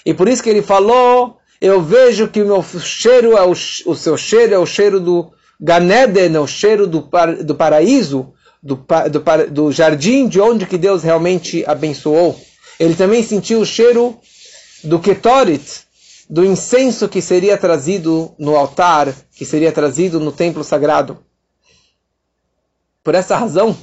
E 0.04 0.12
por 0.12 0.28
isso 0.28 0.42
que 0.42 0.50
ele 0.50 0.60
falou, 0.60 1.38
eu 1.62 1.80
vejo 1.80 2.26
que 2.26 2.42
o 2.42 2.44
meu 2.44 2.60
cheiro, 2.80 3.36
é 3.38 3.42
o, 3.44 3.52
o 3.52 3.94
seu 3.94 4.16
cheiro 4.16 4.52
é 4.52 4.58
o 4.58 4.66
cheiro 4.66 4.98
do 4.98 5.32
Ganeden, 5.60 6.34
é 6.34 6.40
o 6.40 6.46
cheiro 6.46 6.88
do, 6.88 7.08
do 7.44 7.54
paraíso, 7.54 8.34
do, 8.60 8.74
do, 8.74 9.46
do 9.48 9.70
jardim 9.70 10.26
de 10.26 10.40
onde 10.40 10.66
que 10.66 10.76
Deus 10.76 11.04
realmente 11.04 11.64
abençoou. 11.64 12.36
Ele 12.80 12.96
também 12.96 13.22
sentiu 13.22 13.60
o 13.60 13.64
cheiro 13.64 14.18
do 14.82 14.98
Ketorit, 14.98 15.84
do 16.28 16.44
incenso 16.44 17.08
que 17.08 17.22
seria 17.22 17.56
trazido 17.56 18.34
no 18.40 18.56
altar, 18.56 19.14
que 19.30 19.44
seria 19.44 19.70
trazido 19.70 20.18
no 20.18 20.32
templo 20.32 20.64
sagrado. 20.64 21.18
Por 23.04 23.14
essa 23.14 23.36
razão, 23.36 23.76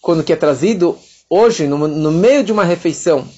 quando 0.00 0.22
que 0.22 0.32
é 0.32 0.36
trazido 0.36 0.96
hoje, 1.28 1.66
no, 1.66 1.88
no 1.88 2.12
meio 2.12 2.44
de 2.44 2.52
uma 2.52 2.62
refeição. 2.62 3.28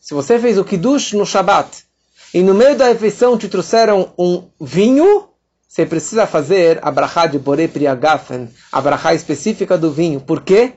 Se 0.00 0.12
você 0.12 0.40
fez 0.40 0.58
o 0.58 0.64
Kiddush 0.64 1.12
no 1.12 1.24
Shabat, 1.24 1.85
e 2.32 2.42
no 2.42 2.54
meio 2.54 2.76
da 2.76 2.86
refeição 2.86 3.36
te 3.36 3.48
trouxeram 3.48 4.12
um 4.18 4.44
vinho, 4.60 5.28
você 5.68 5.84
precisa 5.84 6.26
fazer 6.26 6.78
a 6.82 6.90
brachá 6.90 7.26
de 7.26 7.38
Borei 7.38 7.68
Priagafen, 7.68 8.48
a 8.72 8.80
brachá 8.80 9.14
específica 9.14 9.76
do 9.76 9.90
vinho. 9.90 10.20
Por 10.20 10.42
quê? 10.42 10.72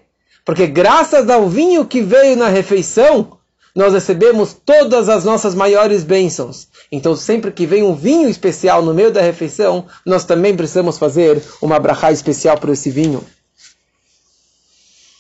Porque 0.46 0.68
graças 0.68 1.30
ao 1.30 1.48
vinho 1.48 1.86
que 1.86 2.02
veio 2.02 2.36
na 2.36 2.48
refeição, 2.48 3.38
nós 3.76 3.94
recebemos 3.94 4.54
todas 4.54 5.08
as 5.08 5.24
nossas 5.24 5.54
maiores 5.54 6.04
bênçãos. 6.04 6.68
Então, 6.92 7.16
sempre 7.16 7.52
que 7.52 7.66
vem 7.66 7.84
um 7.84 7.96
vinho 7.96 8.28
especial 8.28 8.82
no 8.82 8.94
meio 8.94 9.12
da 9.12 9.22
refeição, 9.22 9.86
nós 10.06 10.26
também 10.26 10.56
precisamos 10.56 10.98
fazer 10.98 11.42
uma 11.62 11.80
brachá 11.80 12.12
especial 12.12 12.58
por 12.58 12.70
esse 12.70 12.90
vinho. 12.90 13.24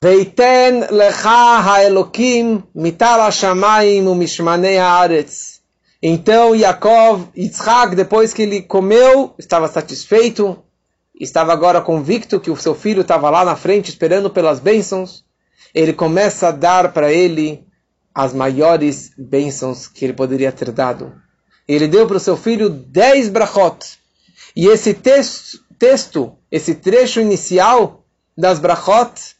Veiten 0.01 0.88
lecha 0.91 1.59
haelokim 1.59 2.63
mitar 2.73 3.19
hashamayim 3.19 4.07
umishmanei 4.07 4.77
haaretz. 4.77 5.59
Então 6.01 6.55
Yaakov, 6.55 7.27
Yitzhak, 7.35 7.95
depois 7.95 8.33
que 8.33 8.41
ele 8.41 8.61
comeu, 8.61 9.33
estava 9.37 9.67
satisfeito, 9.67 10.57
estava 11.19 11.51
agora 11.51 11.81
convicto 11.81 12.39
que 12.39 12.49
o 12.49 12.55
seu 12.55 12.73
filho 12.73 13.01
estava 13.01 13.29
lá 13.29 13.43
na 13.43 13.55
frente 13.55 13.89
esperando 13.89 14.29
pelas 14.29 14.59
bênçãos. 14.59 15.25
Ele 15.73 15.91
começa 15.91 16.47
a 16.47 16.51
dar 16.51 16.93
para 16.93 17.11
ele 17.11 17.65
as 18.15 18.33
maiores 18.33 19.11
bênçãos 19.17 19.87
que 19.87 20.05
ele 20.05 20.13
poderia 20.13 20.51
ter 20.51 20.71
dado. 20.71 21.13
Ele 21.67 21.87
deu 21.87 22.07
para 22.07 22.17
o 22.17 22.19
seu 22.19 22.37
filho 22.37 22.69
dez 22.69 23.29
brachot. 23.29 23.99
E 24.55 24.67
esse 24.67 24.93
texto, 24.93 25.59
texto, 25.77 26.35
esse 26.49 26.75
trecho 26.75 27.19
inicial 27.19 28.03
das 28.37 28.57
brachot, 28.57 29.35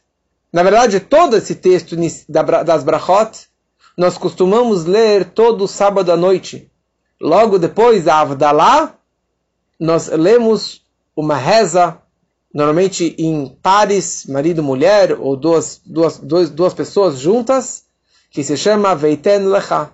na 0.52 0.62
verdade, 0.62 1.00
todo 1.00 1.36
esse 1.36 1.54
texto 1.54 1.96
das 2.28 2.84
brachot, 2.84 3.49
nós 4.00 4.16
costumamos 4.16 4.86
ler 4.86 5.26
todo 5.26 5.68
sábado 5.68 6.10
à 6.10 6.16
noite. 6.16 6.72
Logo 7.20 7.58
depois 7.58 8.04
da 8.04 8.20
Avdalá, 8.20 8.94
nós 9.78 10.08
lemos 10.08 10.82
uma 11.14 11.36
reza, 11.36 12.00
normalmente 12.50 13.14
em 13.18 13.46
pares, 13.62 14.24
marido 14.24 14.62
e 14.62 14.64
mulher, 14.64 15.20
ou 15.20 15.36
duas, 15.36 15.82
duas, 15.84 16.16
duas, 16.16 16.48
duas 16.48 16.72
pessoas 16.72 17.18
juntas, 17.18 17.84
que 18.30 18.42
se 18.42 18.56
chama 18.56 18.94
Veiten 18.94 19.40
Lecha. 19.40 19.90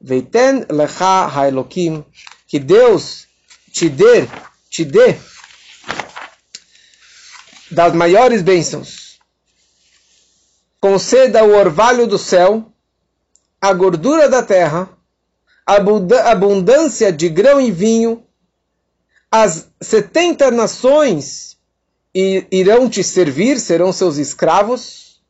Veiten 0.00 0.64
Lecha 0.70 1.26
Haelokim, 1.26 2.04
que 2.46 2.60
Deus 2.60 3.26
te 3.72 3.88
dê, 3.88 4.28
te 4.70 4.84
dê 4.84 5.18
das 7.68 7.92
maiores 7.94 8.42
bênçãos 8.42 9.02
conceda 10.82 11.44
o 11.44 11.56
orvalho 11.56 12.08
do 12.08 12.18
céu, 12.18 12.71
a 13.62 13.72
gordura 13.72 14.28
da 14.28 14.42
terra, 14.42 14.90
a 15.64 15.76
abundância 16.32 17.12
de 17.12 17.28
grão 17.28 17.60
e 17.60 17.70
vinho, 17.70 18.26
as 19.30 19.68
setenta 19.80 20.50
nações 20.50 21.56
irão 22.12 22.90
te 22.90 23.04
servir, 23.04 23.60
serão 23.60 23.92
seus 23.92 24.16
escravos, 24.16 25.22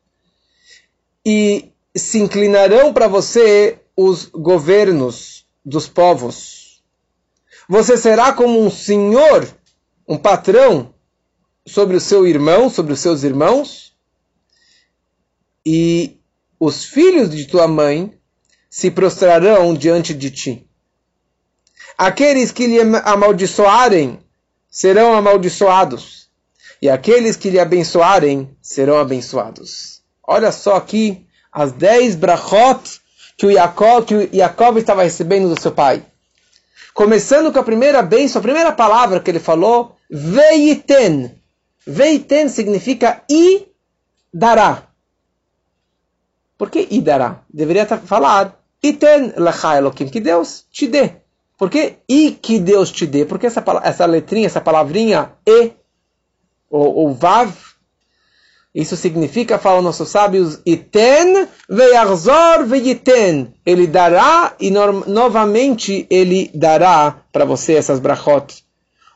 e 1.24 1.70
se 1.94 2.18
inclinarão 2.18 2.94
para 2.94 3.06
você 3.06 3.78
os 3.94 4.24
governos 4.24 5.46
dos 5.62 5.86
povos. 5.86 6.82
Você 7.68 7.98
será 7.98 8.32
como 8.32 8.64
um 8.64 8.70
senhor, 8.70 9.46
um 10.08 10.16
patrão 10.16 10.94
sobre 11.66 11.96
o 11.96 12.00
seu 12.00 12.26
irmão, 12.26 12.70
sobre 12.70 12.94
os 12.94 13.00
seus 13.00 13.24
irmãos, 13.24 13.94
e 15.64 16.18
os 16.58 16.82
filhos 16.82 17.28
de 17.28 17.46
tua 17.46 17.68
mãe 17.68 18.18
se 18.72 18.90
prostrarão 18.90 19.74
diante 19.74 20.14
de 20.14 20.30
ti. 20.30 20.66
Aqueles 21.98 22.50
que 22.50 22.66
lhe 22.66 22.80
amaldiçoarem 22.80 24.18
serão 24.70 25.12
amaldiçoados, 25.12 26.30
e 26.80 26.88
aqueles 26.88 27.36
que 27.36 27.50
lhe 27.50 27.60
abençoarem 27.60 28.56
serão 28.62 28.98
abençoados. 28.98 30.00
Olha 30.26 30.50
só 30.50 30.76
aqui 30.76 31.26
as 31.52 31.72
dez 31.72 32.16
brachot 32.16 32.98
que 33.36 33.44
o 33.44 33.52
Jacob, 33.52 34.78
estava 34.78 35.02
recebendo 35.02 35.54
do 35.54 35.60
seu 35.60 35.72
pai. 35.72 36.02
Começando 36.94 37.52
com 37.52 37.58
a 37.58 37.64
primeira 37.64 38.00
bênção, 38.00 38.40
a 38.40 38.42
primeira 38.42 38.72
palavra 38.72 39.20
que 39.20 39.30
ele 39.30 39.38
falou, 39.38 39.94
veiten. 40.10 41.30
Veiten 41.86 42.48
significa 42.48 43.22
e 43.28 43.68
dará. 44.32 44.84
Por 46.56 46.70
que 46.70 46.88
idará? 46.90 47.42
Deveria 47.52 47.84
falar 47.86 48.61
iten 48.82 49.32
lecha 49.36 49.76
elokim, 49.76 50.08
que 50.08 50.20
Deus 50.20 50.64
te 50.70 50.86
dê. 50.86 51.10
Por 51.58 51.70
que 51.70 51.94
e 52.08 52.32
que 52.32 52.58
Deus 52.58 52.90
te 52.90 53.06
dê? 53.06 53.24
Porque 53.24 53.46
essa, 53.46 53.62
essa 53.84 54.06
letrinha, 54.06 54.46
essa 54.46 54.60
palavrinha 54.60 55.32
e, 55.46 55.72
ou, 56.68 56.94
ou 56.94 57.14
vav, 57.14 57.52
isso 58.74 58.96
significa, 58.96 59.58
falam 59.58 59.82
nossos 59.82 60.08
sábios, 60.08 60.58
iten 60.64 61.46
veyarzor 61.68 62.64
veyiten. 62.64 63.52
Ele 63.66 63.86
dará 63.86 64.54
e 64.58 64.70
no, 64.70 65.04
novamente 65.06 66.06
ele 66.08 66.50
dará 66.54 67.22
para 67.30 67.44
você 67.44 67.74
essas 67.74 68.00
brachot. 68.00 68.64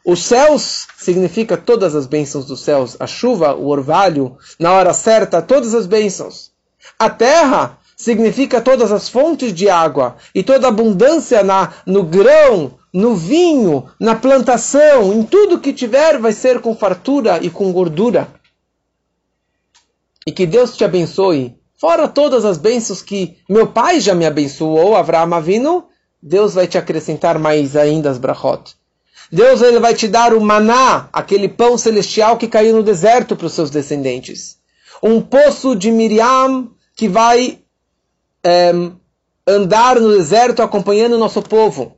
Os 0.04 0.22
céus 0.22 0.86
significa 0.96 1.56
todas 1.56 1.96
as 1.96 2.06
bênçãos 2.06 2.46
dos 2.46 2.60
céus. 2.60 2.96
A 3.00 3.06
chuva, 3.06 3.54
o 3.54 3.66
orvalho, 3.68 4.36
na 4.58 4.72
hora 4.72 4.92
certa, 4.92 5.42
todas 5.42 5.74
as 5.74 5.86
bênçãos. 5.86 6.52
A 6.98 7.08
terra 7.08 7.78
significa 7.96 8.60
todas 8.60 8.92
as 8.92 9.08
fontes 9.08 9.54
de 9.54 9.70
água 9.70 10.16
e 10.34 10.42
toda 10.42 10.68
abundância 10.68 11.42
na, 11.42 11.72
no 11.86 12.02
grão, 12.02 12.74
no 12.92 13.16
vinho, 13.16 13.88
na 13.98 14.14
plantação, 14.14 15.14
em 15.14 15.22
tudo 15.22 15.58
que 15.58 15.72
tiver 15.72 16.18
vai 16.18 16.32
ser 16.32 16.60
com 16.60 16.76
fartura 16.76 17.38
e 17.42 17.48
com 17.48 17.72
gordura. 17.72 18.28
E 20.26 20.32
que 20.32 20.46
Deus 20.46 20.76
te 20.76 20.84
abençoe. 20.84 21.56
Fora 21.78 22.06
todas 22.06 22.44
as 22.44 22.58
bênçãos 22.58 23.00
que 23.00 23.38
meu 23.48 23.66
pai 23.66 24.00
já 24.00 24.14
me 24.14 24.26
abençoou, 24.26 24.96
Avraham 24.96 25.34
Avinu, 25.34 25.84
Deus 26.22 26.54
vai 26.54 26.66
te 26.66 26.76
acrescentar 26.76 27.38
mais 27.38 27.76
ainda 27.76 28.10
as 28.10 28.18
brachot. 28.18 28.74
Deus 29.30 29.60
ele 29.60 29.80
vai 29.80 29.94
te 29.94 30.06
dar 30.06 30.34
o 30.34 30.40
maná, 30.40 31.08
aquele 31.12 31.48
pão 31.48 31.76
celestial 31.76 32.36
que 32.36 32.48
caiu 32.48 32.76
no 32.76 32.82
deserto 32.82 33.36
para 33.36 33.46
os 33.46 33.52
seus 33.52 33.70
descendentes. 33.70 34.58
Um 35.02 35.20
poço 35.20 35.74
de 35.74 35.90
Miriam 35.90 36.68
que 36.94 37.08
vai 37.08 37.60
andar 39.46 40.00
no 40.00 40.16
deserto 40.16 40.62
acompanhando 40.62 41.14
o 41.14 41.18
nosso 41.18 41.42
povo, 41.42 41.96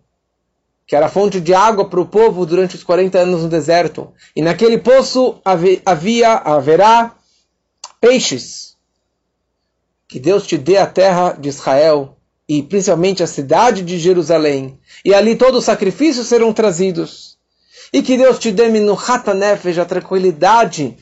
que 0.87 0.97
era 0.97 1.09
fonte 1.09 1.41
de 1.41 1.55
água 1.55 1.89
para 1.89 2.01
o 2.01 2.07
povo 2.07 2.47
durante 2.47 2.77
os 2.77 2.83
40 2.83 3.19
anos 3.19 3.43
no 3.43 3.49
deserto. 3.49 4.13
E 4.35 4.43
naquele 4.43 4.79
poço 4.79 5.41
havia, 5.45 6.33
haverá 6.33 7.15
peixes. 8.01 8.77
Que 10.09 10.19
Deus 10.19 10.47
te 10.47 10.57
dê 10.57 10.79
a 10.79 10.87
terra 10.87 11.33
de 11.33 11.51
Israel 11.51 12.17
e 12.49 12.63
principalmente 12.63 13.23
a 13.23 13.27
cidade 13.27 13.83
de 13.83 13.99
Jerusalém. 13.99 14.81
E 15.05 15.13
ali 15.13 15.37
todos 15.37 15.59
os 15.59 15.65
sacrifícios 15.65 16.27
serão 16.27 16.53
trazidos. 16.53 17.37
E 17.93 18.03
que 18.03 18.17
Deus 18.17 18.39
te 18.39 18.51
dê 18.51 18.69
no 18.69 18.95
Hatanefesh 18.95 19.79
a 19.79 19.85
tranquilidade 19.85 20.97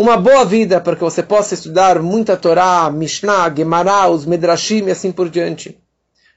uma 0.00 0.16
boa 0.16 0.46
vida 0.46 0.80
para 0.80 0.96
que 0.96 1.02
você 1.02 1.22
possa 1.22 1.52
estudar 1.52 2.00
muita 2.00 2.34
Torá, 2.34 2.90
Mishnah, 2.90 3.54
Gemara, 3.54 4.08
os 4.08 4.24
Medrashim 4.24 4.86
e 4.86 4.92
assim 4.92 5.12
por 5.12 5.28
diante. 5.28 5.78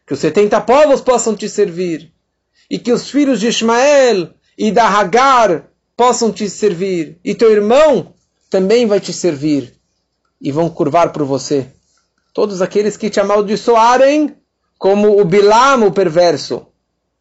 que 0.06 0.14
os 0.14 0.20
70 0.20 0.60
povos 0.60 1.00
possam 1.00 1.34
te 1.34 1.48
servir, 1.48 2.12
e 2.70 2.78
que 2.78 2.92
os 2.92 3.10
filhos 3.10 3.40
de 3.40 3.48
Ismael 3.48 4.32
e 4.58 4.70
da 4.70 4.86
Hagar 4.86 5.70
possam 5.96 6.30
te 6.30 6.50
servir, 6.50 7.18
e 7.24 7.34
teu 7.34 7.54
irmão 7.54 8.14
também 8.50 8.86
vai 8.86 9.00
te 9.00 9.14
servir, 9.14 9.74
e 10.42 10.52
vão 10.52 10.70
curvar 10.70 11.14
por 11.14 11.24
você. 11.24 11.68
Todos 12.34 12.62
aqueles 12.62 12.98
que 12.98 13.10
te 13.10 13.22
amaldiçoarem, 13.22 14.36
como 14.78 15.22
o 15.22 15.24
Bilam, 15.24 15.88
o 15.88 15.92
perverso, 15.94 16.68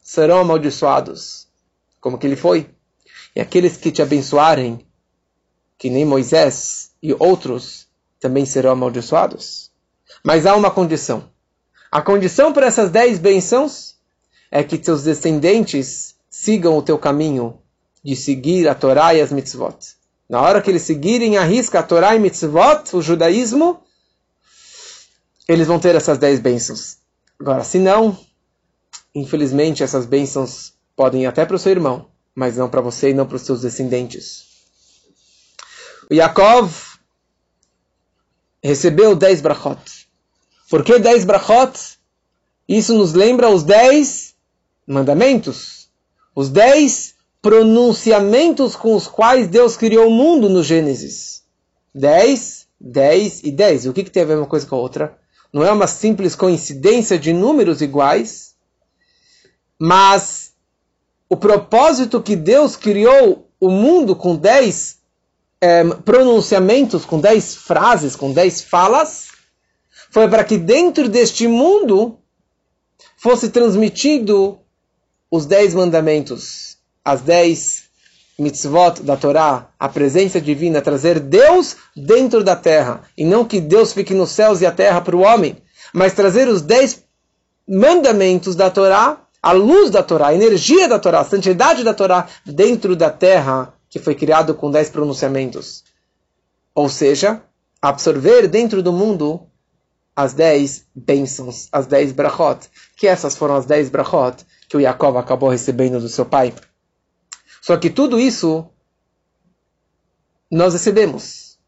serão 0.03 0.41
amaldiçoados, 0.41 1.47
como 2.01 2.19
que 2.19 2.27
ele 2.27 2.35
foi. 2.35 2.69
E 3.37 3.41
aqueles 3.41 3.77
que 3.77 3.93
te 3.93 4.03
abençoarem, 4.03 4.85
que 5.83 5.91
nem 5.91 6.05
Moisés 6.05 6.93
e 7.03 7.13
outros, 7.13 7.89
também 8.21 8.47
serão 8.47 8.71
amaldiçoados. 8.71 9.73
Mas 10.23 10.47
há 10.47 10.55
uma 10.55 10.71
condição. 10.71 11.29
A 11.91 12.01
condição 12.01 12.53
para 12.53 12.69
essas 12.69 12.89
dez 12.89 13.19
bênçãos 13.19 13.97
é 14.49 14.63
que 14.63 14.79
teus 14.79 15.03
descendentes 15.03 16.15
sigam 16.31 16.79
o 16.79 16.83
teu 16.83 16.97
caminho 16.97 17.59
de 18.01 18.15
seguir 18.15 18.69
a 18.69 18.77
Torá 18.77 19.13
e 19.13 19.21
as 19.21 19.33
mitzvot. 19.33 19.77
Na 20.29 20.41
hora 20.41 20.63
que 20.63 20.71
eles 20.71 20.83
seguirem 20.83 21.37
a 21.37 21.43
risca 21.43 21.81
a 21.81 21.83
Torá 21.83 22.15
e 22.15 22.21
mitzvot, 22.21 22.85
o 22.95 23.03
judaísmo, 23.03 23.83
eles 25.49 25.67
vão 25.67 25.81
ter 25.81 25.97
essas 25.97 26.17
dez 26.17 26.39
bênçãos. 26.39 26.99
Agora, 27.41 27.65
se 27.65 27.81
não, 27.81 28.17
infelizmente 29.13 29.83
essas 29.83 30.07
bênçãos 30.07 30.75
podem 30.95 31.25
ir 31.25 31.27
até 31.27 31.45
para 31.45 31.57
o 31.57 31.59
seu 31.59 31.73
irmão, 31.73 32.07
mas 32.33 32.57
não 32.57 32.71
para 32.71 32.81
você 32.81 33.11
e 33.11 33.15
não 33.15 33.27
para 33.27 33.35
os 33.35 33.43
seus 33.43 33.63
descendentes. 33.63 34.52
Yaakov 36.13 36.99
recebeu 38.63 39.17
dez 39.17 39.41
brachot. 39.41 40.09
Por 40.69 40.85
que 40.85 40.99
dez 40.99 41.25
brachot? 41.25 41.99
Isso 42.69 42.95
nos 42.95 43.13
lembra 43.15 43.49
os 43.49 43.63
dez 43.63 44.35
mandamentos. 44.87 45.91
Os 46.35 46.49
dez 46.49 47.15
pronunciamentos 47.41 48.77
com 48.77 48.95
os 48.95 49.09
quais 49.09 49.49
Deus 49.49 49.77
criou 49.77 50.09
o 50.09 50.13
mundo 50.13 50.49
no 50.49 50.63
Gênesis. 50.63 51.43
Dez, 51.95 52.69
dez 52.81 53.43
e 53.43 53.51
dez. 53.51 53.87
O 53.87 53.93
que, 53.93 54.05
que 54.05 54.11
tem 54.11 54.23
a 54.23 54.27
ver 54.27 54.37
uma 54.37 54.47
coisa 54.47 54.67
com 54.67 54.77
a 54.77 54.79
outra? 54.79 55.19
Não 55.53 55.65
é 55.65 55.73
uma 55.73 55.87
simples 55.87 56.35
coincidência 56.35 57.19
de 57.19 57.33
números 57.33 57.83
iguais, 57.83 58.55
mas 59.79 60.53
o 61.29 61.37
propósito 61.37 62.23
que 62.23 62.37
Deus 62.37 62.77
criou 62.77 63.51
o 63.59 63.69
mundo 63.69 64.15
com 64.15 64.37
dez 64.37 65.02
é, 65.63 65.85
pronunciamentos, 66.05 67.05
com 67.05 67.21
dez 67.21 67.55
frases, 67.55 68.17
com 68.17 68.33
dez 68.33 68.61
falas, 68.61 69.29
foi 70.11 70.29
para 70.29 70.43
que 70.43 70.59
dentro 70.59 71.09
deste 71.09 71.47
mundo 71.47 72.19
fosse 73.17 73.49
transmitido 73.49 74.59
os 75.31 75.47
dez 75.47 75.73
mandamentos, 75.73 76.79
as 77.05 77.21
dez 77.21 77.85
mitzvot 78.37 79.05
da 79.05 79.17
Torá, 79.17 79.69
a 79.79 79.89
presença 79.89 80.41
divina, 80.41 80.83
trazer 80.83 81.21
Deus 81.21 81.77
dentro 81.97 82.43
da 82.43 82.57
terra, 82.57 83.03
e 83.17 83.25
não 83.25 83.45
que 83.45 83.61
Deus 83.61 83.93
fique 83.93 84.13
nos 84.13 84.31
céus 84.31 84.61
e 84.61 84.67
a 84.67 84.73
terra 84.73 85.01
para 85.01 85.17
o 85.17 85.21
homem, 85.21 85.57
mas 85.95 86.13
trazer 86.13 86.49
os 86.49 86.61
dez 86.61 87.05
mandamentos 87.69 88.57
da 88.57 88.69
Torá, 88.69 89.21
a 89.41 89.53
luz 89.53 89.91
da 89.91 90.03
Torá, 90.03 90.29
a 90.29 90.35
energia 90.35 90.89
da 90.89 90.99
Torá, 90.99 91.21
a 91.21 91.25
santidade 91.25 91.85
da 91.85 91.95
Torá 91.95 92.27
dentro 92.45 92.97
da 92.97 93.11
terra 93.11 93.73
que 93.93 93.99
foi 93.99 94.15
criado 94.15 94.55
com 94.55 94.71
dez 94.71 94.89
pronunciamentos. 94.89 95.85
Ou 96.75 96.89
seja, 96.89 97.43
absorver 97.81 98.49
dentro 98.49 98.83
do 98.83 98.91
mundo 98.91 99.47
as 100.17 100.33
dez 100.33 100.87
bênçãos, 100.95 101.69
as 101.71 101.87
dez 101.87 102.11
brachot, 102.11 102.71
que 102.97 103.07
essas 103.07 103.37
foram 103.37 103.55
as 103.55 103.67
dez 103.67 103.91
brachot 103.91 104.47
que 104.67 104.79
o 104.79 104.81
Yaakov 104.81 105.19
acabou 105.19 105.51
recebendo 105.51 106.01
do 106.01 106.09
seu 106.09 106.25
pai. 106.25 106.55
Só 107.61 107.77
que 107.77 107.91
tudo 107.91 108.19
isso 108.19 108.67
nós 110.51 110.73
recebemos. 110.73 111.59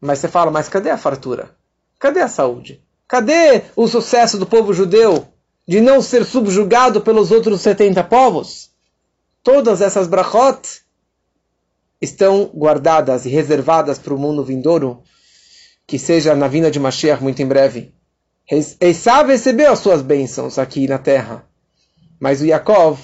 Mas 0.00 0.18
você 0.18 0.26
fala, 0.26 0.50
mas 0.50 0.68
cadê 0.68 0.90
a 0.90 0.98
fartura? 0.98 1.54
Cadê 1.96 2.22
a 2.22 2.28
saúde? 2.28 2.82
Cadê 3.06 3.62
o 3.76 3.86
sucesso 3.86 4.36
do 4.36 4.46
povo 4.46 4.74
judeu 4.74 5.28
de 5.66 5.80
não 5.80 6.02
ser 6.02 6.24
subjugado 6.24 7.02
pelos 7.02 7.30
outros 7.30 7.60
70 7.60 8.02
povos? 8.02 8.72
Todas 9.44 9.80
essas 9.80 10.08
brachot 10.08 10.81
estão 12.02 12.50
guardadas 12.52 13.24
e 13.24 13.28
reservadas 13.28 13.96
para 13.96 14.12
o 14.12 14.18
mundo 14.18 14.44
vindouro 14.44 15.04
que 15.86 15.98
seja 15.98 16.34
na 16.34 16.48
vinda 16.48 16.68
de 16.68 16.80
Mashiach 16.80 17.22
muito 17.22 17.40
em 17.40 17.46
breve. 17.46 17.94
Esav 18.80 19.28
recebeu 19.28 19.72
as 19.72 19.78
suas 19.78 20.02
bênçãos 20.02 20.58
aqui 20.58 20.88
na 20.88 20.98
terra, 20.98 21.46
mas 22.18 22.40
o 22.40 22.44
Yaakov 22.44 22.98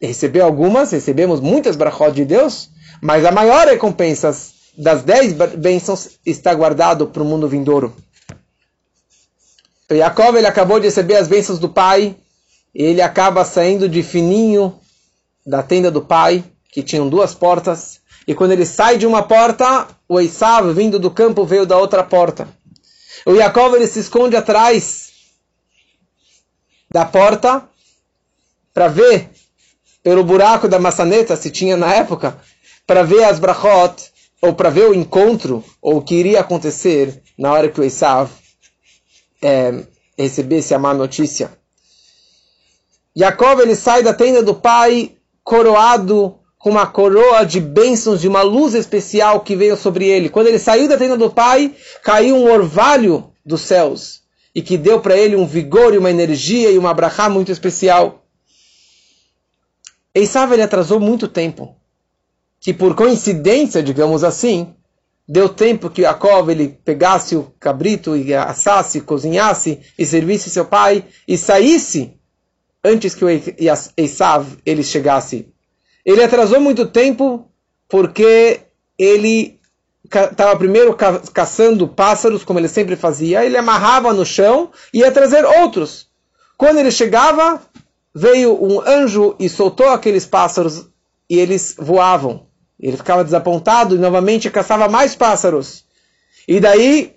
recebeu 0.00 0.44
algumas, 0.44 0.90
recebemos 0.90 1.40
muitas 1.40 1.76
brachot 1.76 2.10
de 2.10 2.24
Deus, 2.24 2.68
mas 3.00 3.24
a 3.24 3.30
maior 3.30 3.68
recompensa 3.68 4.36
das 4.76 5.02
dez 5.02 5.32
bênçãos 5.32 6.18
está 6.26 6.52
guardado 6.52 7.06
para 7.06 7.22
o 7.22 7.26
mundo 7.26 7.48
vindouro. 7.48 7.94
O 9.88 9.94
Yaakov 9.94 10.36
ele 10.36 10.46
acabou 10.46 10.80
de 10.80 10.86
receber 10.86 11.16
as 11.16 11.28
bênçãos 11.28 11.60
do 11.60 11.68
pai, 11.68 12.16
e 12.74 12.82
ele 12.82 13.00
acaba 13.00 13.44
saindo 13.44 13.88
de 13.88 14.02
fininho 14.02 14.78
da 15.46 15.62
tenda 15.62 15.90
do 15.90 16.02
pai, 16.02 16.44
que 16.76 16.82
tinham 16.82 17.08
duas 17.08 17.34
portas, 17.34 18.02
e 18.28 18.34
quando 18.34 18.52
ele 18.52 18.66
sai 18.66 18.98
de 18.98 19.06
uma 19.06 19.22
porta, 19.22 19.88
o 20.06 20.20
Esav, 20.20 20.74
vindo 20.74 20.98
do 20.98 21.10
campo, 21.10 21.46
veio 21.46 21.64
da 21.64 21.78
outra 21.78 22.04
porta. 22.04 22.46
O 23.24 23.32
Yaakov 23.32 23.74
ele 23.74 23.86
se 23.86 24.00
esconde 24.00 24.36
atrás 24.36 25.10
da 26.90 27.06
porta 27.06 27.66
para 28.74 28.88
ver 28.88 29.30
pelo 30.02 30.22
buraco 30.22 30.68
da 30.68 30.78
maçaneta, 30.78 31.34
se 31.34 31.50
tinha 31.50 31.78
na 31.78 31.94
época, 31.94 32.38
para 32.86 33.02
ver 33.02 33.24
as 33.24 33.38
brachot, 33.38 34.12
ou 34.42 34.52
para 34.52 34.68
ver 34.68 34.90
o 34.90 34.94
encontro, 34.94 35.64
ou 35.80 35.96
o 35.96 36.02
que 36.02 36.14
iria 36.14 36.40
acontecer 36.40 37.22
na 37.38 37.50
hora 37.54 37.70
que 37.70 37.80
o 37.80 37.84
Esav 37.84 38.30
é, 39.40 39.82
recebesse 40.18 40.74
a 40.74 40.78
má 40.78 40.92
notícia. 40.92 41.56
Yaakov 43.18 43.62
ele 43.62 43.74
sai 43.74 44.02
da 44.02 44.12
tenda 44.12 44.42
do 44.42 44.54
pai 44.54 45.16
coroado 45.42 46.38
com 46.58 46.70
uma 46.70 46.86
coroa 46.86 47.44
de 47.44 47.60
bênçãos, 47.60 48.20
de 48.20 48.28
uma 48.28 48.42
luz 48.42 48.74
especial 48.74 49.40
que 49.40 49.54
veio 49.54 49.76
sobre 49.76 50.06
ele. 50.06 50.28
Quando 50.28 50.48
ele 50.48 50.58
saiu 50.58 50.88
da 50.88 50.96
tenda 50.96 51.16
do 51.16 51.30
pai, 51.30 51.74
caiu 52.02 52.36
um 52.36 52.50
orvalho 52.50 53.30
dos 53.44 53.60
céus 53.60 54.22
e 54.54 54.62
que 54.62 54.76
deu 54.76 55.00
para 55.00 55.16
ele 55.16 55.36
um 55.36 55.46
vigor 55.46 55.92
e 55.92 55.98
uma 55.98 56.10
energia 56.10 56.70
e 56.70 56.78
uma 56.78 56.94
brachá 56.94 57.28
muito 57.28 57.52
especial. 57.52 58.24
Esav 60.14 60.50
ele 60.52 60.62
atrasou 60.62 60.98
muito 60.98 61.28
tempo, 61.28 61.76
que 62.58 62.72
por 62.72 62.94
coincidência, 62.94 63.82
digamos 63.82 64.24
assim, 64.24 64.74
deu 65.28 65.48
tempo 65.48 65.90
que 65.90 66.02
Jacob 66.02 66.48
ele 66.48 66.68
pegasse 66.68 67.36
o 67.36 67.52
cabrito 67.60 68.16
e 68.16 68.32
assasse, 68.32 69.02
cozinhasse 69.02 69.80
e 69.98 70.06
servisse 70.06 70.48
seu 70.48 70.64
pai 70.64 71.04
e 71.28 71.36
saísse 71.36 72.14
antes 72.82 73.14
que 73.14 73.24
o 73.24 73.28
Esav 73.96 74.56
ele 74.64 74.82
chegasse 74.82 75.52
ele 76.06 76.22
atrasou 76.22 76.60
muito 76.60 76.86
tempo 76.86 77.50
porque 77.88 78.60
ele 78.96 79.58
estava 80.04 80.56
primeiro 80.56 80.94
ca 80.94 81.18
caçando 81.32 81.88
pássaros, 81.88 82.44
como 82.44 82.60
ele 82.60 82.68
sempre 82.68 82.94
fazia, 82.94 83.44
ele 83.44 83.56
amarrava 83.56 84.14
no 84.14 84.24
chão 84.24 84.70
e 84.94 85.00
ia 85.00 85.10
trazer 85.10 85.44
outros. 85.44 86.06
Quando 86.56 86.78
ele 86.78 86.92
chegava, 86.92 87.60
veio 88.14 88.56
um 88.64 88.80
anjo 88.80 89.34
e 89.40 89.48
soltou 89.48 89.88
aqueles 89.88 90.24
pássaros 90.24 90.86
e 91.28 91.40
eles 91.40 91.74
voavam. 91.76 92.46
Ele 92.78 92.96
ficava 92.96 93.24
desapontado 93.24 93.96
e 93.96 93.98
novamente 93.98 94.48
caçava 94.48 94.88
mais 94.88 95.16
pássaros. 95.16 95.84
E 96.46 96.60
daí 96.60 97.16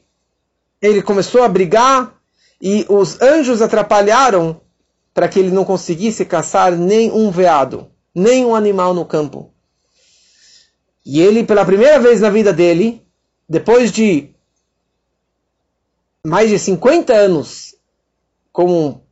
ele 0.82 1.04
começou 1.04 1.44
a 1.44 1.48
brigar 1.48 2.16
e 2.60 2.88
os 2.90 3.22
anjos 3.22 3.62
atrapalharam 3.62 4.60
para 5.14 5.28
que 5.28 5.38
ele 5.38 5.52
não 5.52 5.64
conseguisse 5.64 6.26
caçar 6.26 6.72
nem 6.72 7.12
um 7.12 7.30
veado 7.30 7.88
nem 8.14 8.46
um 8.46 8.56
animal 8.56 8.94
no 8.94 9.06
campo. 9.06 9.54
E 11.06 11.22
ele, 11.22 11.44
pela 11.44 11.66
primeira 11.66 12.00
vez 12.00 12.22
na 12.22 12.30
vida 12.30 12.54
dele, 12.54 13.06
depois 13.48 13.92
de 13.92 14.34
mais 16.24 16.50
de 16.50 16.60
50 16.60 17.14
anos 17.14 17.76
como 18.52 19.04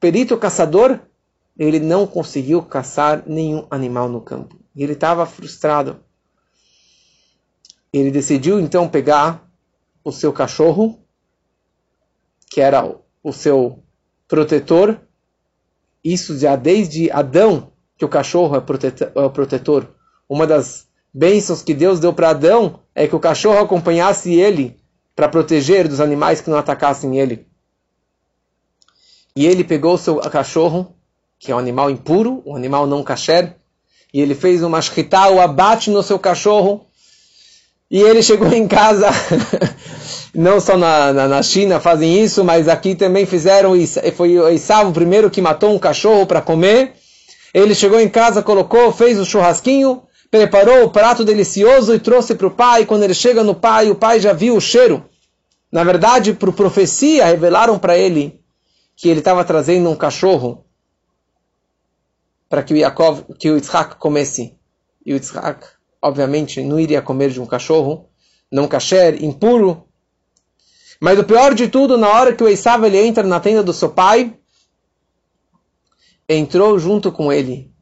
perito 0.00 0.36
caçador, 0.36 1.00
ele 1.58 1.80
não 1.80 2.06
conseguiu 2.06 2.62
caçar 2.62 3.22
nenhum 3.26 3.66
animal 3.70 4.08
no 4.08 4.20
campo. 4.20 4.58
E 4.74 4.82
ele 4.82 4.92
estava 4.92 5.26
frustrado. 5.26 6.00
Ele 7.92 8.10
decidiu 8.10 8.60
então 8.60 8.88
pegar 8.88 9.48
o 10.04 10.12
seu 10.12 10.32
cachorro, 10.32 11.02
que 12.50 12.60
era 12.60 12.94
o 13.22 13.32
seu 13.32 13.82
protetor, 14.26 15.00
isso 16.04 16.38
já 16.38 16.54
desde 16.54 17.10
Adão, 17.10 17.67
que 17.98 18.04
o 18.04 18.08
cachorro 18.08 18.56
é, 18.56 18.62
é 19.20 19.24
o 19.24 19.30
protetor. 19.30 19.88
Uma 20.28 20.46
das 20.46 20.86
bênçãos 21.12 21.62
que 21.62 21.74
Deus 21.74 21.98
deu 21.98 22.12
para 22.12 22.30
Adão 22.30 22.78
é 22.94 23.08
que 23.08 23.16
o 23.16 23.20
cachorro 23.20 23.58
acompanhasse 23.58 24.32
ele 24.32 24.76
para 25.16 25.28
proteger 25.28 25.88
dos 25.88 26.00
animais 26.00 26.40
que 26.40 26.48
não 26.48 26.56
atacassem 26.56 27.18
ele. 27.18 27.44
E 29.34 29.46
ele 29.46 29.64
pegou 29.64 29.94
o 29.94 29.98
seu 29.98 30.16
cachorro, 30.16 30.94
que 31.38 31.50
é 31.50 31.54
um 31.54 31.58
animal 31.58 31.90
impuro, 31.90 32.42
um 32.46 32.54
animal 32.54 32.86
não 32.86 33.02
kasher, 33.02 33.56
e 34.14 34.20
ele 34.20 34.34
fez 34.34 34.62
uma 34.62 34.80
shkita, 34.80 35.28
o 35.30 35.40
abate 35.40 35.90
no 35.90 36.02
seu 36.02 36.18
cachorro, 36.18 36.86
e 37.90 38.00
ele 38.00 38.22
chegou 38.22 38.52
em 38.52 38.68
casa, 38.68 39.08
não 40.34 40.60
só 40.60 40.76
na, 40.76 41.12
na, 41.12 41.28
na, 41.28 41.42
China 41.42 41.80
fazem 41.80 42.22
isso, 42.22 42.44
mas 42.44 42.68
aqui 42.68 42.94
também 42.94 43.26
fizeram, 43.26 43.72
foi 44.14 44.32
Isav 44.52 44.88
o 44.88 44.92
primeiro 44.92 45.30
que 45.30 45.40
matou 45.40 45.74
um 45.74 45.78
cachorro 45.78 46.26
para 46.26 46.42
comer, 46.42 46.97
ele 47.52 47.74
chegou 47.74 48.00
em 48.00 48.08
casa, 48.08 48.42
colocou, 48.42 48.92
fez 48.92 49.18
o 49.18 49.24
churrasquinho, 49.24 50.02
preparou 50.30 50.84
o 50.84 50.90
prato 50.90 51.24
delicioso 51.24 51.94
e 51.94 51.98
trouxe 51.98 52.34
para 52.34 52.46
o 52.46 52.50
pai. 52.50 52.84
Quando 52.84 53.02
ele 53.02 53.14
chega 53.14 53.42
no 53.42 53.54
pai, 53.54 53.90
o 53.90 53.94
pai 53.94 54.20
já 54.20 54.32
viu 54.32 54.56
o 54.56 54.60
cheiro. 54.60 55.04
Na 55.70 55.84
verdade, 55.84 56.32
por 56.32 56.52
profecia, 56.52 57.26
revelaram 57.26 57.78
para 57.78 57.96
ele 57.96 58.40
que 58.96 59.08
ele 59.08 59.20
estava 59.20 59.44
trazendo 59.44 59.88
um 59.88 59.96
cachorro 59.96 60.64
para 62.48 62.62
que 62.62 62.72
o 62.72 62.76
Yaakov, 62.76 63.24
que 63.38 63.50
o 63.50 63.56
Yitzhak 63.56 63.96
comesse. 63.96 64.56
E 65.04 65.12
o 65.12 65.16
Yitzhak, 65.16 65.66
obviamente, 66.02 66.62
não 66.62 66.80
iria 66.80 67.02
comer 67.02 67.30
de 67.30 67.40
um 67.40 67.46
cachorro, 67.46 68.08
não 68.50 68.66
kasher, 68.66 69.22
impuro. 69.22 69.84
Mas 71.00 71.18
o 71.18 71.24
pior 71.24 71.54
de 71.54 71.68
tudo, 71.68 71.96
na 71.96 72.08
hora 72.08 72.34
que 72.34 72.42
o 72.42 72.48
Esav 72.48 72.84
ele 72.84 72.98
entra 72.98 73.22
na 73.22 73.38
tenda 73.38 73.62
do 73.62 73.72
seu 73.72 73.90
pai, 73.90 74.34
entrou 76.28 76.78
junto 76.78 77.10
com 77.10 77.32
ele. 77.32 77.72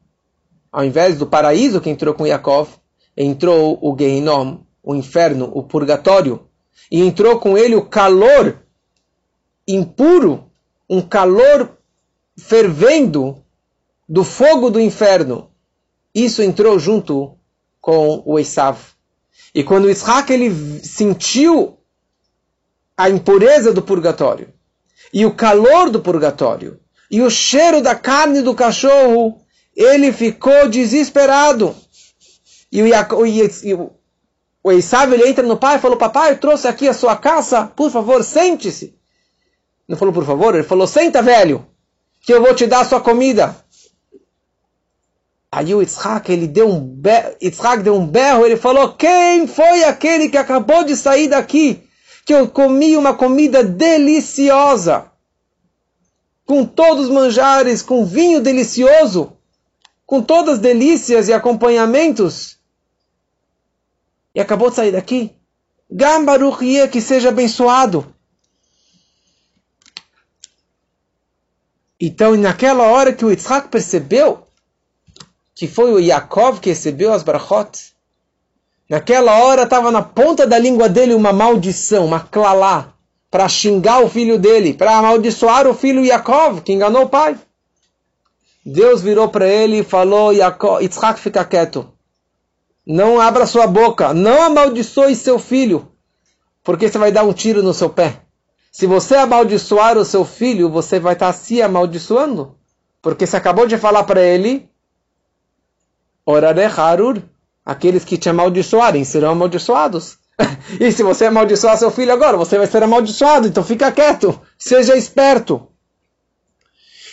Ao 0.71 0.83
invés 0.83 1.17
do 1.17 1.27
paraíso 1.27 1.81
que 1.81 1.89
entrou 1.89 2.13
com 2.13 2.25
Yaakov, 2.25 2.69
entrou 3.15 3.77
o 3.81 3.95
Gehinom, 3.97 4.59
o 4.83 4.95
inferno, 4.95 5.51
o 5.53 5.63
purgatório. 5.63 6.47
E 6.89 7.01
entrou 7.01 7.39
com 7.39 7.57
ele 7.57 7.75
o 7.75 7.85
calor 7.85 8.59
impuro, 9.67 10.49
um 10.89 11.01
calor 11.01 11.77
fervendo 12.37 13.43
do 14.07 14.23
fogo 14.23 14.69
do 14.69 14.79
inferno. 14.79 15.49
Isso 16.13 16.41
entrou 16.41 16.79
junto 16.79 17.37
com 17.81 18.21
o 18.25 18.39
Esav. 18.39 18.77
E 19.53 19.63
quando 19.63 19.89
Isaac 19.89 20.31
ele 20.31 20.53
sentiu 20.83 21.77
a 22.95 23.09
impureza 23.09 23.73
do 23.73 23.81
purgatório 23.81 24.53
e 25.13 25.25
o 25.25 25.33
calor 25.33 25.89
do 25.89 25.99
purgatório 25.99 26.79
e 27.09 27.21
o 27.21 27.29
cheiro 27.29 27.81
da 27.81 27.95
carne 27.95 28.41
do 28.41 28.53
cachorro, 28.53 29.41
ele 29.75 30.11
ficou 30.11 30.67
desesperado. 30.67 31.75
E 32.71 32.81
o, 32.81 32.87
e 32.87 33.73
o, 33.73 33.91
ele 34.65 35.29
entra 35.29 35.45
no 35.45 35.57
pai 35.57 35.77
e 35.77 35.79
falou, 35.79 35.97
papai, 35.97 36.31
eu 36.31 36.37
trouxe 36.37 36.67
aqui 36.67 36.87
a 36.87 36.93
sua 36.93 37.15
caça, 37.15 37.71
por 37.75 37.89
favor, 37.89 38.23
sente-se. 38.23 38.93
Não 39.87 39.95
falou 39.97 40.13
por 40.13 40.25
favor, 40.25 40.53
ele 40.53 40.65
falou, 40.65 40.85
senta 40.85 41.21
velho, 41.21 41.65
que 42.21 42.33
eu 42.33 42.41
vou 42.41 42.53
te 42.53 42.67
dar 42.67 42.81
a 42.81 42.85
sua 42.85 42.99
comida. 42.99 43.55
Aí 45.49 45.73
o 45.73 45.81
Yitzhak, 45.81 46.29
ele 46.29 46.45
deu 46.45 46.67
um, 46.67 46.81
berro, 46.81 47.35
deu 47.81 47.95
um 47.95 48.05
berro, 48.05 48.45
ele 48.45 48.57
falou, 48.57 48.93
quem 48.93 49.47
foi 49.47 49.85
aquele 49.85 50.27
que 50.27 50.37
acabou 50.37 50.83
de 50.83 50.97
sair 50.97 51.29
daqui? 51.29 51.81
Que 52.25 52.33
eu 52.33 52.49
comi 52.49 52.97
uma 52.97 53.13
comida 53.13 53.63
deliciosa 53.63 55.09
com 56.47 56.65
todos 56.65 57.07
os 57.07 57.11
manjares, 57.11 57.81
com 57.81 58.05
vinho 58.05 58.41
delicioso, 58.41 59.33
com 60.05 60.21
todas 60.21 60.55
as 60.55 60.59
delícias 60.59 61.27
e 61.27 61.33
acompanhamentos. 61.33 62.57
E 64.33 64.39
acabou 64.39 64.69
de 64.69 64.77
sair 64.77 64.93
daqui. 64.93 65.35
Gambaruchie, 65.91 66.87
que 66.87 67.01
seja 67.01 67.29
abençoado. 67.29 68.15
Então, 71.99 72.35
naquela 72.37 72.85
hora 72.85 73.11
que 73.11 73.25
o 73.25 73.29
Yitzhak 73.29 73.67
percebeu 73.67 74.47
que 75.53 75.67
foi 75.67 75.91
o 75.91 75.99
Yaakov 75.99 76.59
que 76.59 76.69
recebeu 76.69 77.11
as 77.11 77.23
brachot, 77.23 77.93
naquela 78.87 79.39
hora 79.39 79.63
estava 79.63 79.91
na 79.91 80.03
ponta 80.03 80.45
da 80.45 80.57
língua 80.57 80.87
dele 80.87 81.15
uma 81.15 81.33
maldição, 81.33 82.05
uma 82.05 82.19
clalá 82.19 82.93
para 83.29 83.47
xingar 83.47 84.03
o 84.03 84.09
filho 84.09 84.39
dele, 84.39 84.73
para 84.73 84.97
amaldiçoar 84.97 85.67
o 85.67 85.73
filho 85.73 86.05
Yaakov, 86.05 86.61
que 86.61 86.73
enganou 86.73 87.03
o 87.03 87.09
pai. 87.09 87.37
Deus 88.65 89.01
virou 89.01 89.29
para 89.29 89.47
ele 89.47 89.79
e 89.79 89.83
falou: 89.83 90.31
Yaakov, 90.33 90.81
Yitzhak, 90.81 91.19
fica 91.19 91.43
quieto. 91.45 91.91
Não 92.85 93.19
abra 93.19 93.45
sua 93.45 93.67
boca, 93.67 94.13
não 94.13 94.41
amaldiçoe 94.41 95.15
seu 95.15 95.37
filho, 95.37 95.91
porque 96.63 96.87
você 96.87 96.97
vai 96.97 97.11
dar 97.11 97.23
um 97.23 97.33
tiro 97.33 97.61
no 97.61 97.73
seu 97.73 97.89
pé. 97.89 98.21
Se 98.71 98.85
você 98.85 99.15
amaldiçoar 99.15 99.97
o 99.97 100.05
seu 100.05 100.23
filho, 100.23 100.69
você 100.69 100.99
vai 100.99 101.13
estar 101.13 101.33
se 101.33 101.61
amaldiçoando. 101.61 102.55
Porque 103.01 103.25
você 103.25 103.35
acabou 103.37 103.65
de 103.65 103.77
falar 103.77 104.03
para 104.03 104.21
ele, 104.21 104.69
Orare 106.25 106.65
Harur, 106.65 107.21
aqueles 107.65 108.03
que 108.03 108.17
te 108.17 108.29
amaldiçoarem 108.29 109.03
serão 109.03 109.31
amaldiçoados. 109.31 110.17
e 110.79 110.91
se 110.91 111.03
você 111.03 111.25
amaldiçoar 111.25 111.77
seu 111.77 111.91
filho 111.91 112.13
agora, 112.13 112.37
você 112.37 112.57
vai 112.57 112.67
ser 112.67 112.83
amaldiçoado. 112.83 113.47
Então 113.47 113.63
fica 113.63 113.91
quieto, 113.91 114.39
seja 114.57 114.95
esperto. 114.95 115.67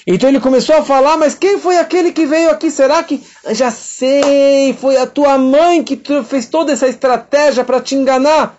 Então 0.07 0.29
ele 0.29 0.41
começou 0.41 0.77
a 0.77 0.85
falar, 0.85 1.17
mas 1.17 1.35
quem 1.35 1.59
foi 1.59 1.79
aquele 1.79 2.13
que 2.13 2.27
veio 2.27 2.51
aqui? 2.51 2.71
Será 2.71 3.03
que. 3.03 3.25
Já 3.53 3.71
sei, 3.71 4.75
foi 4.75 4.99
a 4.99 5.07
tua 5.07 5.39
mãe 5.39 5.83
que 5.83 6.01
fez 6.25 6.47
toda 6.47 6.73
essa 6.73 6.87
estratégia 6.87 7.65
para 7.65 7.81
te 7.81 7.95
enganar. 7.95 8.59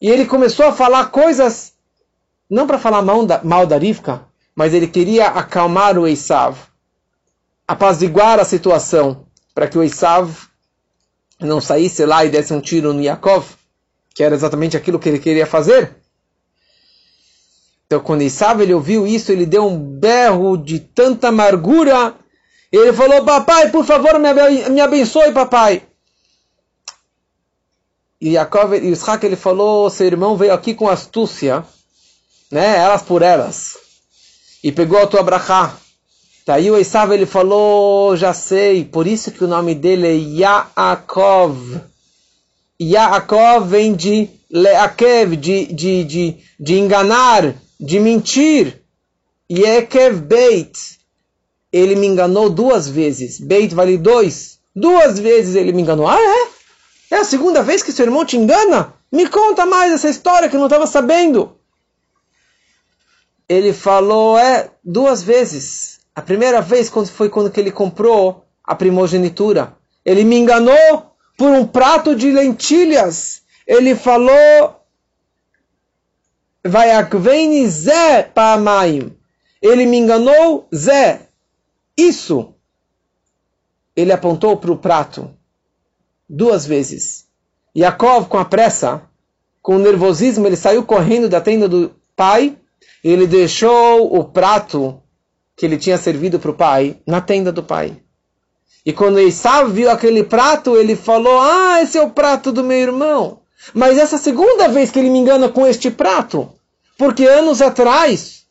E 0.00 0.08
ele 0.08 0.24
começou 0.24 0.66
a 0.66 0.72
falar 0.72 1.06
coisas, 1.06 1.74
não 2.48 2.66
para 2.66 2.78
falar 2.78 3.02
mal 3.02 3.26
da, 3.26 3.42
mal 3.42 3.66
da 3.66 3.76
Rivka, 3.76 4.24
mas 4.54 4.72
ele 4.72 4.86
queria 4.86 5.26
acalmar 5.26 5.98
o 5.98 6.06
Esav, 6.06 6.56
apaziguar 7.68 8.38
a 8.38 8.44
situação, 8.44 9.26
para 9.54 9.66
que 9.66 9.76
o 9.76 9.82
Esav 9.82 10.49
não 11.40 11.60
saísse 11.60 12.04
lá 12.04 12.24
e 12.24 12.28
desse 12.28 12.52
um 12.52 12.60
tiro 12.60 12.92
no 12.92 13.02
Yaakov, 13.02 13.46
que 14.14 14.22
era 14.22 14.34
exatamente 14.34 14.76
aquilo 14.76 14.98
que 14.98 15.08
ele 15.08 15.18
queria 15.18 15.46
fazer. 15.46 15.96
Então, 17.86 18.00
quando 18.00 18.22
Isav 18.22 18.60
ele 18.60 18.74
ouviu 18.74 19.06
isso, 19.06 19.32
ele 19.32 19.44
deu 19.44 19.66
um 19.66 19.76
berro 19.76 20.56
de 20.56 20.78
tanta 20.78 21.28
amargura. 21.28 22.14
Ele 22.70 22.92
falou: 22.92 23.24
Papai, 23.24 23.70
por 23.70 23.84
favor, 23.84 24.16
me 24.18 24.80
abençoe, 24.80 25.32
papai. 25.32 25.82
E 28.20 28.34
Yaakov 28.34 28.74
e 28.74 28.94
ele 29.26 29.36
falou: 29.36 29.90
Seu 29.90 30.06
irmão 30.06 30.36
veio 30.36 30.52
aqui 30.52 30.74
com 30.74 30.88
astúcia, 30.88 31.64
né? 32.50 32.76
Elas 32.78 33.02
por 33.02 33.22
elas, 33.22 33.76
e 34.62 34.70
pegou 34.70 35.02
a 35.02 35.06
tua 35.06 35.22
brachá. 35.22 35.76
Daí 36.50 36.68
o 36.68 36.76
Esav 36.76 37.12
ele 37.12 37.26
falou, 37.26 38.16
já 38.16 38.34
sei, 38.34 38.84
por 38.84 39.06
isso 39.06 39.30
que 39.30 39.44
o 39.44 39.46
nome 39.46 39.72
dele 39.72 40.08
é 40.08 40.14
Yaakov. 40.16 41.80
Yaakov 42.82 43.68
vem 43.68 43.94
de 43.94 44.28
Leakev, 44.50 45.36
de, 45.36 45.66
de, 45.66 46.02
de, 46.02 46.36
de 46.58 46.74
enganar, 46.76 47.54
de 47.78 48.00
mentir. 48.00 48.82
Yekev 49.48 50.22
Beit. 50.22 50.98
Ele 51.72 51.94
me 51.94 52.08
enganou 52.08 52.50
duas 52.50 52.88
vezes. 52.88 53.38
Beit 53.38 53.72
vale 53.72 53.96
dois. 53.96 54.58
Duas 54.74 55.20
vezes 55.20 55.54
ele 55.54 55.72
me 55.72 55.82
enganou. 55.82 56.08
Ah, 56.08 56.18
é? 56.20 57.14
É 57.14 57.18
a 57.18 57.24
segunda 57.24 57.62
vez 57.62 57.80
que 57.80 57.92
seu 57.92 58.06
irmão 58.06 58.24
te 58.24 58.36
engana? 58.36 58.92
Me 59.12 59.28
conta 59.28 59.64
mais 59.64 59.92
essa 59.92 60.10
história 60.10 60.48
que 60.48 60.56
eu 60.56 60.60
não 60.60 60.66
estava 60.66 60.88
sabendo. 60.88 61.56
Ele 63.48 63.72
falou, 63.72 64.36
é, 64.36 64.68
duas 64.82 65.22
vezes. 65.22 65.99
A 66.20 66.22
primeira 66.22 66.60
vez 66.60 66.90
foi 67.08 67.30
quando 67.30 67.50
ele 67.58 67.72
comprou 67.72 68.44
a 68.62 68.74
primogenitura. 68.74 69.74
Ele 70.04 70.22
me 70.22 70.36
enganou 70.36 71.16
por 71.34 71.48
um 71.48 71.66
prato 71.66 72.14
de 72.14 72.30
lentilhas. 72.30 73.40
Ele 73.66 73.94
falou, 73.94 74.84
vai 76.62 76.90
akveni 76.90 77.66
Zé 77.66 78.22
Pamaim. 78.22 79.16
Ele 79.62 79.86
me 79.86 79.96
enganou, 79.96 80.68
Zé. 80.74 81.22
Isso. 81.96 82.52
Ele 83.96 84.12
apontou 84.12 84.58
para 84.58 84.72
o 84.72 84.76
prato 84.76 85.30
duas 86.28 86.66
vezes. 86.66 87.28
Yaakov, 87.74 88.28
com 88.28 88.36
a 88.36 88.44
pressa, 88.44 89.08
com 89.62 89.76
o 89.76 89.78
nervosismo, 89.78 90.46
ele 90.46 90.56
saiu 90.56 90.84
correndo 90.84 91.30
da 91.30 91.40
tenda 91.40 91.66
do 91.66 91.94
pai. 92.14 92.58
Ele 93.02 93.26
deixou 93.26 94.14
o 94.14 94.22
prato 94.22 95.02
que 95.60 95.66
ele 95.66 95.76
tinha 95.76 95.98
servido 95.98 96.40
para 96.40 96.50
o 96.50 96.54
pai 96.54 96.96
na 97.06 97.20
tenda 97.20 97.52
do 97.52 97.62
pai. 97.62 98.00
E 98.82 98.94
quando 98.94 99.20
Esav 99.20 99.70
viu 99.70 99.90
aquele 99.90 100.24
prato, 100.24 100.74
ele 100.74 100.96
falou: 100.96 101.38
Ah, 101.38 101.82
esse 101.82 101.98
é 101.98 102.02
o 102.02 102.08
prato 102.08 102.50
do 102.50 102.64
meu 102.64 102.78
irmão. 102.78 103.40
Mas 103.74 103.98
essa 103.98 104.16
segunda 104.16 104.68
vez 104.68 104.90
que 104.90 104.98
ele 104.98 105.10
me 105.10 105.18
engana 105.18 105.50
com 105.50 105.66
este 105.66 105.90
prato, 105.90 106.50
porque 106.96 107.26
anos 107.26 107.60
atrás 107.60 108.46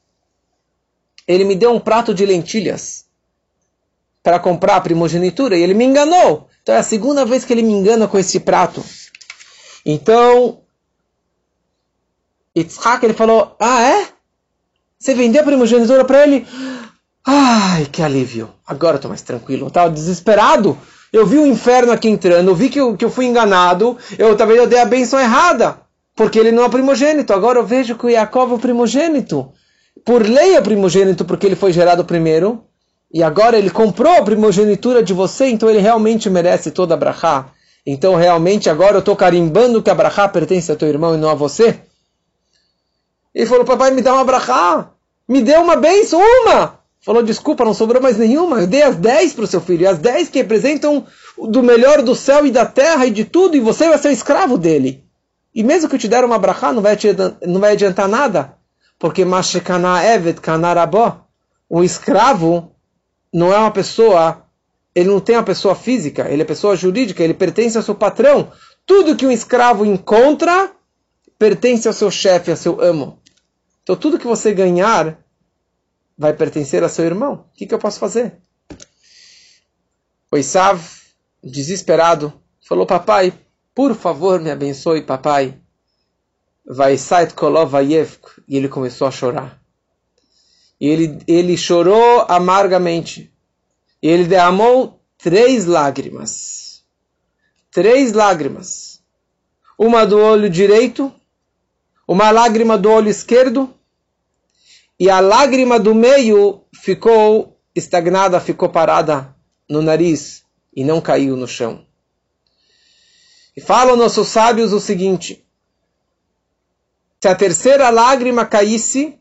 ele 1.28 1.46
me 1.46 1.56
deu 1.56 1.74
um 1.74 1.80
prato 1.80 2.14
de 2.14 2.24
lentilhas 2.28 3.06
para 4.22 4.40
comprar 4.40 4.76
a 4.76 4.82
primogenitura 4.82 5.58
e 5.58 5.64
ele 5.64 5.74
me 5.74 5.86
enganou. 5.86 6.48
Então 6.62 6.76
é 6.76 6.78
a 6.78 6.84
segunda 6.84 7.26
vez 7.26 7.44
que 7.44 7.52
ele 7.52 7.64
me 7.64 7.74
engana 7.74 8.08
com 8.08 8.20
esse 8.20 8.40
prato. 8.40 8.86
Então, 9.84 10.62
Yitzhak 12.56 13.04
ele 13.04 13.16
falou: 13.16 13.56
Ah, 13.60 13.82
é? 13.82 14.10
Você 15.00 15.16
vendeu 15.16 15.42
a 15.42 15.46
primogenitura 15.46 16.06
para 16.06 16.22
ele? 16.22 16.46
Ai, 17.26 17.86
que 17.86 18.02
alívio. 18.02 18.50
Agora 18.66 18.94
eu 18.94 18.98
estou 18.98 19.10
mais 19.10 19.22
tranquilo. 19.22 19.64
Eu 19.64 19.68
estava 19.68 19.90
desesperado. 19.90 20.78
Eu 21.12 21.26
vi 21.26 21.38
o 21.38 21.46
inferno 21.46 21.92
aqui 21.92 22.08
entrando, 22.08 22.50
eu 22.50 22.56
vi 22.56 22.70
que 22.70 22.80
eu, 22.80 22.96
que 22.96 23.04
eu 23.04 23.10
fui 23.10 23.26
enganado, 23.26 23.98
eu 24.18 24.38
talvez 24.38 24.60
eu 24.60 24.68
dei 24.68 24.80
a 24.80 24.86
benção 24.86 25.20
errada, 25.20 25.82
porque 26.16 26.38
ele 26.38 26.52
não 26.52 26.64
é 26.64 26.70
primogênito. 26.70 27.34
Agora 27.34 27.58
eu 27.58 27.66
vejo 27.66 27.96
que 27.96 28.06
o 28.06 28.12
Jacob 28.12 28.52
é 28.52 28.54
o 28.54 28.60
primogênito. 28.60 29.52
Por 30.06 30.22
lei 30.22 30.56
é 30.56 30.62
primogênito 30.62 31.26
porque 31.26 31.48
ele 31.48 31.56
foi 31.56 31.74
gerado 31.74 32.06
primeiro, 32.06 32.64
e 33.12 33.24
agora 33.24 33.58
ele 33.58 33.72
comprou 33.72 34.14
a 34.14 34.22
primogenitura 34.22 35.02
de 35.02 35.14
você, 35.14 35.48
então 35.48 35.68
ele 35.68 35.80
realmente 35.80 36.30
merece 36.30 36.70
toda 36.70 36.94
a 36.94 36.98
brachá. 36.98 37.48
Então 37.86 38.16
realmente 38.16 38.70
agora 38.70 38.98
eu 38.98 39.00
estou 39.00 39.16
carimbando 39.16 39.82
que 39.82 39.90
a 39.90 39.96
brachá 39.96 40.28
pertence 40.28 40.72
a 40.72 40.76
teu 40.76 40.88
irmão 40.88 41.16
e 41.16 41.18
não 41.18 41.30
a 41.30 41.34
você. 41.34 41.80
Ele 43.34 43.48
falou, 43.48 43.66
papai, 43.66 43.90
me 43.90 44.04
dá 44.04 44.14
uma 44.14 44.24
brachá. 44.24 44.92
Me 45.28 45.42
dê 45.42 45.56
uma 45.58 45.76
benção, 45.76 46.20
uma. 46.20 46.79
Falou, 47.02 47.24
desculpa, 47.24 47.64
não 47.64 47.74
sobrou 47.74 48.02
mais 48.02 48.18
nenhuma. 48.18 48.62
Eu 48.62 48.68
dei 48.68 48.84
as 48.84 48.96
dez 48.96 49.34
para 49.34 49.46
o 49.46 49.48
seu 49.48 49.62
filho. 49.62 49.90
As 49.90 50.00
dez 50.00 50.30
que 50.30 50.40
representam 50.40 51.06
do 51.38 51.64
melhor 51.64 52.02
do 52.02 52.14
céu 52.14 52.46
e 52.46 52.52
da 52.52 52.66
terra 52.66 53.06
e 53.06 53.12
de 53.12 53.24
tudo. 53.24 53.56
E 53.56 53.62
você 53.62 53.88
vai 53.88 53.98
ser 53.98 54.12
escravo 54.12 54.58
dele. 54.58 55.04
E 55.56 55.64
mesmo 55.64 55.90
que 55.90 55.96
eu 55.96 56.00
te 56.00 56.08
der 56.08 56.24
uma 56.24 56.38
brachá, 56.38 56.74
não 56.74 56.82
vai, 56.82 56.96
te, 56.96 57.08
não 57.46 57.60
vai 57.60 57.74
adiantar 57.74 58.08
nada. 58.08 58.54
Porque 58.98 59.24
Mashekana 59.24 60.04
Evet 60.04 60.42
Kanarabó. 60.42 61.26
O 61.70 61.84
escravo 61.84 62.76
não 63.32 63.54
é 63.54 63.58
uma 63.58 63.72
pessoa, 63.72 64.44
ele 64.94 65.08
não 65.08 65.20
tem 65.20 65.36
uma 65.36 65.44
pessoa 65.44 65.76
física, 65.76 66.28
ele 66.30 66.42
é 66.42 66.46
pessoa 66.46 66.76
jurídica, 66.76 67.24
ele 67.24 67.34
pertence 67.34 67.78
ao 67.78 67.84
seu 67.84 67.96
patrão. 67.96 68.52
Tudo 68.86 69.16
que 69.16 69.26
um 69.26 69.32
escravo 69.32 69.86
encontra 69.86 70.72
pertence 71.38 71.88
ao 71.88 71.94
seu 71.94 72.10
chefe, 72.10 72.50
ao 72.52 72.58
seu 72.58 72.82
amo. 72.82 73.20
Então 73.84 73.96
tudo 73.96 74.18
que 74.18 74.28
você 74.28 74.52
ganhar 74.52 75.18
vai 76.20 76.34
pertencer 76.34 76.84
a 76.84 76.90
seu 76.90 77.06
irmão. 77.06 77.46
O 77.50 77.58
que, 77.58 77.66
que 77.66 77.74
eu 77.74 77.80
posso 77.80 77.98
fazer? 77.98 78.36
O 80.30 80.38
Isav, 80.38 80.84
desesperado, 81.42 82.34
falou: 82.62 82.86
Papai, 82.86 83.34
por 83.74 83.96
favor, 83.96 84.42
me 84.42 84.52
abençoe, 84.52 85.02
papai. 85.02 85.58
Vai 86.66 86.98
sait 86.98 87.34
kolovayevk. 87.34 88.44
E 88.50 88.58
ele 88.58 88.68
começou 88.68 89.08
a 89.08 89.12
chorar. 89.12 89.60
E 90.80 90.88
ele, 90.88 91.20
ele 91.26 91.56
chorou 91.56 92.26
amargamente. 92.28 93.34
E 94.04 94.08
ele 94.08 94.26
derramou 94.26 95.02
três 95.18 95.66
lágrimas. 95.66 96.84
Três 97.72 98.12
lágrimas. 98.12 99.02
Uma 99.78 100.06
do 100.06 100.20
olho 100.20 100.50
direito, 100.50 101.14
uma 102.06 102.30
lágrima 102.30 102.78
do 102.78 102.92
olho 102.92 103.10
esquerdo 103.10 103.74
e 105.00 105.10
a 105.10 105.20
lágrima 105.22 105.80
do 105.80 105.96
meio 105.96 106.64
ficou 106.74 107.58
estagnada, 107.74 108.40
ficou 108.40 108.68
parada 108.68 109.34
no 109.70 109.82
nariz 109.82 110.44
e 110.76 110.84
não 110.84 111.00
caiu 111.00 111.38
no 111.38 111.48
chão. 111.48 111.86
E 113.56 113.62
falam 113.62 113.96
nossos 113.96 114.28
sábios 114.28 114.74
o 114.74 114.80
seguinte: 114.80 115.46
se 117.22 117.28
a 117.28 117.36
terceira 117.36 117.90
lágrima 117.90 118.46
caísse, 118.46 119.18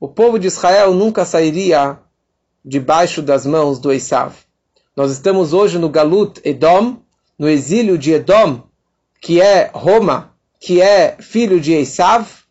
o 0.00 0.08
povo 0.08 0.38
de 0.38 0.48
Israel 0.48 0.92
nunca 0.92 1.24
sairia 1.24 1.98
debaixo 2.64 3.22
das 3.22 3.46
mãos 3.46 3.78
do 3.78 3.92
Esav. 3.92 4.34
Nós 4.96 5.12
estamos 5.12 5.52
hoje 5.52 5.78
no 5.78 5.88
Galut 5.88 6.40
Edom, 6.44 6.98
no 7.38 7.48
exílio 7.48 7.96
de 7.96 8.12
Edom, 8.12 8.62
que 9.20 9.40
é 9.40 9.70
Roma, 9.72 10.34
que 10.60 10.80
é 10.80 11.16
filho 11.20 11.60
de 11.60 11.72
Esav, 11.72 12.43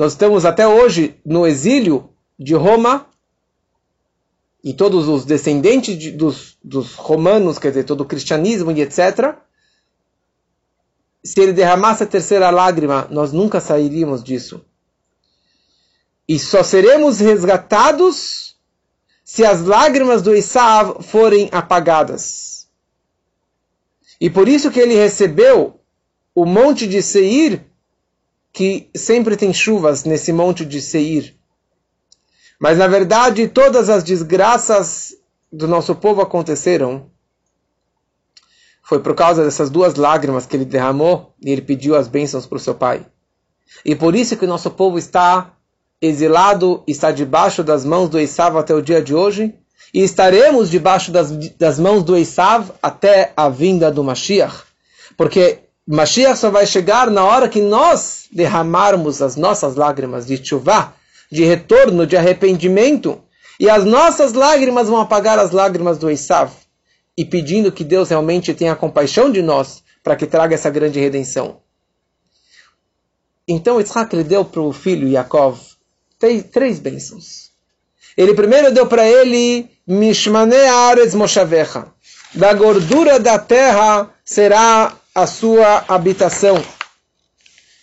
nós 0.00 0.12
estamos 0.12 0.46
até 0.46 0.66
hoje 0.66 1.20
no 1.26 1.46
exílio 1.46 2.08
de 2.38 2.54
Roma 2.54 3.06
e 4.64 4.72
todos 4.72 5.06
os 5.06 5.26
descendentes 5.26 5.98
de, 5.98 6.10
dos, 6.10 6.56
dos 6.64 6.94
romanos, 6.94 7.58
quer 7.58 7.68
dizer, 7.68 7.84
todo 7.84 8.00
o 8.00 8.06
cristianismo 8.06 8.72
e 8.72 8.80
etc. 8.80 9.34
Se 11.22 11.38
ele 11.38 11.52
derramasse 11.52 12.02
a 12.02 12.06
terceira 12.06 12.48
lágrima, 12.48 13.08
nós 13.10 13.30
nunca 13.30 13.60
sairíamos 13.60 14.24
disso. 14.24 14.64
E 16.26 16.38
só 16.38 16.62
seremos 16.62 17.20
resgatados 17.20 18.56
se 19.22 19.44
as 19.44 19.60
lágrimas 19.60 20.22
do 20.22 20.34
Isav 20.34 21.02
forem 21.02 21.50
apagadas. 21.52 22.66
E 24.18 24.30
por 24.30 24.48
isso 24.48 24.70
que 24.70 24.80
ele 24.80 24.94
recebeu 24.94 25.78
o 26.34 26.46
monte 26.46 26.86
de 26.86 27.02
Seir 27.02 27.69
que 28.52 28.90
sempre 28.94 29.36
tem 29.36 29.52
chuvas 29.52 30.04
nesse 30.04 30.32
monte 30.32 30.64
de 30.64 30.80
Seir. 30.80 31.34
Mas 32.58 32.78
na 32.78 32.86
verdade, 32.86 33.48
todas 33.48 33.88
as 33.88 34.04
desgraças 34.04 35.14
do 35.52 35.66
nosso 35.66 35.94
povo 35.94 36.20
aconteceram 36.20 37.10
foi 38.82 38.98
por 38.98 39.14
causa 39.14 39.44
dessas 39.44 39.70
duas 39.70 39.94
lágrimas 39.94 40.46
que 40.46 40.56
ele 40.56 40.64
derramou 40.64 41.32
e 41.40 41.50
ele 41.50 41.62
pediu 41.62 41.94
as 41.94 42.08
bênçãos 42.08 42.44
para 42.44 42.56
o 42.56 42.60
seu 42.60 42.74
pai. 42.74 43.06
E 43.84 43.94
por 43.94 44.16
isso 44.16 44.36
que 44.36 44.44
o 44.44 44.48
nosso 44.48 44.70
povo 44.70 44.98
está 44.98 45.52
exilado, 46.00 46.82
está 46.88 47.12
debaixo 47.12 47.62
das 47.62 47.84
mãos 47.84 48.08
do 48.08 48.18
Esav 48.18 48.58
até 48.58 48.74
o 48.74 48.82
dia 48.82 49.00
de 49.00 49.14
hoje, 49.14 49.54
e 49.94 50.02
estaremos 50.02 50.70
debaixo 50.70 51.12
das, 51.12 51.30
das 51.56 51.78
mãos 51.78 52.02
do 52.02 52.16
Esav 52.16 52.72
até 52.82 53.32
a 53.36 53.48
vinda 53.48 53.90
do 53.90 54.02
Mashiach. 54.02 54.64
Porque 55.16 55.60
Mashiach 55.92 56.38
só 56.38 56.50
vai 56.50 56.66
chegar 56.66 57.10
na 57.10 57.24
hora 57.24 57.48
que 57.48 57.60
nós 57.60 58.28
derramarmos 58.30 59.20
as 59.20 59.34
nossas 59.34 59.74
lágrimas 59.74 60.24
de 60.24 60.36
chuva, 60.36 60.94
de 61.28 61.42
retorno, 61.42 62.06
de 62.06 62.16
arrependimento, 62.16 63.20
e 63.58 63.68
as 63.68 63.84
nossas 63.84 64.32
lágrimas 64.32 64.88
vão 64.88 65.00
apagar 65.00 65.36
as 65.40 65.50
lágrimas 65.50 65.98
do 65.98 66.08
Esav, 66.08 66.52
e 67.16 67.24
pedindo 67.24 67.72
que 67.72 67.82
Deus 67.82 68.08
realmente 68.08 68.54
tenha 68.54 68.76
compaixão 68.76 69.32
de 69.32 69.42
nós 69.42 69.82
para 70.00 70.14
que 70.14 70.28
traga 70.28 70.54
essa 70.54 70.70
grande 70.70 71.00
redenção. 71.00 71.58
Então 73.48 73.80
Isaac 73.80 74.14
lhe 74.14 74.22
deu 74.22 74.44
para 74.44 74.60
o 74.60 74.72
filho 74.72 75.08
Yaakov 75.08 75.58
três, 76.20 76.44
três 76.44 76.78
bênçãos. 76.78 77.50
Ele 78.16 78.32
primeiro 78.32 78.72
deu 78.72 78.86
para 78.86 79.04
ele 79.08 79.68
Mishmane 79.84 80.54
Ares 80.54 81.16
Moshavecha. 81.16 81.88
Da 82.32 82.54
gordura 82.54 83.18
da 83.18 83.40
terra 83.40 84.08
será 84.24 84.99
a 85.20 85.26
sua 85.26 85.84
habitação. 85.88 86.62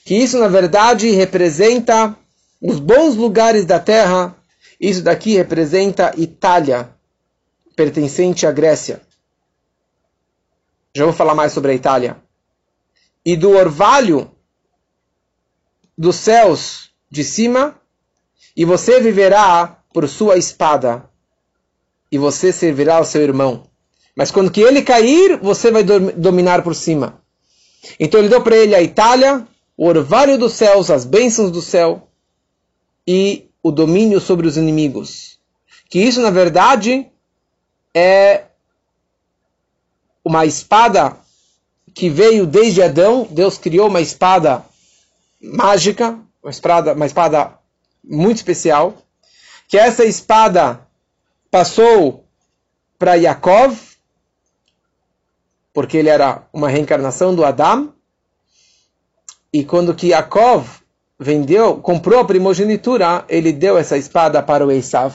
Que 0.05 0.15
isso, 0.15 0.37
na 0.39 0.47
verdade, 0.47 1.11
representa 1.11 2.17
os 2.61 2.79
bons 2.79 3.15
lugares 3.15 3.65
da 3.65 3.79
terra. 3.79 4.35
Isso 4.79 5.01
daqui 5.01 5.35
representa 5.35 6.13
Itália, 6.17 6.89
pertencente 7.75 8.45
à 8.45 8.51
Grécia. 8.51 9.01
Já 10.95 11.05
vou 11.05 11.13
falar 11.13 11.35
mais 11.35 11.51
sobre 11.51 11.71
a 11.71 11.75
Itália. 11.75 12.17
E 13.25 13.35
do 13.35 13.51
orvalho 13.51 14.31
dos 15.97 16.15
céus 16.15 16.91
de 17.09 17.23
cima, 17.23 17.75
e 18.55 18.63
você 18.65 18.99
viverá 18.99 19.79
por 19.93 20.07
sua 20.07 20.37
espada, 20.37 21.09
e 22.11 22.17
você 22.17 22.53
servirá 22.53 22.97
ao 22.97 23.05
seu 23.05 23.21
irmão. 23.21 23.67
Mas 24.15 24.31
quando 24.31 24.51
que 24.51 24.61
ele 24.61 24.81
cair, 24.81 25.37
você 25.37 25.69
vai 25.71 25.83
dominar 25.83 26.63
por 26.63 26.73
cima. 26.73 27.21
Então 27.99 28.19
ele 28.19 28.29
deu 28.29 28.41
para 28.41 28.55
ele 28.55 28.75
a 28.75 28.81
Itália, 28.81 29.47
o 29.75 29.87
orvalho 29.87 30.37
dos 30.37 30.53
céus, 30.53 30.89
as 30.89 31.05
bênçãos 31.05 31.51
do 31.51 31.61
céu 31.61 32.07
e 33.07 33.47
o 33.61 33.71
domínio 33.71 34.19
sobre 34.19 34.47
os 34.47 34.57
inimigos. 34.57 35.37
Que 35.89 35.99
isso, 35.99 36.21
na 36.21 36.29
verdade, 36.29 37.07
é 37.93 38.45
uma 40.23 40.45
espada 40.45 41.17
que 41.93 42.09
veio 42.09 42.45
desde 42.45 42.83
Adão. 42.83 43.27
Deus 43.29 43.57
criou 43.57 43.87
uma 43.87 44.01
espada 44.01 44.65
mágica, 45.41 46.19
uma 46.43 46.51
espada, 46.51 46.93
uma 46.93 47.05
espada 47.05 47.57
muito 48.03 48.37
especial. 48.37 48.97
Que 49.67 49.77
essa 49.77 50.03
espada 50.03 50.81
passou 51.49 52.25
para 52.99 53.15
Yaakov, 53.15 53.77
porque 55.77 55.95
ele 55.95 56.09
era 56.09 56.41
uma 56.51 56.69
reencarnação 56.69 57.35
do 57.35 57.45
Adam. 57.45 57.93
E 59.53 59.63
quando 59.63 59.93
que 59.93 60.07
Yaakov 60.07 60.65
vendeu, 61.19 61.75
comprou 61.75 62.19
a 62.19 62.25
primogenitura, 62.25 63.23
ele 63.29 63.53
deu 63.53 63.77
essa 63.77 63.95
espada 63.95 64.41
para 64.41 64.65
o 64.65 64.71
Esav. 64.71 65.13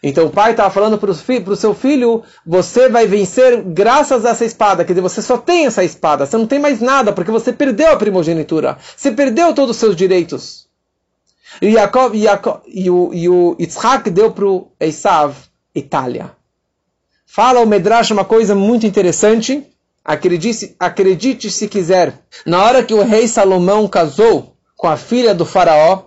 Então 0.00 0.26
o 0.26 0.30
pai 0.30 0.52
estava 0.52 0.70
falando 0.70 0.98
para 0.98 1.10
o 1.10 1.56
seu 1.56 1.74
filho: 1.74 2.22
você 2.46 2.88
vai 2.88 3.08
vencer 3.08 3.60
graças 3.60 4.24
a 4.24 4.30
essa 4.30 4.44
espada. 4.44 4.84
Quer 4.84 4.92
dizer, 4.92 5.00
você 5.00 5.20
só 5.20 5.36
tem 5.36 5.66
essa 5.66 5.82
espada, 5.82 6.26
você 6.26 6.36
não 6.36 6.46
tem 6.46 6.60
mais 6.60 6.80
nada, 6.80 7.12
porque 7.12 7.32
você 7.32 7.52
perdeu 7.52 7.90
a 7.90 7.96
primogenitura, 7.96 8.78
você 8.96 9.10
perdeu 9.10 9.52
todos 9.52 9.74
os 9.74 9.80
seus 9.80 9.96
direitos. 9.96 10.68
E, 11.60 11.70
Yaakov, 11.70 12.16
Yaakov, 12.16 12.60
e, 12.68 12.88
o, 12.88 13.10
e 13.12 13.28
o 13.28 13.56
Yitzhak 13.58 14.08
deu 14.10 14.30
para 14.30 14.46
o 14.46 14.70
Esav 14.78 15.34
Itália. 15.74 16.30
Fala 17.26 17.58
o 17.58 17.66
Medrash 17.66 18.12
uma 18.12 18.24
coisa 18.24 18.54
muito 18.54 18.86
interessante. 18.86 19.66
Acredite, 20.08 20.74
acredite 20.80 21.50
se 21.50 21.68
quiser. 21.68 22.18
Na 22.46 22.62
hora 22.62 22.82
que 22.82 22.94
o 22.94 23.02
rei 23.02 23.28
Salomão 23.28 23.86
casou 23.86 24.56
com 24.74 24.86
a 24.88 24.96
filha 24.96 25.34
do 25.34 25.44
faraó, 25.44 26.04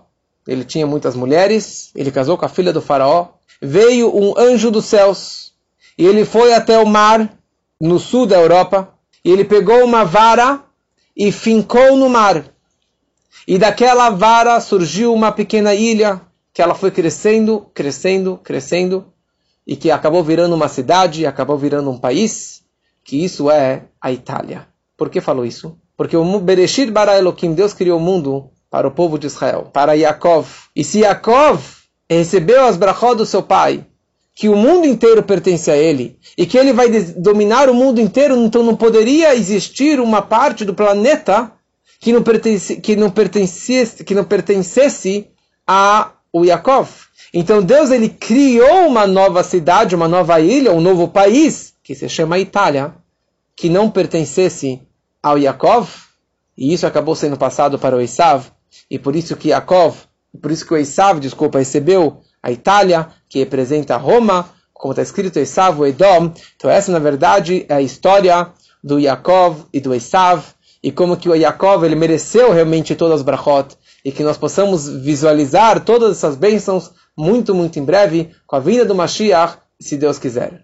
ele 0.48 0.64
tinha 0.64 0.88
muitas 0.88 1.16
mulheres, 1.16 1.92
ele 1.96 2.10
casou 2.10 2.36
com 2.36 2.44
a 2.44 2.50
filha 2.50 2.74
do 2.74 2.82
faraó. 2.82 3.28
Veio 3.62 4.12
um 4.12 4.34
anjo 4.36 4.72
dos 4.72 4.86
céus 4.86 5.54
e 5.96 6.04
ele 6.04 6.26
foi 6.26 6.52
até 6.52 6.80
o 6.80 6.88
mar 6.88 7.32
no 7.80 8.00
sul 8.00 8.26
da 8.26 8.38
Europa 8.38 8.92
e 9.24 9.30
ele 9.30 9.46
pegou 9.46 9.84
uma 9.84 10.04
vara 10.04 10.64
e 11.16 11.32
fincou 11.32 11.96
no 11.96 12.10
mar. 12.10 12.44
E 13.48 13.60
daquela 13.60 14.10
vara 14.10 14.60
surgiu 14.62 15.14
uma 15.14 15.32
pequena 15.32 15.76
ilha 15.76 16.20
que 16.52 16.62
ela 16.64 16.74
foi 16.74 16.90
crescendo, 16.90 17.68
crescendo, 17.72 18.40
crescendo 18.44 19.06
e 19.68 19.76
que 19.76 19.92
acabou 19.92 20.24
virando 20.24 20.56
uma 20.56 20.68
cidade, 20.68 21.24
acabou 21.28 21.56
virando 21.56 21.92
um 21.92 22.00
país, 22.00 22.61
que 23.12 23.22
isso 23.26 23.52
é 23.52 23.84
a 24.00 24.10
Itália. 24.10 24.70
Por 24.96 25.10
que 25.10 25.20
falou 25.20 25.46
isso? 25.46 25.78
Porque 25.98 26.16
o 26.16 26.40
Bereshit 26.40 26.90
bara 26.90 27.18
Elohim, 27.18 27.54
Deus 27.54 27.74
criou 27.74 28.00
o 28.00 28.02
mundo 28.02 28.50
para 28.70 28.88
o 28.88 28.92
povo 28.92 29.20
de 29.20 29.28
Israel, 29.28 29.70
para 29.74 29.98
Yaakov. 29.98 30.48
E 30.74 30.82
se 30.82 31.00
Yaakov 31.00 31.62
recebeu 32.10 32.64
as 32.64 32.78
brachot 32.78 33.16
do 33.16 33.26
seu 33.26 33.44
pai, 33.44 33.86
que 34.34 34.48
o 34.48 34.56
mundo 34.56 34.88
inteiro 34.88 35.22
pertence 35.24 35.70
a 35.70 35.76
ele, 35.76 36.18
e 36.38 36.46
que 36.46 36.58
ele 36.58 36.72
vai 36.72 36.90
dominar 37.18 37.70
o 37.70 37.74
mundo 37.74 38.00
inteiro, 38.00 38.34
então 38.38 38.64
não 38.64 38.78
poderia 38.78 39.36
existir 39.36 40.00
uma 40.00 40.22
parte 40.22 40.64
do 40.64 40.74
planeta 40.74 41.52
que 42.00 42.14
não, 42.14 42.24
pertence, 42.24 42.78
que 42.78 42.96
não, 42.96 43.12
pertencesse, 43.12 44.06
que 44.06 44.16
não 44.16 44.24
pertencesse 44.24 45.28
a 45.68 46.12
o 46.32 46.46
Yaakov. 46.46 46.88
Então 47.34 47.62
Deus 47.62 47.92
ele 47.92 48.08
criou 48.08 48.88
uma 48.88 49.06
nova 49.06 49.44
cidade, 49.44 49.98
uma 49.98 50.08
nova 50.08 50.40
ilha, 50.40 50.72
um 50.72 50.80
novo 50.80 51.10
país, 51.10 51.72
que 51.84 51.94
se 51.94 52.08
chama 52.08 52.40
Itália, 52.40 52.94
que 53.56 53.70
não 53.70 53.90
pertencesse 53.90 54.82
ao 55.22 55.38
Yaakov, 55.38 55.90
e 56.58 56.74
isso 56.74 56.86
acabou 56.88 57.16
sendo 57.16 57.38
passado 57.38 57.78
para 57.78 57.96
o 57.96 58.02
Esav, 58.02 58.48
e 58.90 58.98
por 58.98 59.16
isso 59.16 59.36
que 59.36 59.50
Yaakov, 59.50 59.98
por 60.42 60.52
isso 60.52 60.66
que 60.66 60.74
o 60.74 60.78
Esav, 60.78 61.20
desculpa, 61.20 61.60
recebeu 61.60 62.22
a 62.42 62.52
Itália, 62.52 63.08
que 63.30 63.40
representa 63.40 63.98
Roma, 63.98 64.50
como 64.74 64.94
está 64.94 65.04
escrito 65.04 65.38
Esav, 65.38 65.80
o 65.80 65.86
Edom. 65.86 66.34
Então 66.56 66.70
essa, 66.70 66.92
na 66.92 67.00
verdade, 67.00 67.66
é 67.70 67.76
a 67.76 67.82
história 67.82 68.52
do 68.84 69.00
Yaakov 69.00 69.66
e 69.72 69.80
do 69.80 69.94
Esav, 69.94 70.44
e 70.84 70.92
como 70.92 71.18
que 71.18 71.30
o 71.30 71.36
Yaakov 71.36 71.86
ele 71.86 71.96
mereceu 71.96 72.52
realmente 72.52 72.96
todas 72.96 73.20
as 73.20 73.22
brachot, 73.22 73.78
e 74.04 74.12
que 74.12 74.24
nós 74.24 74.38
possamos 74.38 74.90
visualizar 74.90 75.86
todas 75.86 76.18
essas 76.18 76.36
bênçãos 76.36 76.92
muito, 77.16 77.54
muito 77.54 77.78
em 77.78 77.86
breve, 77.86 78.32
com 78.48 78.56
a 78.56 78.60
vinda 78.60 78.84
do 78.84 78.96
Mashiach, 78.96 79.58
se 79.80 79.98
Deus 79.98 80.18
quiser. 80.18 80.60